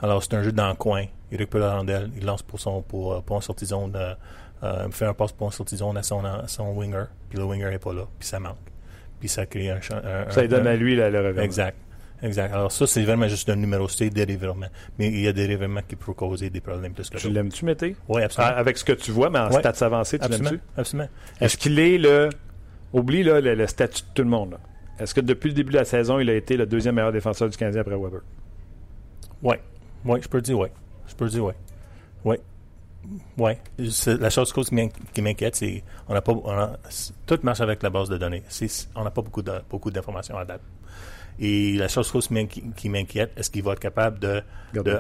[0.01, 1.05] Alors, c'est un jeu dans le coin.
[1.31, 4.15] Il récupère la rondelle, il lance pour son pour, euh, pour un sortie zone, euh,
[4.63, 7.71] euh, fait un passe pour un sortie zone à son, son winger, puis le winger
[7.71, 8.57] n'est pas là, puis ça manque.
[9.21, 9.81] Puis ça crée un.
[9.83, 11.43] ça lui donne à lui le revirement.
[11.43, 11.77] Exact.
[12.23, 12.53] Exact.
[12.53, 14.67] Alors, ça, c'est vraiment juste un numéro C des revirements.
[14.99, 17.65] Mais il y a des revirements qui peuvent causer des problèmes plus que Tu l'aimes-tu,
[17.65, 17.95] Mété?
[18.09, 18.57] Oui, absolument.
[18.57, 20.61] avec ce que tu vois, mais en stats avancés, tu l'aimes-tu?
[20.77, 21.09] Absolument.
[21.41, 22.31] Est-ce qu'il est le.
[22.93, 24.59] Oublie là, le, statut de tout le monde.
[24.99, 27.49] Est-ce que depuis le début de la saison, il a été le deuxième meilleur défenseur
[27.51, 28.21] du Canadien après Weber?
[29.43, 29.57] Oui.
[30.05, 30.69] Oui, je peux dire oui.
[31.07, 31.55] Je peux dire oui.
[32.25, 32.37] Oui.
[33.39, 33.53] Oui.
[34.07, 36.35] La chose qui m'inquiète, c'est on n'a pas.
[37.27, 38.43] tout marche avec la base de données.
[38.95, 40.61] On n'a pas beaucoup de, beaucoup d'informations à date.
[41.41, 42.13] Et la chose
[42.77, 44.43] qui m'inquiète, est-ce qu'il va être capable de
[44.75, 44.97] garder,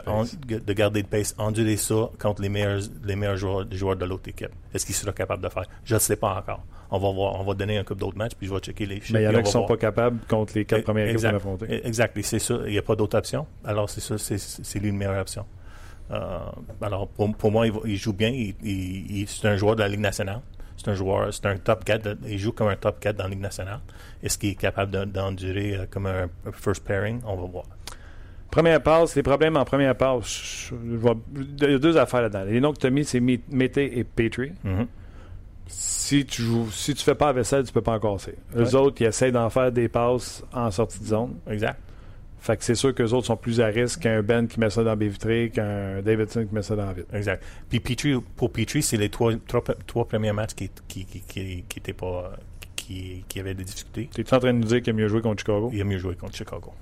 [0.46, 4.04] de, de garder le pace, endurer ça contre les meilleurs, les meilleurs joueurs, joueurs de
[4.04, 4.50] l'autre équipe?
[4.72, 5.64] Est-ce qu'il sera capable de faire?
[5.84, 6.64] Je ne sais pas encore.
[6.90, 8.96] On va voir, on va donner un couple d'autres matchs, puis je vais checker les
[8.96, 9.14] chiffres.
[9.14, 11.22] Mais il y en a qui ne sont pas capables contre les quatre premières équipes
[11.22, 11.86] qu'on a affrontées.
[11.86, 12.54] Exact, c'est ça.
[12.66, 13.46] Il n'y a pas d'autre option.
[13.64, 15.44] Alors, c'est ça, c'est lui une meilleure option.
[16.10, 16.38] Euh,
[16.80, 18.30] alors, pour, pour moi, il, joue bien.
[18.30, 20.40] Il, c'est un joueur de la Ligue nationale.
[20.78, 22.18] C'est un joueur, c'est un top 4.
[22.26, 23.80] il joue comme un top 4 dans la Ligue nationale.
[24.22, 27.20] Est-ce qu'il est capable d'endurer euh, comme un, first pairing?
[27.26, 27.64] On va voir.
[28.50, 32.44] Première passe, les problèmes en première passe, il y a deux affaires là-dedans.
[32.44, 34.52] Les noms que tu as mis, c'est Mété et Petrie.
[34.64, 34.86] Mm-hmm.
[35.66, 38.36] Si tu joues, si tu fais pas la vaisselle, tu peux pas en casser.
[38.56, 41.34] Eux autres, ils essayent d'en faire des passes en sortie de zone.
[41.46, 41.78] Exact.
[42.40, 44.84] Fait que c'est sûr qu'eux autres sont plus à risque qu'un Ben qui met ça
[44.84, 45.04] dans B
[45.52, 47.12] qu'un Davidson qui met ça dans la vitre.
[47.12, 47.42] Exact.
[47.68, 49.32] Puis Petrie, pour Petrie, c'est les trois,
[49.86, 52.32] trois, premiers matchs qui, qui, qui, qui, pas.
[52.76, 54.08] Qui, qui avaient des difficultés.
[54.14, 55.68] Tu es en train de nous dire qu'il a mieux joué contre Chicago?
[55.74, 56.72] Il a mieux joué contre Chicago.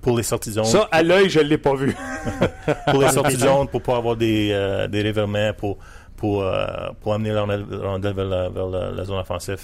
[0.00, 0.64] Pour les sorties zone.
[0.64, 1.96] Ça, à l'œil, je ne l'ai pas vu.
[2.90, 5.78] pour les sorties zone, pour pas avoir des, euh, des réverments, pour,
[6.16, 9.60] pour, euh, pour amener la rondelle vers, la, vers la zone offensive,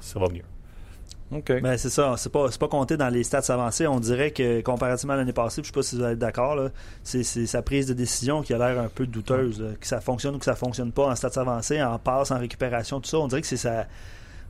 [0.00, 0.44] ça va mieux.
[1.60, 2.14] Ben, c'est ça.
[2.18, 3.86] C'est pas, pas compté dans les stats avancés.
[3.86, 6.58] On dirait que, comparativement à l'année passée, je sais pas si vous êtes d'accord,
[7.02, 9.64] c'est, sa prise de décision qui a l'air un peu douteuse.
[9.80, 13.00] que ça fonctionne ou que ça fonctionne pas en stats avancés, en passe, en récupération,
[13.00, 13.18] tout ça.
[13.18, 13.86] On dirait que c'est sa.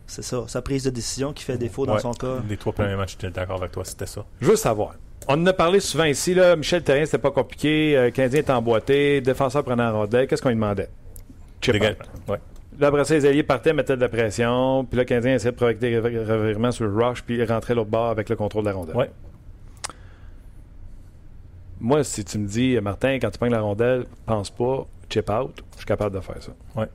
[0.06, 0.44] c'est ça.
[0.48, 2.00] Sa prise de décision qui fait défaut dans Ouais.
[2.00, 2.36] son cas.
[2.48, 4.24] Les trois premiers matchs, j'étais d'accord avec toi, c'était ça.
[4.40, 4.94] Je veux savoir.
[5.28, 6.56] On en a parlé souvent ici, là.
[6.56, 7.96] Michel Terrien, c'était pas compliqué.
[7.96, 9.20] Euh, Canadien était emboîté.
[9.20, 10.26] Défenseur prenant la rondelle.
[10.26, 10.88] Qu'est-ce qu'on lui demandait?
[11.60, 12.40] Chip ouais.
[12.78, 14.84] Là, après ça, les alliés partaient, mettaient de la pression.
[14.84, 17.74] Puis le Canadien essayait de provoquer des rev- revirements sur le rush, puis il rentrait
[17.74, 18.96] l'autre bord avec le contrôle de la rondelle.
[18.96, 19.10] Ouais.
[21.80, 25.62] Moi, si tu me dis, Martin, quand tu prends la rondelle, pense pas, chip out,
[25.72, 26.52] je suis capable de faire ça.
[26.76, 26.86] Ouais.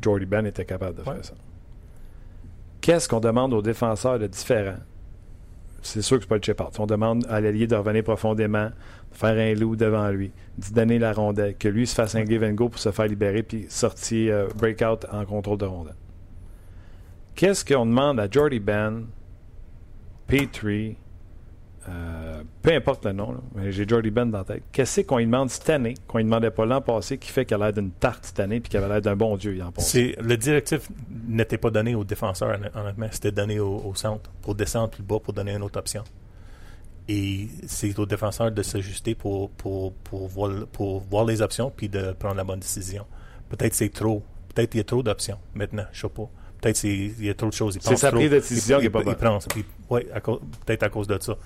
[0.00, 1.14] Jordy Ben était capable de Ouais.
[1.16, 1.34] faire ça.
[2.80, 4.76] Qu'est-ce qu'on demande aux défenseurs de différent?
[5.82, 6.78] C'est sûr que c'est pas le chip out.
[6.78, 10.98] On demande à l'allié de revenir profondément, de faire un loup devant lui, d'y donner
[10.98, 13.66] la rondelle, que lui se fasse un give and go pour se faire libérer, puis
[13.68, 15.96] sortir euh, breakout en contrôle de rondelle.
[17.34, 19.06] Qu'est-ce qu'on demande à Jordy Ben,
[20.26, 20.96] Petrie,
[21.88, 24.62] euh, peu importe le nom, là, mais j'ai Jordy Ben dans la tête.
[24.72, 27.54] Qu'est-ce qu'on lui demande cette année, qu'on lui demandait pas l'an passé, qui fait qu'il
[27.56, 30.14] a l'air d'une tarte cette année, puis qu'il avait l'air d'un bon Dieu passé?
[30.16, 30.88] C'est, le directif
[31.26, 33.08] n'était pas donné aux défenseurs, honn- honnêtement.
[33.10, 36.04] C'était donné au, au centre pour descendre plus bas pour donner une autre option.
[37.08, 41.88] Et c'est aux défenseurs de s'ajuster pour, pour, pour, voir, pour voir les options puis
[41.88, 43.04] de prendre la bonne décision.
[43.48, 44.22] Peut-être c'est trop.
[44.54, 45.84] Peut-être qu'il y a trop d'options maintenant.
[45.92, 46.28] Je sais pas.
[46.60, 47.76] Peut-être il y a trop de choses.
[47.80, 49.14] C'est sa prise de décision qui est pas bonne.
[49.20, 49.48] il pense.
[50.22, 51.36] Cause- peut-être à cause de ça.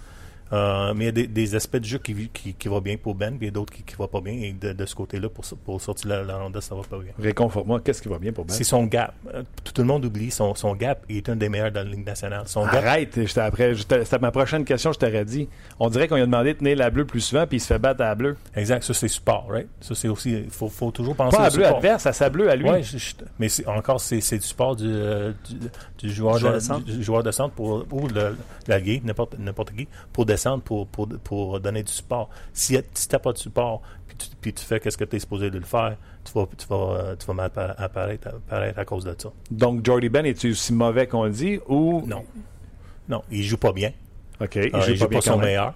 [0.52, 2.96] Euh, mais il y a des, des aspects du jeu qui, qui, qui vont bien
[2.96, 4.32] pour Ben, puis il y a d'autres qui ne vont pas bien.
[4.34, 7.12] Et de, de ce côté-là, pour, pour sortir la, la rondelle, ça va pas bien.
[7.18, 8.52] Réconforte-moi, qu'est-ce qui va bien pour Ben?
[8.54, 9.12] C'est son gap.
[9.34, 11.04] Euh, Tout, le monde oublie son, son gap.
[11.08, 12.44] Il est un des meilleurs dans la Ligue nationale.
[12.46, 12.76] Son gap.
[12.76, 15.48] Arrête, j'étais après, c'était ma prochaine question, je t'aurais dit.
[15.80, 17.66] On dirait qu'on lui a demandé de tenir la bleue plus souvent, puis il se
[17.66, 18.36] fait battre à la bleue.
[18.54, 18.84] Exact.
[18.84, 19.68] Ça, c'est support, right?
[19.80, 20.30] Ça, c'est aussi.
[20.44, 22.68] Il faut, faut toujours penser Pas à la bleue adverse, à sa bleue à lui.
[22.70, 26.38] Ouais, je- je- mais c'est, encore, c'est, c'est du support du, euh, du, du joueur,
[26.38, 26.84] Joueur de, de centre.
[26.84, 28.36] du joueur de centre pour, ou le,
[28.68, 32.28] l'allié, n'importe, n'importe qui, pour descendre, pour, pour, pour donner du support.
[32.52, 32.82] Si, tu
[33.12, 35.58] n'as pas de support, puis tu, puis tu fais qu'est-ce que tu es supposé de
[35.58, 39.04] le faire, tu vas, tu vas, euh, tu vas mal appa- apparaître, apparaître à cause
[39.04, 39.30] de ça.
[39.50, 42.02] Donc, Jordy Ben, est-il aussi mauvais qu'on le dit ou?
[42.06, 42.24] Non.
[43.08, 43.92] Non, il joue pas bien.
[44.40, 45.46] OK, Euh, il il joue joue pas son même.
[45.46, 45.74] meilleur,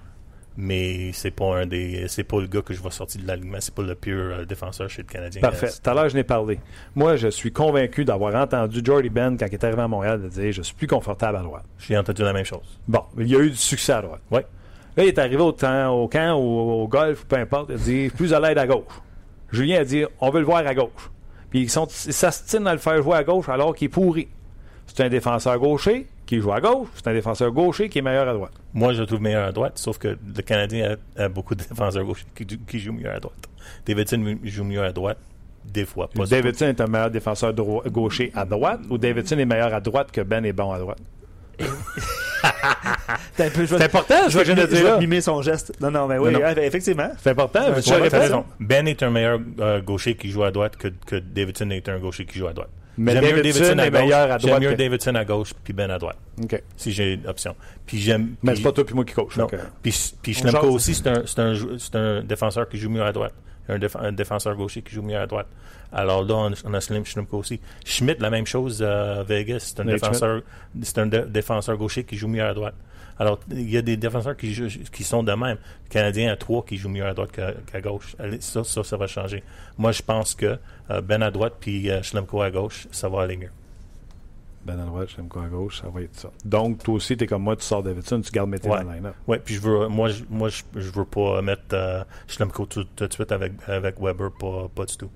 [0.57, 3.59] mais c'est pas un des, c'est pas le gars que je vais sortir de l'alignement,
[3.61, 5.41] c'est pas le pire euh, défenseur chez le Canadien.
[5.41, 5.71] Parfait.
[5.83, 6.59] Tout à l'heure, je n'ai parlé.
[6.95, 10.29] Moi, je suis convaincu d'avoir entendu Jordy Ben, quand il est arrivé à Montréal, de
[10.29, 11.65] dire Je suis plus confortable à droite.
[11.79, 12.79] J'ai entendu la même chose.
[12.89, 14.21] Bon, il y a eu du succès à droite.
[14.31, 14.45] Ouais.
[14.97, 17.79] Là, il est arrivé au, temps, au camp, au, au golf, peu importe, il a
[17.79, 18.85] dit plus à l'aide à gauche.
[19.53, 21.11] Julien a dit on veut le voir à gauche.
[21.51, 24.29] Puis ils sont- ils s'astinent à le faire jouer à gauche alors qu'il est pourri.
[24.87, 28.29] C'est un défenseur gaucher qui joue à gauche, c'est un défenseur gaucher qui est meilleur
[28.29, 28.53] à droite.
[28.73, 31.65] Moi, je le trouve meilleur à droite, sauf que le Canadien a, a beaucoup de
[31.65, 33.49] défenseurs gauchers qui, qui jouent mieux à droite.
[33.85, 35.19] Davidson joue mieux à droite,
[35.65, 36.09] des fois.
[36.09, 40.13] Pas Davidson est un meilleur défenseur gaucher à droite ou Davidson est meilleur à droite
[40.13, 41.01] que Ben est bon à droite?
[43.37, 45.73] C'est important je que je vais, viens de je dire mimer son geste.
[45.81, 46.45] Non, non, mais oui, Non, non.
[46.47, 47.11] ouais, effectivement.
[47.19, 47.61] C'est important.
[48.61, 51.99] Ben est un meilleur euh, gaucher qui joue à droite que, que Davidson est un
[51.99, 52.71] gaucher qui joue à droite.
[53.03, 55.55] Mais J'aime mieux Davidson est gauche- meilleur à droite J'aime mieux que- Davidson à gauche
[55.65, 56.63] puis Ben à droite, OK.
[56.77, 57.57] si j'ai une option.
[57.87, 58.35] Puis j'aime.
[58.43, 59.37] Mais c'est pas toi puis moi qui coach.
[59.39, 59.49] Non.
[59.53, 60.75] euh, Puis, puis Schlemko jase.
[60.75, 63.33] aussi, c'est un, c'est un, c'est un défenseur qui joue mieux à droite.
[63.71, 65.47] Un, déf- un défenseur gaucher qui joue mieux à droite.
[65.93, 67.59] Alors là, on, on a Slim Schlemko aussi.
[67.85, 69.61] Schmidt, la même chose à Vegas.
[69.75, 70.43] C'est un, défenseur,
[70.83, 72.75] c'est un dé- défenseur gaucher qui joue mieux à droite.
[73.21, 75.59] Alors, il y a des défenseurs qui, jouent- qui sont de même.
[75.85, 78.17] Le Canadien a trois qui jouent mieux à droite qu'à, gauche.
[78.19, 79.45] Allez, Ça, ça, ça va changer.
[79.79, 80.59] Moi, je pense que
[80.91, 83.51] euh, Ben à droite puis euh, Schlemko à gauche, ça va aller mieux.
[84.65, 86.31] Ben à droite, quoi à gauche, ça va être ça.
[86.45, 88.83] Donc, toi aussi, t'es comme moi, tu sors Davidson, tu gardes Mété Ouais.
[88.83, 89.15] dans le line-up.
[89.27, 92.85] Ouais, puis je veux, moi, je, moi, je, je veux pas mettre euh, Schlemko tout,
[92.97, 95.11] tout de suite avec, avec Weber, pas, pas du tout.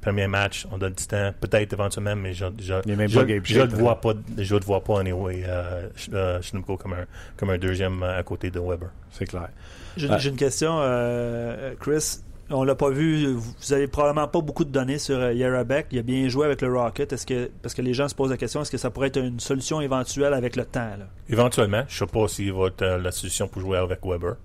[0.00, 4.12] Premier match, on donne du temps, peut-être éventuellement, mais je, je, je, le vois pas,
[4.38, 6.40] je le vois pas anyway, euh, euh,
[6.78, 8.90] comme un, comme un deuxième à côté de Weber.
[9.10, 9.48] C'est clair.
[9.96, 12.20] J'ai une question, euh, Chris.
[12.48, 13.32] On l'a pas vu.
[13.32, 15.88] Vous avez probablement pas beaucoup de données sur Yarabek.
[15.90, 17.12] Il a bien joué avec le Rocket.
[17.12, 19.18] Est-ce que parce que les gens se posent la question, est-ce que ça pourrait être
[19.18, 21.08] une solution éventuelle avec le temps là?
[21.28, 24.36] Éventuellement, je sais pas s'il va être la solution pour jouer avec Weber,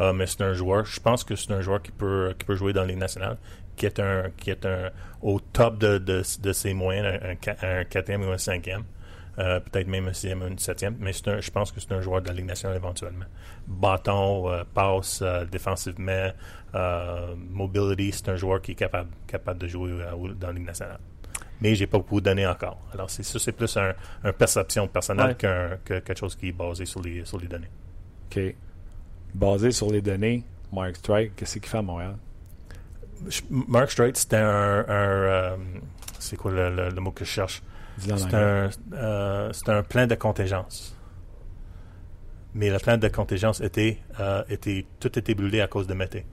[0.00, 0.84] euh, mais c'est un joueur.
[0.84, 3.38] Je pense que c'est un joueur qui peut qui peut jouer dans les nationales,
[3.78, 4.90] qui est un qui est un
[5.22, 8.84] au top de, de, de ses moyens, un, un, qua- un quatrième ou un cinquième,
[9.38, 10.96] euh, peut-être même un sixième ou un septième.
[11.00, 13.24] Mais c'est un, je pense que c'est un joueur de la Ligue nationale éventuellement.
[13.66, 16.30] Bâton, euh, passe euh, défensivement,
[17.36, 19.92] mobility, c'est un joueur qui est capable capable de jouer
[20.38, 20.98] dans la Ligue nationale.
[21.60, 22.78] Mais j'ai pas beaucoup donné encore.
[22.92, 25.34] Alors c'est ça, c'est plus un, un perception personnelle Ouais.
[25.34, 27.70] qu'un que quelque chose qui est basé sur les sur les données.
[28.30, 28.54] OK.
[29.34, 32.14] Basé sur les données, Mark Strike, qu'est-ce qu'il fait à Montréal?
[33.50, 35.56] Mark Strait, c'était un, un, euh,
[36.18, 37.62] c'est quoi le, le- le mot que je cherche?
[37.98, 40.94] C'est un, euh, c'est un plan de contingence.
[42.54, 46.24] Mais le plan de contingence était, euh, était tout était brûlé à cause de Mété.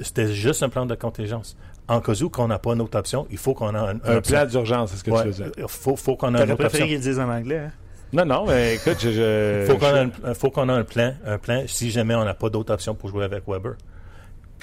[0.00, 1.56] C'était juste un plan de contingence.
[1.86, 4.20] En cas où qu'on n'a pas une autre option, il faut qu'on ait un, Un
[4.20, 5.52] plan d'urgence, c'est ce que Ouais, tu faisais.
[5.58, 6.86] il faut, faut qu'on ait une T'aurais autre préféré option.
[6.86, 7.58] qu'ils le disent en anglais.
[7.58, 7.72] hein?
[8.12, 9.10] Non, non, mais écoute, je.
[9.10, 12.14] je- faut qu'on je- ait un, faut qu'on ait un plan, un plan si jamais
[12.14, 13.74] on n'a pas d'autre option pour jouer avec Weber.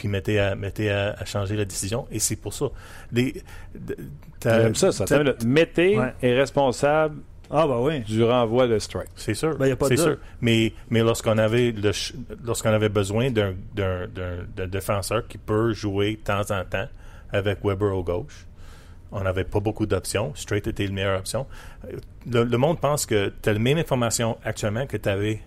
[0.02, 2.08] Puis mettez à, mettez à, à changer la décision.
[2.10, 2.66] Et c'est pour ça.
[3.12, 3.36] Les,
[4.44, 5.06] J'aime ça, ça.
[5.46, 6.14] Mété Ouais.
[6.24, 7.18] est responsable
[7.52, 8.00] Ah, bah oui.
[8.00, 9.10] du renvoi de strike.
[9.16, 9.56] C'est sûr.
[9.60, 10.14] Ben, y a pas de c'est doute.
[10.16, 10.18] sûr.
[10.42, 13.54] Mais, mais lorsqu'on avait le ch- lorsqu'on avait besoin d'un,
[14.68, 16.88] défenseur qui peut jouer de temps en temps
[17.32, 18.48] avec Weber au gauche,
[19.12, 20.34] on n'avait pas beaucoup d'options.
[20.36, 21.46] Straight était la meilleure option.
[21.86, 21.98] Euh,
[22.32, 25.42] Le, le monde pense que tu as la même information actuellement que tu avais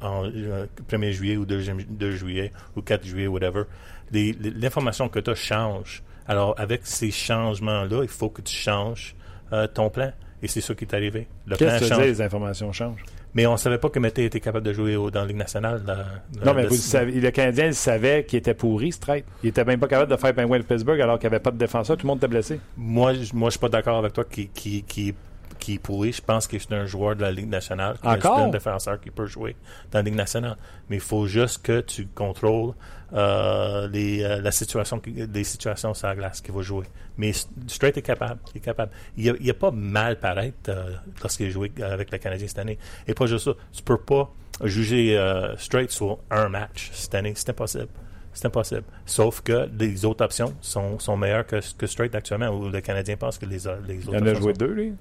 [0.00, 3.64] en euh, 1er juillet ou 2, 2 juillet ou 4 juillet, whatever.
[4.12, 6.02] L'information que tu as change.
[6.26, 9.14] Alors, avec ces changements-là, il faut que tu changes
[9.52, 10.12] euh, ton plan.
[10.42, 11.26] Et c'est ça qui est arrivé.
[11.46, 12.00] Le plan que change.
[12.02, 13.02] les informations changent?
[13.34, 15.82] Mais on savait pas que Mété était capable de jouer au- dans la Ligue nationale.
[15.86, 18.92] la- la- Non, mais le- vous le savez, le Canadien il savait qu'il était pourri,
[18.92, 19.24] straight.
[19.42, 21.50] Il était même pas capable de faire Penguin de Pittsburgh alors qu'il n'y avait pas
[21.50, 21.96] de défenseur.
[21.96, 22.60] Tout le monde était blessé.
[22.76, 25.14] Moi, je- moi, je suis pas d'accord avec toi qui, qui, qui,
[25.58, 26.12] qui est pourri.
[26.12, 27.96] Je pense que c'est un joueur de la Ligue nationale.
[28.02, 28.36] Encore?
[28.36, 29.56] C'est un défenseur qui peut jouer
[29.90, 30.56] dans la Ligue nationale.
[30.88, 32.74] Mais il faut juste que tu contrôles
[33.12, 36.86] euh, les, euh, la situation, les situations sur la glace qu'il va jouer.
[37.16, 37.32] Mais
[37.66, 38.40] Straight est capable.
[38.54, 38.92] Il est capable.
[39.16, 42.78] Il n'y a, pas mal paraître euh, lorsqu'il a joué avec le Canadien cette année.
[43.06, 43.52] Et pas juste ça.
[43.72, 44.30] Tu peux pas
[44.62, 45.16] juger
[45.56, 47.32] Straight sur un match cette année.
[47.34, 47.88] C'est impossible.
[48.32, 48.84] C'est impossible.
[49.06, 53.16] Sauf que les autres options sont, sont meilleures que, que Straight actuellement, où le Canadien
[53.16, 54.94] pense que les, les autres Il en a joué deux, lui.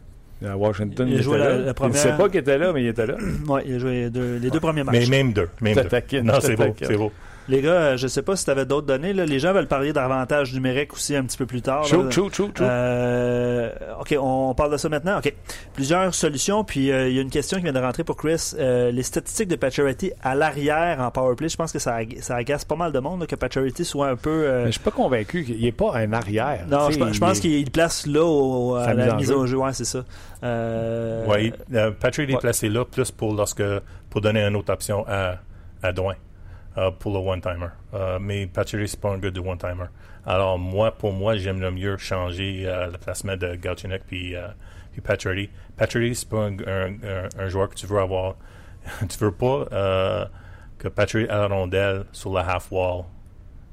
[0.45, 1.55] À Washington, Il il, a joué était la- là.
[1.57, 3.15] la Il ne première- sait pas qu'il était là, mais il était là.
[3.47, 4.95] Ouais, il a joué deux- les deux premiers matchs.
[5.09, 5.49] Mais même deux.
[5.61, 6.21] Même deux.
[6.21, 6.75] Non, c'est beau.
[6.79, 7.11] C'est beau.
[7.49, 9.13] Les gars, euh, je sais pas si tu avais d'autres données.
[9.13, 9.25] Là.
[9.25, 11.85] Les gens veulent parler d'avantages numériques aussi un petit peu plus tard.
[11.85, 12.11] Chou, là.
[12.11, 12.63] chou, chou, chou.
[12.63, 13.69] Euh,
[14.01, 15.19] OK, on parle de ça maintenant?
[15.19, 15.33] OK.
[15.73, 16.63] Plusieurs solutions.
[16.65, 18.51] Puis euh, il y a une question qui vient de rentrer pour Chris.
[18.59, 22.35] Euh, les statistiques de Pacioretty à l'arrière en powerplay, je pense que ça, ag- ça
[22.35, 24.29] agace pas mal de monde là, que Pacioretty soit un peu...
[24.29, 26.65] euh, Mais je suis pas convaincu qu'il n'est pas un arrière.
[26.69, 29.35] non, je, pense il- qu'il place là au- à la mise en mise jeu.
[29.37, 29.57] au jeu.
[29.57, 30.03] Ouais, c'est ça.
[30.43, 32.39] Euh, Ouais, il- euh, Patrick est ouais.
[32.39, 33.63] placé là plus pour lorsque
[34.09, 35.35] pour donner une autre option à,
[35.81, 36.15] à Douin
[36.99, 37.69] pour le one-timer.
[37.93, 39.87] Euh, mais Patrick, c'est pas un gars de one-timer.
[40.27, 44.47] Alors moi, pour moi, j'aime le mieux changer euh, le placement de Galchenyuk puis, euh,
[44.91, 45.49] puis Patrick.
[45.77, 48.35] Patrick, c'est pas un, joueur que tu veux avoir.
[49.09, 50.25] tu veux pas euh,
[50.77, 53.05] que Patrick à la rondelle sur la half-wall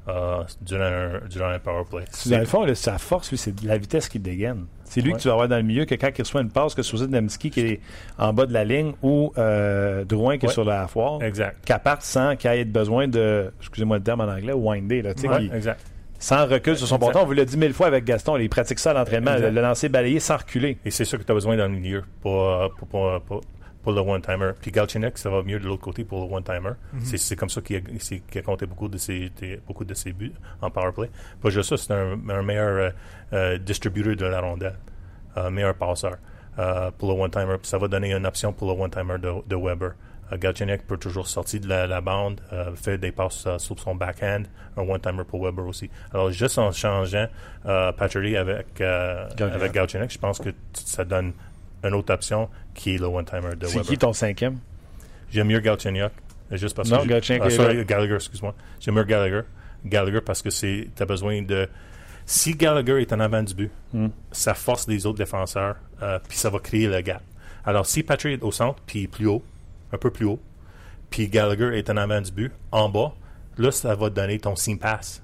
[0.07, 2.03] euh, durant, un, durant un power play.
[2.27, 4.65] Dans le fond, là, sa force, lui, c'est la vitesse qui dégaine.
[4.83, 5.17] C'est lui Ouais.
[5.17, 7.07] que tu vas avoir dans le milieu, que quand il reçoit une passe, que Susan
[7.07, 7.79] Demski qui est
[8.19, 11.57] en bas de la ligne ou euh, Drouin qui est sur la foire, Exact.
[11.65, 15.49] qu'à part sans qu'il ait besoin de, excusez-moi le terme en anglais, winder, là, Ouais,
[15.55, 15.81] exact.
[16.19, 17.21] sans recul sur son bâton.
[17.23, 19.89] On vous l'a dit mille fois avec Gaston, il pratique ça à l'entraînement, le, lancer
[19.89, 20.77] balayé sans reculer.
[20.85, 23.41] Et c'est ça que tu as besoin dans le milieu pour, pour, pour, pour,
[23.85, 24.51] pour le one-timer.
[24.59, 26.71] Puis Galchenyuk, ça va mieux de l'autre côté pour le one-timer.
[27.03, 29.31] C'est- C'est comme ça qu'il a, compté beaucoup de, ses,
[29.67, 31.09] beaucoup de ses buts en power play.
[31.41, 32.89] Pas juste ça, c'est un, un meilleur euh,
[33.33, 34.75] euh, distributeur de la rondelle,
[35.35, 36.17] un meilleur passeur
[36.57, 37.57] euh, pour le one-timer.
[37.61, 39.91] Ça va donner une option pour le one-timer de, de Weber.
[40.33, 43.93] Galchenyuk peut toujours sortir de la, la bande, euh, faire des passes euh, sur son
[43.93, 44.43] backhand,
[44.75, 45.87] un one-timer pour Weber aussi.
[46.11, 47.27] Alors, juste en changeant
[47.67, 51.33] euh, Patrick avec, euh, avec Galchenyuk, je pense que ça donne
[51.85, 53.87] une autre option qui est le one-timer de C'est Weber.
[53.89, 54.57] qui ton cinquième?
[55.31, 56.11] J'aime mieux Galchenyuk,
[56.51, 57.07] juste parce Non, que...
[57.07, 57.85] Galchenyuk Ah, sorry.
[57.85, 58.53] Gallagher, excuse-moi.
[58.79, 59.41] J'aime mieux Gallagher.
[59.85, 61.67] Gallagher parce que c'est t'as besoin de...
[62.25, 64.07] Si Gallagher est en avant du but, Hmm.
[64.31, 67.21] ça force les autres défenseurs, euh, puis ça va créer le gap.
[67.65, 69.43] Alors, si Patrick est au centre, puis plus haut,
[69.93, 70.39] un peu plus haut,
[71.09, 73.13] puis Gallagher est en avant du but, en bas,
[73.57, 75.21] là, ça va te donner ton seam pass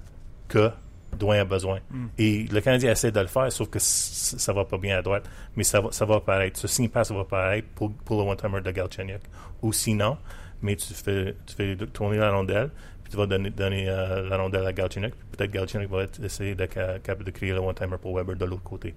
[0.48, 0.70] que
[1.18, 1.78] Douin a besoin.
[2.18, 5.28] Et le Canadien essaie de le faire, sauf que ça va pas bien à droite.
[5.56, 6.58] Mais ça va, ça va apparaître.
[6.58, 9.20] Ce seam pass va apparaître pour, pour le one-timer de Galchenyuk.
[9.62, 10.16] Ou sinon,
[10.62, 12.70] mais tu fais, tu fais tourner la rondelle,
[13.04, 16.22] puis tu vas donner, donner euh, la rondelle à Galchenyuk, puis peut-être Galchenyuk va être-
[16.24, 18.94] essayer de, de créer le one-timer pour Weber de l'autre côté.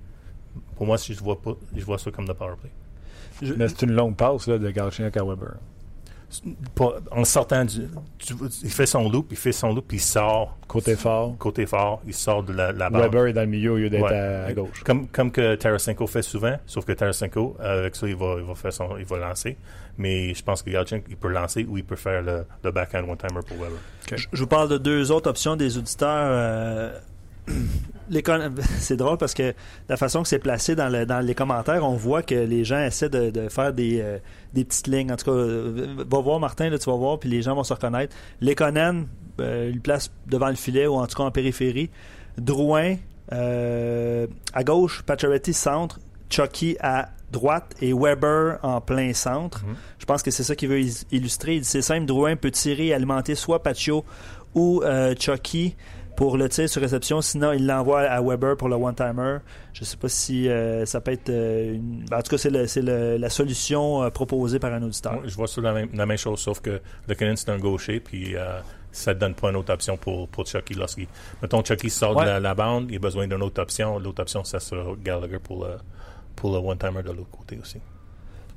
[0.77, 2.71] Pour moi, si je vois pas, je vois ça comme le power play.
[3.41, 5.55] je- Mais c'est une longue passe là, de Galchenyuk à Weber.
[7.11, 7.87] En sortant du,
[8.63, 12.01] il fait son loop, il fait son loop, puis il sort Côté fort, côté fort,
[12.07, 13.01] il sort de la, la bande.
[13.03, 14.13] Weber est dans le milieu au lieu d'être Ouais.
[14.17, 14.83] à, à gauche.
[14.83, 18.55] Comme, comme que Tarasenko fait souvent, sauf que Tarasenko, avec ça, il va, il va
[18.55, 19.57] faire son, il va lancer.
[19.97, 23.07] Mais je pense que Galchenyuk, il peut lancer ou il peut faire le, le backhand
[23.07, 23.77] one-timer pour Weber.
[24.13, 26.09] Je, je vous parle de deux autres options des auditeurs.
[26.29, 26.99] euh,
[28.79, 29.53] c'est drôle parce que
[29.89, 32.79] la façon que c'est placé dans, le- dans les commentaires, on voit que les gens
[32.79, 34.17] essaient de, de faire des, euh,
[34.53, 35.11] des petites lignes.
[35.11, 37.63] En tout cas, euh, va voir Martin, là, tu vas voir, puis les gens vont
[37.63, 38.15] se reconnaître.
[38.41, 39.07] Lekonen,
[39.39, 41.89] euh, il place devant le filet ou en tout cas en périphérie.
[42.37, 42.95] Drouin,
[43.33, 49.65] euh, à gauche, Pacioretty centre, Chucky à droite et Weber en plein centre.
[49.65, 49.75] Mhm.
[49.99, 50.81] Je pense que c'est ça qu'il veut
[51.11, 51.55] illustrer.
[51.55, 54.05] Il dit c'est simple, Drouin peut tirer et alimenter soit Pacho
[54.53, 54.81] ou
[55.19, 55.75] Chucky.
[56.15, 57.21] Pour le tir sur réception.
[57.21, 59.37] Sinon, il l'envoie à Weber pour le one-timer.
[59.73, 62.05] Je ne sais pas si euh, ça peut être une...
[62.11, 65.19] En tout cas, c'est, le, c'est le, la solution euh, proposée par un auditeur.
[65.25, 67.99] Je vois ça la même, la même chose, sauf que le Cannon, c'est un gaucher,
[67.99, 68.59] puis euh,
[68.91, 71.07] ça ne donne pas une autre option pour, pour Chucky lorsqu'il...
[71.41, 72.23] Mettons, Chucky sort Ouais.
[72.23, 73.99] de la, la bande, il a besoin d'une autre option.
[73.99, 75.71] L'autre option, ça sera Gallagher pour le,
[76.35, 77.79] pour le one-timer de l'autre côté aussi.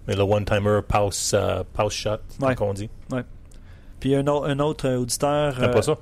[0.06, 2.54] Mais le one-timer pause, euh, pause shot, Ouais.
[2.54, 2.88] comme on dit.
[4.00, 5.56] Puis un, au- un autre auditeur.
[5.60, 5.96] Euh, pas ça?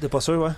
[0.00, 0.52] T'es pas sûr, ouais?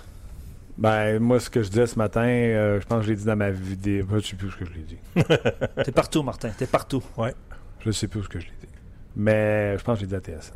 [0.77, 3.25] Ben, moi, ce que je disais ce matin, euh, je pense que je l'ai dit
[3.25, 4.07] dans ma vidéo.
[4.15, 4.97] Je sais plus ce que je l'ai dit.
[5.83, 6.49] T'es partout, Martin.
[6.49, 7.03] T'es partout.
[7.85, 8.67] Je sais plus ce que je l'ai dit.
[9.15, 10.53] Mais je pense que je l'ai dit à TSN.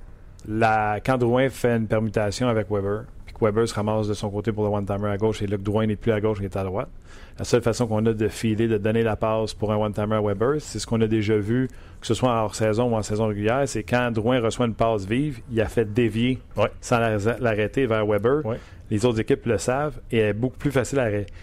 [0.48, 4.30] La, quand Drouin fait une permutation avec Weber, puis que Weber se ramasse de son
[4.30, 6.46] côté pour le one-timer à gauche, et là que Drouin n'est plus à gauche, il
[6.46, 6.90] est à droite,
[7.38, 10.22] la seule façon qu'on a de filer, de donner la passe pour un one-timer à
[10.22, 11.68] Weber, c'est ce qu'on a déjà vu,
[12.00, 15.06] que ce soit en hors-saison ou en saison régulière, c'est quand Drouin reçoit une passe
[15.06, 16.70] vive, il a fait dévier Ouais.
[16.82, 18.46] sans la- l'arrêter vers Weber.
[18.46, 18.60] Ouais.
[18.90, 21.34] Les autres équipes le savent, et elle est beaucoup plus facile à, arrêter-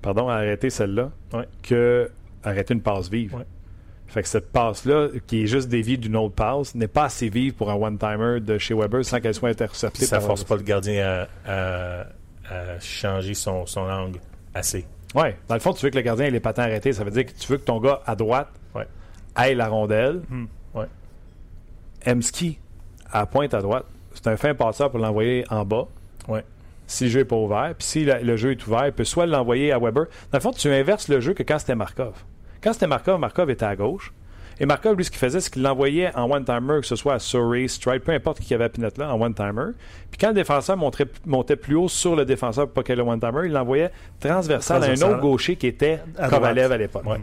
[0.00, 1.46] pardon, à arrêter celle-là Ouais.
[1.62, 2.08] que
[2.44, 3.34] arrêter une passe vive.
[4.12, 7.54] Fait que cette passe-là, qui est juste déviée d'une autre passe, n'est pas assez vive
[7.54, 10.00] pour un one-timer de chez Weber sans qu'elle soit interceptée.
[10.00, 12.00] Puis ça par- force pas le gardien à, à-
[12.50, 14.18] à changer son, son angle
[14.52, 14.84] assez.
[15.14, 15.36] Ouais.
[15.48, 16.92] Dans le fond, tu veux que le gardien ait les patins arrêtés.
[16.92, 18.86] Ça veut dire que tu veux que ton gars à droite Ouais.
[19.34, 20.20] aille la rondelle.
[20.28, 20.44] Hmm.
[20.74, 20.86] Ouais.
[22.06, 22.58] Emski,
[23.10, 25.86] à pointe à droite, c'est un fin passeur pour l'envoyer en bas.
[26.28, 26.44] Ouais.
[26.86, 27.74] Si le jeu n'est pas ouvert.
[27.78, 30.04] Puis si le, le jeu est ouvert, il peut soit l'envoyer à Weber.
[30.30, 32.12] Dans le fond, tu inverses le jeu que quand c'était Markov.
[32.62, 34.12] Quand c'était Markov, Markov était à gauche.
[34.60, 37.18] Et Markov, lui, ce qu'il faisait, c'est qu'il l'envoyait en one-timer, que ce soit à
[37.18, 39.72] Surrey, Stripe, peu importe qui avait à Pinot là, en one-timer.
[40.10, 43.02] Puis quand le défenseur montait plus haut sur le défenseur pour pas qu'il y ait
[43.02, 43.90] le one-timer, il l'envoyait
[44.20, 47.04] transversal, à un autre gaucher qui était À Kovalev à l'époque.
[47.06, 47.20] Ouais.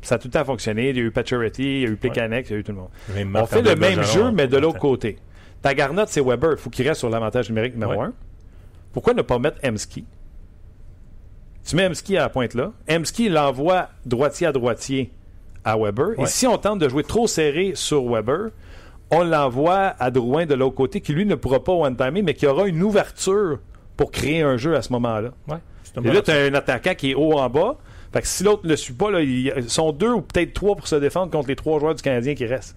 [0.00, 0.90] Ça a tout le temps fonctionné.
[0.90, 2.72] Il y a eu Pacioretty, il y a eu Plekanec, il y a eu tout
[2.72, 2.88] le monde.
[3.34, 5.18] On fait le même Bergeron, jeu, mais de l'autre côté.
[5.60, 6.52] Ta garnotte, c'est Weber.
[6.52, 8.06] Il faut qu'il reste sur l'avantage numérique numéro Ouais.
[8.06, 8.12] 1.
[8.94, 10.06] Pourquoi ne pas mettre Emski?
[11.64, 12.72] Tu mets Emski à la pointe là.
[12.88, 15.10] Emski l'envoie droitier à droitier
[15.64, 16.18] à Weber.
[16.18, 18.48] Et si on tente de jouer trop serré sur Weber,
[19.10, 22.46] on l'envoie à Drouin de l'autre côté, qui lui ne pourra pas one-timer, mais qui
[22.46, 23.58] aura une ouverture
[23.96, 25.30] pour créer un jeu à ce moment-là.
[25.48, 25.58] Ouais,
[26.02, 27.76] Et là, tu as un attaquant qui est haut en bas.
[28.12, 30.74] Fait que si l'autre ne le suit pas, là, ils sont deux ou peut-être trois
[30.76, 32.76] pour se défendre contre les trois joueurs du Canadien qui restent.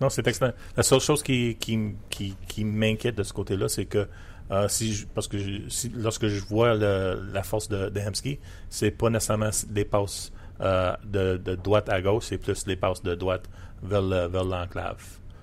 [0.00, 0.52] Non, c'est excellent.
[0.76, 1.78] La seule chose qui, qui,
[2.10, 4.08] qui, qui m'inquiète de ce côté-là, c'est que
[4.50, 8.00] euh, si je- parce que je- si- lorsque je vois le- la force de, de
[8.00, 8.38] Hemsky,
[8.68, 13.02] c'est pas nécessairement des passes euh, de, de droite à gauche, c'est plus les passes
[13.02, 13.44] de droite
[13.82, 15.02] vers le- vers l'enclave.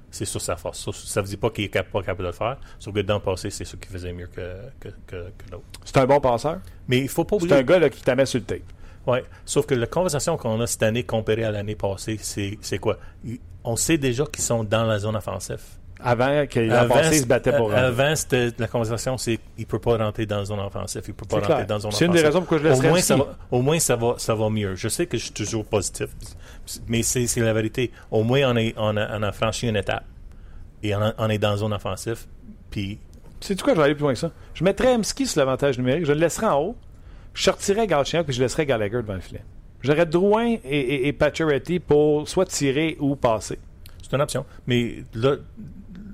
[0.10, 0.84] C'est sur sa force.
[0.86, 3.00] Ça, ça veut dire pas qu'il est cap- pas capable de le faire, sauf que
[3.02, 4.42] dans le passé, c'est ce qu'il faisait mieux que,
[4.80, 5.64] que, que, que l'autre.
[5.86, 6.60] C'est un bon passeur.
[6.88, 7.60] Mais il faut pas C'est oublier.
[7.60, 8.60] un gars là, qui t'a mis sur le tape.
[9.08, 9.24] Ouais.
[9.46, 12.98] Sauf que la conversation qu'on a cette année comparée à l'année passée, c'est c'est quoi?
[13.64, 15.62] On sait déjà qu'ils sont dans la zone offensive.
[16.04, 18.04] Avant qu'il Avant, passé, il se battait pour euh, rentrer.
[18.04, 21.26] Avant, c'était la conversation, c'est il peut pas rentrer dans la zone offensive, il peut
[21.26, 21.68] pas C'est rentrer clair.
[21.68, 23.62] dans la zone C'est une des raisons pourquoi je au laisserais moins, ça va, au
[23.62, 24.76] moins, ça va, ça va mieux.
[24.76, 26.08] Je sais que je suis toujours positif,
[26.88, 27.92] mais c'est c'est la vérité.
[28.10, 30.04] Au moins, on, est, on, a, on a franchi une étape
[30.84, 32.26] et on, a- on est dans la zone offensive.
[32.70, 33.00] Puis,
[33.40, 34.30] Sais-tu quoi, je vais aller plus loin que ça.
[34.54, 36.76] Je mettrais Emski sur l'avantage numérique, je le laisserais en haut,
[37.34, 39.44] je sortirais Galchenyuk puis je laisserais Gallagher devant le filet.
[39.82, 43.58] J'aurais Drouin et, et, et Pacioretty pour soit tirer ou passer.
[44.04, 44.46] c'est une option.
[44.68, 45.38] Mais là,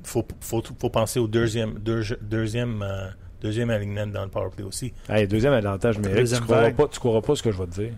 [0.08, 3.08] faut, faut, faut penser au deuxième, deux- deuxième, euh,
[3.42, 4.94] deuxième alignement dans le powerplay aussi.
[5.10, 7.68] Allez, deuxième avantage Deuxième tu ne croiras, pas- tu croiras pas ce que je vais
[7.68, 7.92] te dire.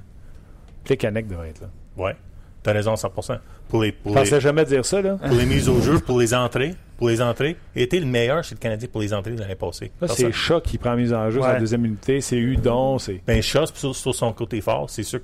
[0.83, 1.69] Plekanec devrait être là.
[1.97, 2.15] Ouais.
[2.63, 3.37] T'as raison, 100%.
[3.69, 5.15] Pour les, Je pour les, pensais jamais dire ça, là.
[5.15, 8.43] pour les mises au jeu, pour les entrées, pour les entrées, il était le meilleur
[8.43, 9.91] chez le Canadien pour les entrées l'année passée.
[10.01, 11.53] Là, c'est Chat qui prend mise en jeu sur Ouais.
[11.53, 13.21] la deuxième unité, c'est Udon, c'est.
[13.25, 15.21] Ben, Shaw, sur, sur son côté fort, c'est sûr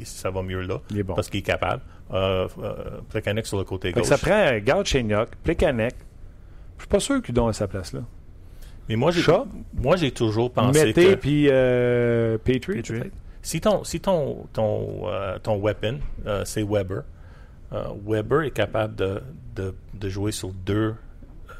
[0.00, 0.80] il- ça va mieux là.
[0.90, 1.14] Il est bon.
[1.14, 1.82] Parce qu'il est capable.
[2.12, 4.04] Euh, euh, Plekanec sur le côté gauche.
[4.04, 5.94] ça prend Galchenyuk, Plekanec.
[6.76, 8.00] Je suis pas sûr qu'Udon a sa place là.
[8.88, 9.22] Mais moi, j'ai,
[9.74, 12.76] moi, j'ai toujours pensé Mettez que puis euh, Petrie.
[12.80, 13.00] Petrie.
[13.00, 13.12] peut-être.
[13.42, 17.02] si ton, si ton, ton, euh, ton weapon, euh, c'est Weber,
[17.72, 19.20] euh, Weber est capable de,
[19.56, 20.94] de, de jouer sur deux,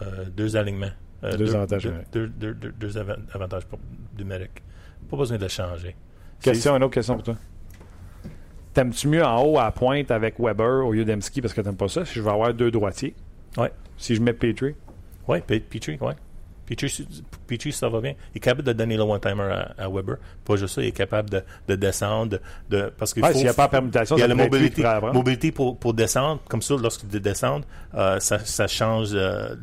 [0.03, 0.93] euh, deux alignements.
[1.25, 2.13] Euh, Deux avantages deux, numériques.
[2.13, 3.81] deux, deux- deux- deux avan- avantages pour-
[4.17, 4.63] numériques.
[5.11, 5.97] Pas besoin de le changer.
[6.41, 7.35] Question, une autre question pour toi.
[8.77, 11.77] T'aimes-tu mieux en haut à la pointe avec Weber au lieu d'Emski parce que t'aimes
[11.79, 12.05] pas ça?
[12.05, 13.15] Si je vais avoir deux droitiers.
[13.57, 13.73] Ouais.
[13.97, 14.75] Si je mets Petrie.
[15.27, 16.13] Oui, Petrie, oui.
[17.47, 18.13] Petrie, ça va bien.
[18.35, 20.17] Il est capable de donner le one-timer à, à Weber.
[20.45, 22.33] Pas juste ça, il est capable de, de descendre.
[22.33, 22.41] De,
[22.77, 24.35] de- parce qu'il Ouais, faut, s'il n'y a pas de permutation, il y a la
[24.35, 26.43] mobilité, mobilité pour, pour descendre.
[26.47, 27.65] Comme ça, lorsqu'il descend,
[27.95, 29.55] euh, ça, ça change euh,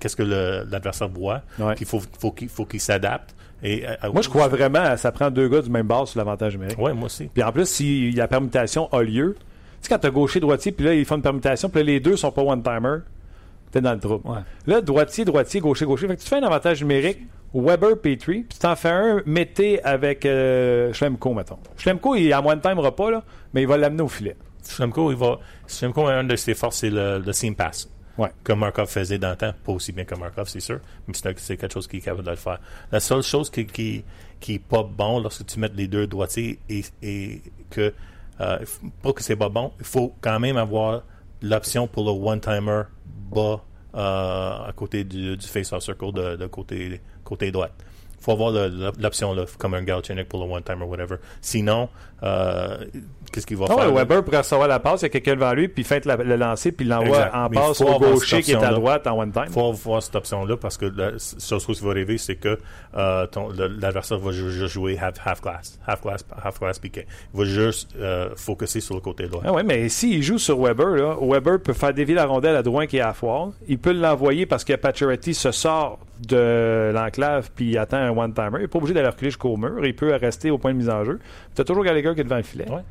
[0.00, 1.42] qu'est-ce que l'adversaire voit.
[1.58, 1.74] Ouais.
[1.74, 3.34] Puis il faut, faut qu'il faut qu'il s'adapte.
[3.62, 6.18] Et, euh, Moi, je crois vraiment à ça prend deux gars du même base sur
[6.18, 6.78] l'avantage numérique.
[6.78, 7.30] Oui, moi aussi.
[7.32, 9.44] Puis en plus, si la permutation a lieu, tu
[9.80, 12.30] sais, quand t'as gaucher-droitier, puis là, ils font une permutation, puis là, les deux sont
[12.30, 12.98] pas one-timer,
[13.70, 14.28] t'es dans le trouble.
[14.28, 14.38] Ouais.
[14.66, 16.06] Là, droitier, droitier, gaucher, gaucher.
[16.08, 17.20] Fait que tu fais un avantage numérique
[17.54, 21.58] Weber, Petrie, puis t'en fais un, mettez avec euh, Schlemko, mettons.
[21.78, 23.22] Schlemko, il en moins de time pas, là,
[23.54, 24.36] mais il va l'amener au filet.
[24.68, 25.38] Schlemko, il va.
[25.66, 27.88] Schlemko, un de ses forces, c'est le, le seam pass.
[28.18, 28.30] Ouais.
[28.44, 29.52] Comme Markov faisait dans le temps.
[29.64, 30.80] Pas aussi bien que Markov, c'est sûr.
[31.06, 32.58] Mais c'est quelque chose qui est capable de le faire.
[32.90, 34.04] La seule chose qui, qui,
[34.40, 37.92] qui est pas bon lorsque tu mets les deux droitiers et, et que,
[38.40, 38.58] euh,
[39.02, 41.02] pas que c'est pas bon, il faut quand même avoir
[41.42, 42.82] l'option pour le one-timer
[43.30, 43.62] bas
[43.94, 47.72] euh, à côté du, face-off circle de, côté, côté droite.
[48.18, 48.50] Il faut avoir
[48.98, 51.16] l'option comme un Galchenyuk pour le one-timer, whatever.
[51.40, 51.88] Sinon,
[52.22, 53.92] qu'est-ce qu'il va Ah faire?
[53.92, 56.72] Weber pourrait recevoir la passe, il y a quelqu'un devant lui, puis la- le lancer,
[56.72, 59.44] puis l'envoie en Mais passe au gaucher qui est à droite en one time.
[59.48, 62.58] Il faut avoir cette option-là parce que la seule chose qui va arriver, c'est que
[62.96, 63.26] euh,
[63.80, 67.06] l'adversaire va ju- juste jouer half, half glass, half glass, half glass piqué.
[67.34, 69.42] Il va juste euh, focuser sur le côté droit.
[69.44, 72.62] Ah ouais, mais s'il joue sur Weber, là, Weber peut faire dévier la rondelle à
[72.62, 73.50] Drouin qui est à foire.
[73.68, 78.56] Il peut l'envoyer parce que Pacioretty se sort de l'enclave puis il attend un one-timer.
[78.58, 79.84] Il n'est pas obligé d'aller reculer jusqu'au mur.
[79.84, 81.18] Il peut rester au point de mise en jeu.
[81.54, 82.68] Tu as toujours Gallagher qui est devant le filet.
[82.70, 82.82] Ouais.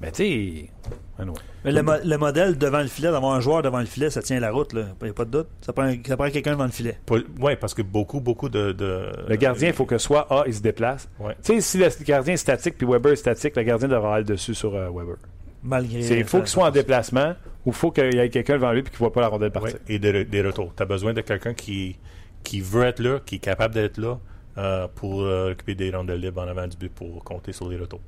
[0.00, 0.70] Mais tu sais...
[1.18, 1.34] anyway.
[1.64, 4.22] Mais le, mo- le modèle devant le filet, d'avoir un joueur devant le filet, ça
[4.22, 4.82] tient la route, là.
[5.00, 5.48] Il n'y a pas de doute.
[5.60, 6.98] Ça prend, ça prend quelqu'un devant le filet.
[7.40, 8.70] Oui, parce que beaucoup, beaucoup de.
[8.72, 11.08] de- Le gardien, il faut que soit A, il se déplace.
[11.18, 11.34] Ouais.
[11.42, 14.24] Tu sais, si le gardien est statique puis Weber est statique, le gardien devra aller
[14.24, 15.16] dessus sur euh, Weber.
[15.64, 15.98] Malgré.
[16.18, 17.34] Il faut qu'il soit en déplacement
[17.66, 19.28] ou il faut qu'il y ait quelqu'un devant lui puis qu'il ne voit pas la
[19.28, 19.78] rondelle Ouais, partir.
[19.88, 20.72] et des, des retours.
[20.76, 21.96] Tu as besoin de quelqu'un qui,
[22.44, 24.20] qui veut être là, qui est capable d'être là
[24.58, 27.76] euh, pour euh, occuper des rondelles libres en avant du but pour compter sur les
[27.76, 28.00] retours.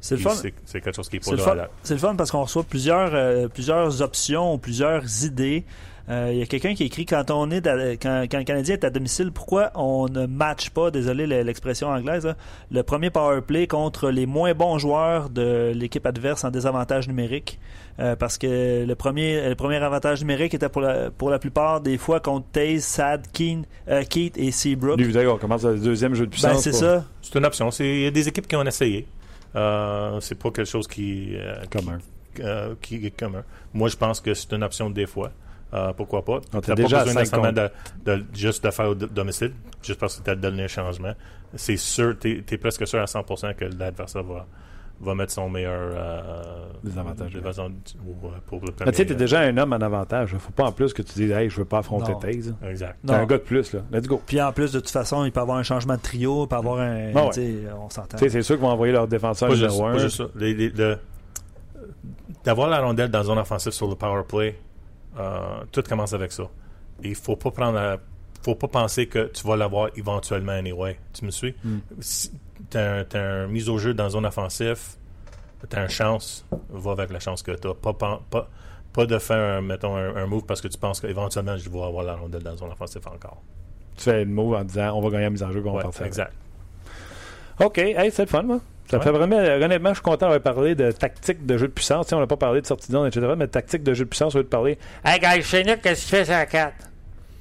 [0.00, 0.30] C'est le fun.
[0.30, 1.68] C'est c'est quelque chose qui est C'est pas là.
[1.82, 5.64] C'est le fun parce qu'on reçoit plusieurs, euh, plusieurs options, plusieurs idées.
[6.08, 8.74] Euh, Il y a quelqu'un qui écrit quand on est à- quand, quand le Canadien
[8.74, 12.36] est à domicile, pourquoi on ne matche pas, désolé le- l'expression anglaise, là,
[12.70, 17.58] le premier power play contre les moins bons joueurs de l'équipe adverse en désavantage numérique?
[17.98, 21.80] Euh, parce que le premier, le premier avantage numérique était pour la, pour la plupart
[21.80, 25.00] des fois contre Taze, Sad, Keen, euh, Keith et Seabrook.
[25.00, 26.52] Lui, on commence le deuxième jeu de puissance.
[26.52, 27.04] Ben, c'est pour- ça.
[27.22, 27.70] C'est une option.
[27.72, 29.08] C'est- Il y a des équipes qui ont essayé.
[29.56, 31.98] Euh, c'est pas quelque chose qui, euh, Commun.
[32.34, 33.42] qui, euh, qui est commun.
[33.72, 35.30] Moi, je pense que c'est une option des fois.
[35.74, 36.40] Euh, pourquoi pas?
[36.58, 37.52] Était déjà à pas besoin cinq nécessairement
[38.04, 39.52] de, de- juste de faire domicile,
[39.82, 41.12] juste parce que tu as donné un changement.
[41.54, 44.46] C'est sûr, tu es, presque sûr à 100% que l'adversaire va,
[45.00, 47.36] va mettre son meilleur euh, Désavantage.
[47.36, 47.40] euh,
[48.46, 50.34] pour le tu sais, t'es déjà un homme en avantage.
[50.38, 52.18] Faut pas en plus que tu dises, hey, je veux pas affronter Non.
[52.18, 52.54] Taze.
[52.66, 52.98] Exact.
[53.06, 53.80] T'es un gars de plus, là.
[53.92, 54.20] Let's go.
[54.26, 56.48] Puis en plus, de toute façon, il peut y avoir un changement de trio, il
[56.48, 57.12] peut y avoir un.
[57.14, 57.64] Ah ouais.
[57.78, 58.16] On s'entend.
[58.16, 59.98] Tu sais, c'est sûr qu'ils vont envoyer leur défenseur Pas juste, numéro pas un.
[59.98, 60.24] juste ça.
[60.34, 60.98] Les- les- le-
[62.44, 64.56] D'avoir la rondelle dans zone offensive sur le power play,
[65.18, 65.40] euh,
[65.72, 66.44] tout commence avec ça.
[67.02, 67.98] Et il faut pas prendre la-
[68.42, 70.96] faut pas penser que tu vas l'avoir éventuellement anyway.
[71.12, 71.54] Tu me suis?
[71.64, 71.78] Mm.
[72.00, 72.30] Si
[72.70, 74.78] t'as un, t'as un mise au jeu dans zone offensive,
[75.68, 77.74] t'as une chance, va avec la chance que t'as.
[77.74, 78.48] Pas, pas, pas,
[78.92, 81.82] pas de faire, un, mettons, un, un move parce que tu penses qu'éventuellement je vais
[81.82, 83.42] avoir la rondelle dans zone offensive encore.
[83.96, 85.76] Tu fais une move en disant, on va gagner la mise en jeu, qu'on va
[85.78, 86.04] Ouais, partir.
[86.06, 86.32] exact.
[87.60, 88.60] OK, hey, c'est le fun, moi.
[88.90, 89.02] Ça Ouais.
[89.02, 92.12] fait vraiment, honnêtement, je suis content d'avoir parlé de tactique de jeu de puissance.
[92.12, 94.10] On n'a pas parlé de sortie de zone, etc., mais de tactique de jeu de
[94.10, 94.78] puissance, on veut te parler.
[95.04, 96.74] Hey, guys, Chénic, qu'est-ce que tu fais sur la 4?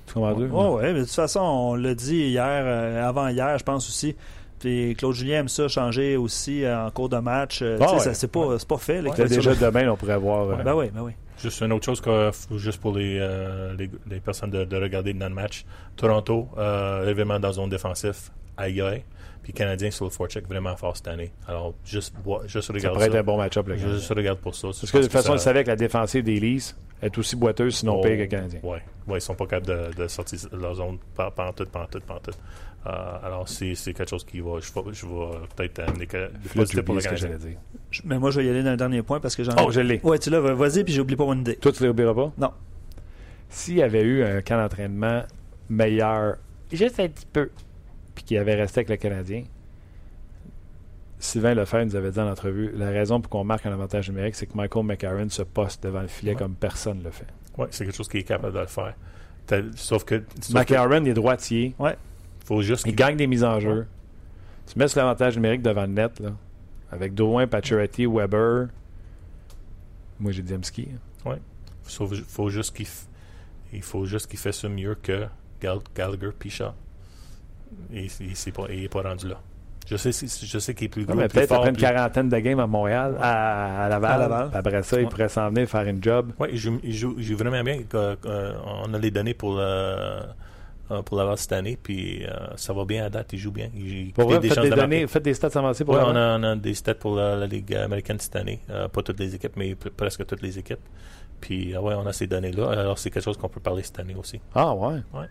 [0.07, 0.33] Tu comprends?
[0.33, 3.87] Ouais, ouais, mais de toute façon, on l'a dit hier, euh, avant hier, je pense
[3.87, 4.15] aussi.
[4.65, 7.59] Puis Claude Julien aime ça changer aussi euh, en cours de match.
[7.61, 7.99] Euh, Ah ouais.
[7.99, 8.99] ça, c'est pas, c'est pas fait.
[9.13, 9.67] fait déjà ça.
[9.67, 10.49] demain, on pourrait voir.
[10.49, 11.11] euh, Ben oui, ben oui.
[11.39, 15.13] Juste une autre chose que, juste pour les, euh, les, les personnes de, de regarder
[15.13, 15.65] dans le match.
[15.95, 18.15] Toronto, euh, évidemment dans zone défensive,
[18.57, 19.03] aïe aïe.
[19.43, 21.31] Puis Canadien sur le forecheck vraiment fort cette année.
[21.47, 22.15] Alors, juste,
[22.47, 23.11] juste ça regarde pourrait ça.
[23.17, 23.93] être un bon match-up, Je gars.
[23.93, 24.69] juste regarde pour ça.
[24.69, 27.35] Parce que de toute façon, on le savait que la défensive des Leafs est aussi
[27.35, 28.59] boiteuse, sinon pire que le Canadien.
[28.63, 31.67] Oui, ouais, ils sont pas capables de, de sortir leur zone par, par tout,
[32.87, 36.93] Euh, alors, c'est c'est quelque chose qui va, je je vais peut-être amener tu pour
[36.93, 37.37] le oublies ce que Canadien.
[37.39, 37.59] j'allais dire.
[37.89, 39.71] Je- Mais moi, je vais y aller dans le dernier point parce que j'en Oh,
[39.71, 39.99] je l'ai.
[40.03, 41.55] Ouais, tu l'as, vas-y, puis j'oublie pas mon idée.
[41.55, 42.31] Toi, tu ne l'oublieras pas?
[42.37, 42.51] Non.
[43.49, 45.23] S'il y avait eu un camp d'entraînement
[45.69, 46.35] meilleur,
[46.71, 47.49] juste un petit peu,
[48.13, 49.43] puis qu'il avait resté avec le Canadien,
[51.19, 54.35] Sylvain Lefebvre nous avait dit en entrevue la raison pour qu'on marque un avantage numérique,
[54.35, 56.37] c'est que Michael McCarron se poste devant le filet Ouais.
[56.37, 57.25] comme personne ne le fait.
[57.57, 58.93] Oui, c'est quelque chose qui est capable de le faire.
[59.47, 60.73] T'as- Sauf que, sauf que
[61.09, 61.73] est droitier,
[62.45, 63.85] faut juste il gagne des mises en jeu.
[64.67, 66.29] Tu mets sur l'avantage numérique devant le net, là,
[66.91, 68.67] avec Drouin, Pacioretty, Weber.
[70.19, 70.41] Moi, j'ai.
[71.83, 73.05] Sauf- faut juste qu'il f-
[73.73, 75.25] il faut juste qu'il ça mieux que
[75.61, 76.73] Gal- Gallagher Pichard.
[77.93, 79.39] Et il n'est pas, il est pas rendu là.
[79.87, 82.37] Je sais, je sais qu'il est plus Ouais, gros, plus peut-être après une quarantaine de
[82.39, 84.11] games à Montréal, à, à Laval.
[84.13, 84.49] À Laval.
[84.53, 85.09] Après ça, il Ouais.
[85.09, 86.31] pourrait s'en venir faire une job.
[86.39, 87.81] Ouais, il joue, il joue, il joue vraiment bien.
[87.93, 90.21] Euh, euh, on a les données pour, euh,
[90.91, 93.33] euh, pour Laval cette année, puis euh, ça va bien à date.
[93.33, 93.69] Il joue bien.
[93.75, 95.07] Il, il Pour vrai, des faites chances des, de données, marquer.
[95.13, 97.47] faites des stats avancées pour Ouais, on a, on a des stats pour la, la
[97.47, 98.61] Ligue américaine cette année.
[98.69, 100.79] Euh, pas toutes les équipes, mais presque toutes les équipes.
[101.41, 102.69] Puis, ah ouais, on a ces données-là.
[102.71, 104.39] Alors, c'est quelque chose qu'on peut parler cette année aussi.
[104.53, 105.01] Ah ouais.
[105.13, 105.27] Ouais.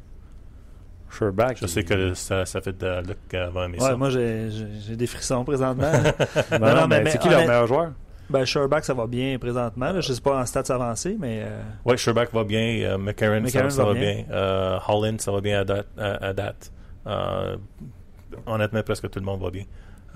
[1.10, 1.56] Sherbach.
[1.60, 3.96] Je sais que ça, ça fait de Luc va aimer Ouais, ça.
[3.96, 4.48] moi, j'ai
[4.96, 5.92] des frissons présentement.
[6.52, 7.92] Non, Non, non, non, mais, mais- c'est qui leur meilleur joueur?
[8.38, 9.92] Ben, Sherbach, ça va bien présentement.
[9.92, 10.00] Là.
[10.00, 11.42] Je sais pas en stats avancés, mais.
[11.44, 15.20] euh, Ouais, Sherbach va bien, euh, McCarron, ça, McCarron ça va va bien, Euh, Holland,
[15.20, 15.86] ça va bien à date.
[15.96, 16.72] À, à date.
[17.06, 17.56] Euh,
[18.46, 19.64] honnêtement, presque tout le monde va bien.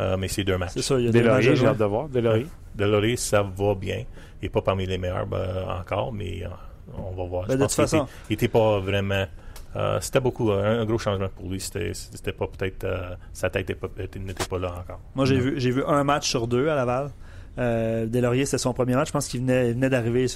[0.00, 0.72] Euh, mais c'est deux matchs.
[0.74, 2.08] c'est ça, il y a des matchs à Delaurier, j'ai hâte de voir.
[2.08, 2.46] Delaurier.
[2.74, 4.04] Deloré, ça va bien.
[4.40, 6.48] Il n'est pas parmi les meilleurs ben, encore, mais euh,
[6.96, 7.46] on va voir.
[7.46, 9.26] Ben, Je de pense toute façon- Il n'était pas vraiment.
[9.74, 11.58] euh, c'était beaucoup, un, un gros changement pour lui.
[11.60, 12.84] C'était, c'était pas peut-être.
[12.84, 15.00] euh, sa tête pas- n'était pas là encore.
[15.16, 17.10] Moi, j'ai vu, j'ai vu un match sur deux à Laval.
[17.58, 19.08] Euh, Delaurier, c'était son premier match.
[19.08, 20.26] Je pense qu'il venait, il venait d'arriver.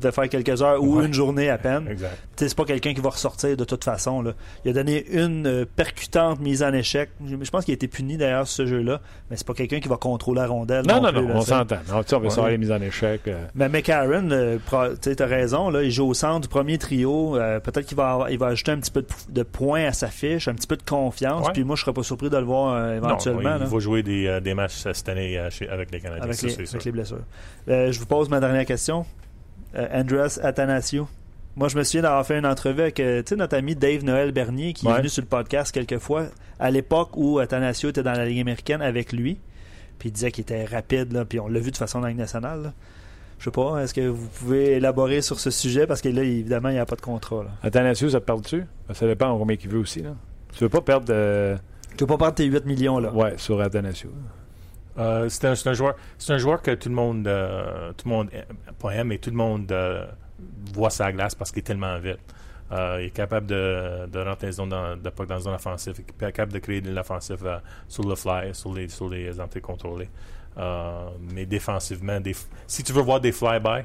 [0.00, 1.06] Devait faire quelques heures ou Ouais.
[1.06, 1.88] une journée à peine.
[2.36, 4.22] C'est pas quelqu'un qui va ressortir de toute façon.
[4.22, 4.32] Là.
[4.64, 7.10] Il a donné une euh, percutante mise en échec.
[7.26, 9.00] Je, je pense qu'il a été puni d'ailleurs sur ce jeu-là.
[9.30, 10.86] Mais c'est pas quelqu'un qui va contrôler la rondelle.
[10.86, 11.76] Non, non, plus, non, là, on s'entend.
[11.88, 12.30] On va Ouais.
[12.30, 13.22] savoir les mises en échec.
[13.28, 13.44] euh.
[13.54, 14.58] Mais McCarron, euh,
[15.02, 17.32] tu t'as raison, là, il joue au centre du premier trio.
[17.64, 20.08] Peut-être qu'il va, avoir- il va ajouter un petit peu de, de points à sa
[20.08, 21.46] fiche, un petit peu de confiance.
[21.46, 21.52] Ouais.
[21.52, 24.40] Puis moi, je serais pas surpris de le voir Non, éventuellement il va jouer des,
[24.42, 26.22] des matchs cette année chez- avec les Canadiens.
[26.24, 27.22] avec, ça, les, c'est avec les blessures.
[27.68, 29.04] Euh, je vous pose ma dernière question.
[29.74, 31.08] Euh, Andreas Athanasiou.
[31.56, 34.04] Moi, je me souviens d'avoir fait une entrevue avec euh, tu sais, notre ami Dave
[34.04, 36.26] Noël Bernier qui est venu sur le podcast quelques fois
[36.58, 39.38] à l'époque où Athanasiou était dans la Ligue américaine avec lui.
[39.98, 42.10] Puis il disait qu'il était rapide, là, puis on l'a vu de façon dans la
[42.10, 42.62] Ligue nationale.
[42.62, 42.72] là.
[43.38, 45.86] Je sais pas, est-ce que vous pouvez élaborer sur ce sujet?
[45.86, 47.44] Parce que là, évidemment, il n'y a pas de contrat.
[47.44, 47.50] Là.
[47.62, 48.64] Athanasiou, ça te parle-tu?
[48.92, 50.00] Ça dépend en combien qu'il veut aussi.
[50.02, 50.14] Là.
[50.54, 51.56] Tu veux pas perdre de...
[51.96, 53.12] Tu veux pas perdre tes 8 millions là.
[53.12, 54.10] Ouais, sur Athanasiou.
[54.98, 58.30] Euh, c'est un, joueur, c'est un joueur que tout le monde, euh, tout le monde
[58.78, 60.06] pas aime, mais tout le monde euh,
[60.72, 62.18] voit sa glace parce qu'il est tellement vite.
[62.70, 66.32] Il est capable de, de rentrer dans, dans, de, dans la zone offensive, il est
[66.32, 70.08] capable de créer de l'offensive sur le fly, sur les, sur les entrées contrôlées.
[71.30, 72.34] Mais défensivement, des,
[72.66, 73.84] si tu veux voir des fly-by,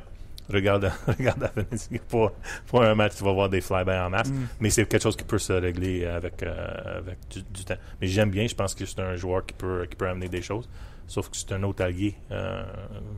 [0.51, 1.99] regarde, regarde Avenatti.
[2.07, 2.31] pour,
[2.67, 4.29] pour un match, tu vas voir des fly-by en masse.
[4.29, 4.47] Mm.
[4.59, 7.75] Mais c'est quelque chose qui peut se régler avec, euh, avec du, du temps.
[7.99, 10.41] Mais j'aime bien, je pense que c'est un joueur qui peut, qui peut amener des
[10.41, 10.67] choses.
[11.11, 12.15] Sauf que c'est un autre allié.
[12.31, 12.63] euh,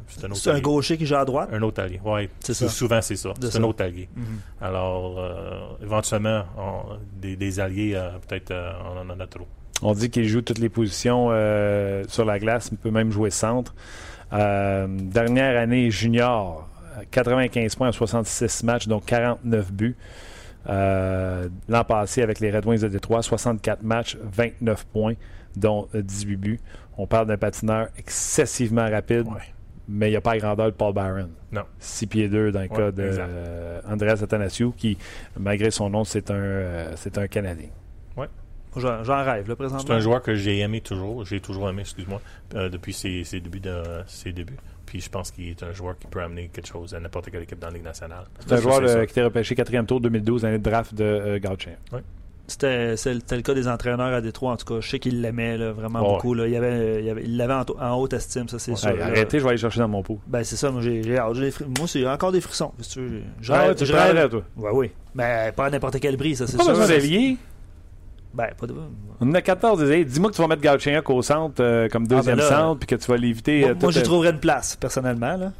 [0.07, 0.61] c'est un autre C'est un allié.
[0.63, 1.49] gaucher qui joue à droite?
[1.53, 2.27] Un autre allié, oui.
[2.39, 2.67] C'est ça.
[2.67, 3.29] Souvent, c'est ça.
[3.39, 3.59] De C'est ça.
[3.59, 4.09] un autre allié.
[4.15, 4.25] Mhm.
[4.61, 9.47] Alors, euh, éventuellement, on- des, des alliés, euh, peut-être, euh, on en a trop.
[9.83, 13.29] On dit qu'il joue toutes les positions euh, sur la glace, il peut même jouer
[13.29, 13.75] centre.
[14.31, 16.67] Euh, dernière année junior,
[17.11, 19.95] 95 points en 66 matchs, donc 49 buts.
[20.67, 25.13] Euh, L'an passé, avec les Red Wings de Détroit, 64 matchs, 29 points,
[25.55, 26.59] dont euh, 18 buts.
[26.97, 29.41] On parle d'un patineur excessivement rapide, Ouais.
[29.87, 31.29] mais il n'y a pas la grandeur de Paul Byron.
[31.51, 31.63] Non.
[31.79, 34.97] 6 pieds 2 dans le Ouais, cas de euh, Andreas Athanasiou, qui,
[35.39, 37.69] malgré son nom, c'est un, euh, c'est un Canadien.
[38.75, 39.85] J'en j'en rêve, là, présentement.
[39.85, 41.23] C'est un joueur que j'ai aimé toujours.
[41.25, 42.19] J'ai toujours aimé, excuse-moi,
[42.55, 43.59] euh, depuis ses, ses débuts.
[43.59, 44.57] De, ses débuts.
[44.87, 47.43] Puis je pense qu'il est un joueur qui peut amener quelque chose à n'importe quelle
[47.43, 48.25] équipe dans la Ligue nationale.
[48.39, 51.39] C'est un joueur euh, qui était repêché quatrième tour 2012, année de draft de euh,
[51.39, 51.73] Gauthier.
[51.91, 51.97] C'est-
[52.47, 52.95] c'était
[53.35, 54.81] le cas des entraîneurs à Détroit, en tout cas.
[54.81, 56.15] Je sais qu'il l'aimait là, vraiment Ouais.
[56.15, 56.33] beaucoup.
[56.33, 56.47] Là.
[56.47, 58.77] Il avait, il avait- il l'avait en, en haute estime, ça, c'est Ouais.
[58.77, 58.89] sûr.
[58.89, 59.05] Hey, là.
[59.07, 60.19] arrêtez, je vais aller chercher dans mon pot.
[60.27, 62.73] Ben, c'est ça, moi, j'ai Moi, c'est encore des frissons.
[62.77, 64.41] que tu veux, j'ai- je Ah tu je rêve- toi?
[64.57, 64.91] Ouais, oui.
[65.15, 66.73] Mais pas à n'importe quel prix, ça, c'est Pas sûr.
[66.73, 67.37] besoin d'ailier.
[68.33, 68.73] Ben, pas de.
[69.21, 70.05] On en a 14 des ailiers.
[70.05, 72.87] Dis-moi que tu vas mettre Gauthier au centre euh, comme deuxième ben là, centre, puis
[72.87, 73.61] que tu vas l'éviter.
[73.61, 75.37] Moi, euh, moi, euh, trouverais une place, personnellement.
[75.37, 75.51] Là.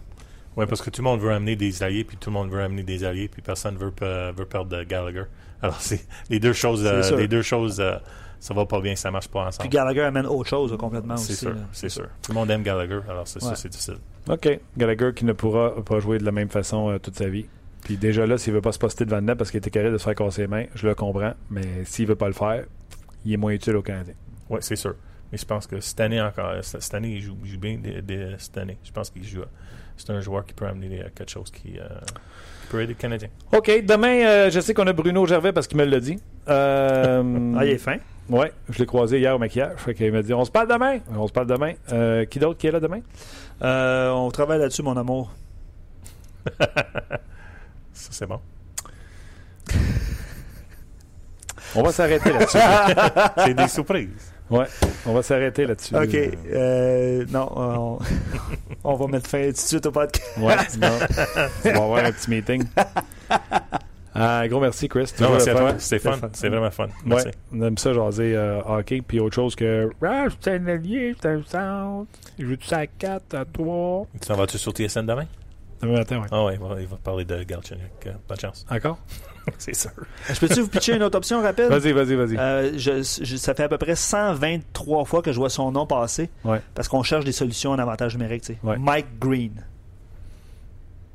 [0.58, 2.62] Oui, parce que tout le monde veut amener des alliés, puis tout le monde veut
[2.62, 5.24] amener des alliés, puis personne veut, pe- veut perdre de Gallagher.
[5.64, 7.18] Alors, c'est les deux choses, euh, C'est sûr.
[7.18, 7.96] les deux choses, euh,
[8.40, 9.70] ça va pas bien, ça marche pas Puis ensemble.
[9.70, 11.40] Gallagher amène autre chose complètement C'est aussi.
[11.40, 11.62] sûr, là.
[11.72, 12.08] c'est sûr.
[12.22, 13.50] Tout le monde aime Gallagher, alors c'est Ouais.
[13.50, 13.96] ça, c'est difficile.
[14.30, 14.60] OK.
[14.78, 17.46] Gallagher qui ne pourra pas jouer de la même façon euh, toute sa vie.
[17.84, 19.92] Puis déjà là, s'il veut pas se poster devant le net parce qu'il était carré
[19.92, 21.34] de se faire casser les mains, je le comprends.
[21.50, 22.66] Mais s'il veut pas le faire,
[23.26, 24.14] il est moins utile au Canadien.
[24.50, 24.96] Oui, c'est sûr.
[25.32, 28.02] Mais je pense que cette année encore, cette année, il joue, il joue bien de-
[28.02, 28.78] de- cette année.
[28.84, 29.42] Je pense qu'il joue.
[29.98, 31.84] C'est un joueur qui peut amener euh, quelque chose qui, euh,
[32.74, 33.30] qui peut aider le Canadien.
[33.52, 33.86] OK.
[33.86, 36.20] Demain, euh, je sais qu'on a Bruno Gervais parce qu'il me l'a dit.
[36.50, 37.98] Euh, Ah, il est fin?
[38.30, 39.78] Ouais, je l'ai croisé hier au maquillage.
[39.78, 41.00] Fait qu'il m'a dit on se parle demain.
[41.16, 41.74] On se parle demain.
[41.92, 43.02] Euh, qui d'autre qui est là demain?
[43.62, 45.32] Euh, on travaille là-dessus, mon amour.
[47.94, 48.40] Ça, c'est bon.
[51.76, 52.58] On va s'arrêter là-dessus.
[53.38, 54.33] c'est des surprises.
[54.50, 54.66] Ouais,
[55.06, 55.96] on va s'arrêter là-dessus.
[55.96, 56.14] OK.
[56.16, 58.00] Euh, Euh, non, on,
[58.84, 60.38] on va mettre fin tout de suite au podcast.
[60.38, 60.98] Ouais, non.
[61.66, 62.64] On va avoir un petit meeting.
[64.16, 65.12] Ah, gros merci, Chris.
[65.20, 65.60] Non, merci à fun.
[65.62, 65.74] toi.
[65.80, 66.12] C'est fun.
[66.18, 66.30] fun.
[66.34, 66.86] C'est vraiment fun.
[67.04, 67.28] Merci.
[67.30, 71.16] Ouais, on aime ça jaser euh, hockey, puis autre chose que Ah, c'est un allié,
[71.20, 72.12] c'est un centre.
[72.38, 74.06] Il joue ça à 4, à 3.
[74.14, 75.26] Tu t'en vas-tu sur TSN demain?
[75.82, 76.28] Demain matin, ouais.
[76.32, 77.90] Ah ouais, il va, il va parler de Galchenyuk.
[78.06, 78.68] Euh, bonne chance.
[78.70, 79.00] Encore?
[79.58, 79.92] c'est sûr.
[80.32, 81.66] Je peux-tu vous pitcher une autre option rapide?
[81.66, 82.38] Vas-y, vas-y, vas-y.
[82.38, 85.86] Euh, je- je- ça fait à peu près 123 fois que je vois son nom
[85.86, 86.62] passer Ouais.
[86.76, 88.44] parce qu'on cherche des solutions en avantage numérique.
[88.44, 88.60] tu sais.
[88.64, 88.78] Ouais.
[88.78, 89.52] Mike Green.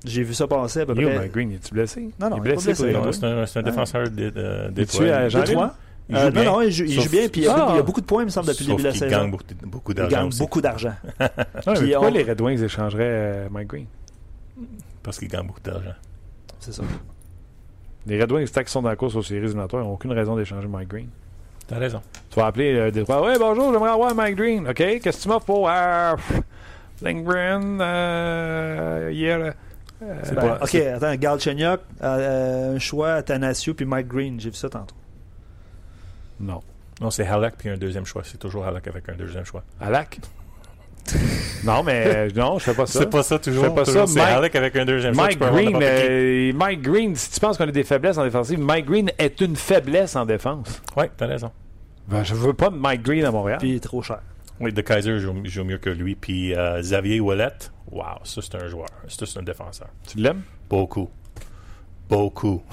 [0.04, 1.18] J'ai vu ça passer à peu Yo, près.
[1.18, 2.10] Mike Green, es-tu blessé?
[2.20, 2.82] Non, non, il est il blessé.
[2.84, 2.92] blessé.
[2.92, 5.30] Non, C'est un, c'est un défenseur de, de, Es-tu à d'Étoile.
[5.30, 5.74] Jean- Détroit?
[6.10, 6.44] Il Euh, joue non, bien.
[6.44, 7.66] non, il joue, il joue bien, puis il y, a, Ah.
[7.72, 9.08] il y a beaucoup de points, il me semble, depuis le début de la saison.
[9.10, 10.38] gagne beaucoup, beaucoup Il d'argent gagne aussi.
[10.38, 10.94] beaucoup d'argent.
[11.20, 11.28] Ouais,
[11.74, 13.86] Puis pourquoi on- les Red Wings échangeraient euh, Mike Green?
[15.02, 15.92] Parce qu'il gagne beaucoup d'argent.
[16.60, 16.82] C'est ça.
[18.08, 20.34] Les Red Wings, tant qu'ils sont dans la course aux séries éliminatoires, n'ont aucune raison
[20.36, 21.08] d'échanger Mike Green.
[21.66, 22.00] T'as raison.
[22.30, 23.22] Tu vas appeler euh, Détroit.
[23.22, 24.66] Ouais, bonjour, j'aimerais avoir Mike Green.
[24.66, 26.16] OK, qu'est-ce que tu m'as pour euh,
[27.02, 27.78] Lindgren?
[27.80, 29.38] Euh, hier.
[30.02, 34.40] euh, C'est Ben, pas- ok, attends, Galchenyuk, euh, un choix, Athanasiou, puis Mike Green.
[34.40, 34.94] J'ai vu ça tantôt.
[36.40, 36.62] non.
[37.00, 38.22] Non, c'est Halak puis un deuxième choix.
[38.24, 39.62] C'est toujours Halak avec un deuxième choix.
[39.80, 40.18] Alak?
[41.64, 42.98] non, mais euh, non, je fais pas ça.
[43.00, 43.64] C'est pas ça toujours.
[43.64, 45.14] Je fais pas toujours, ça, Mike- avec un deuxième.
[45.14, 48.86] Mike Green, euh, Mike Green, si tu penses qu'on a des faiblesses en défensive, Mike
[48.86, 50.82] Green est une faiblesse en défense.
[50.96, 51.50] Ouais, t'as raison.
[52.08, 53.58] Ben, je veux pas de Mike Green à Montréal.
[53.60, 54.20] Puis il est trop cher.
[54.60, 56.14] Oui, De Kaiser joue, joue mieux que lui.
[56.16, 57.48] Puis euh, Xavier Ouellet,
[57.92, 58.88] wow, ça c'est un joueur.
[59.06, 59.88] Ça c'est un défenseur.
[60.10, 60.42] Tu l'aimes?
[60.68, 61.08] Beaucoup.
[62.08, 62.62] Beaucoup.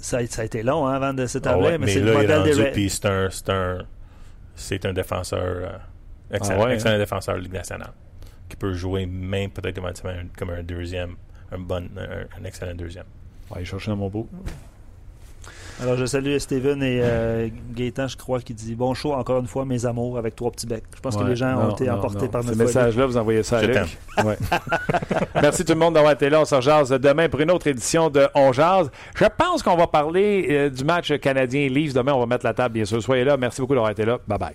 [0.00, 1.98] Ça a, ça a été long hein, avant de Ah s'établir, ouais, mais, mais c'est
[2.00, 3.78] le là, il est modèle des puis c'est un, c'est un,
[4.54, 5.68] c'est un défenseur, euh,
[6.32, 7.92] excellent, Ah ouais, excellent défenseur de Ligue nationale,
[8.48, 9.80] qui peut jouer même peut-être
[10.36, 11.16] comme un deuxième,
[11.52, 13.04] un bon, un, un excellent deuxième.
[13.50, 14.28] On va aller chercher dans mon beau.
[15.80, 19.46] Alors, je salue Steven et euh, Gaétan, je crois, qui dit Bon show, encore une
[19.46, 20.82] fois, mes amours, avec trois petits becs.
[20.96, 22.28] Je pense que les gens Non, ont été non, emportés non.
[22.32, 22.66] par Ce notre folie.
[22.66, 23.98] message-là, vous envoyez ça à Je Luc.
[24.24, 24.36] Ouais.
[25.40, 26.40] Merci tout le monde d'avoir été là.
[26.40, 28.90] On se rejase demain pour une autre édition de On Jase.
[29.14, 31.94] Je pense qu'on va parler euh, du match canadien-Leafs.
[31.94, 33.00] Demain, on va mettre la table, bien sûr.
[33.00, 33.36] Soyez là.
[33.36, 34.18] Merci beaucoup d'avoir été là.
[34.28, 34.54] Bye-bye.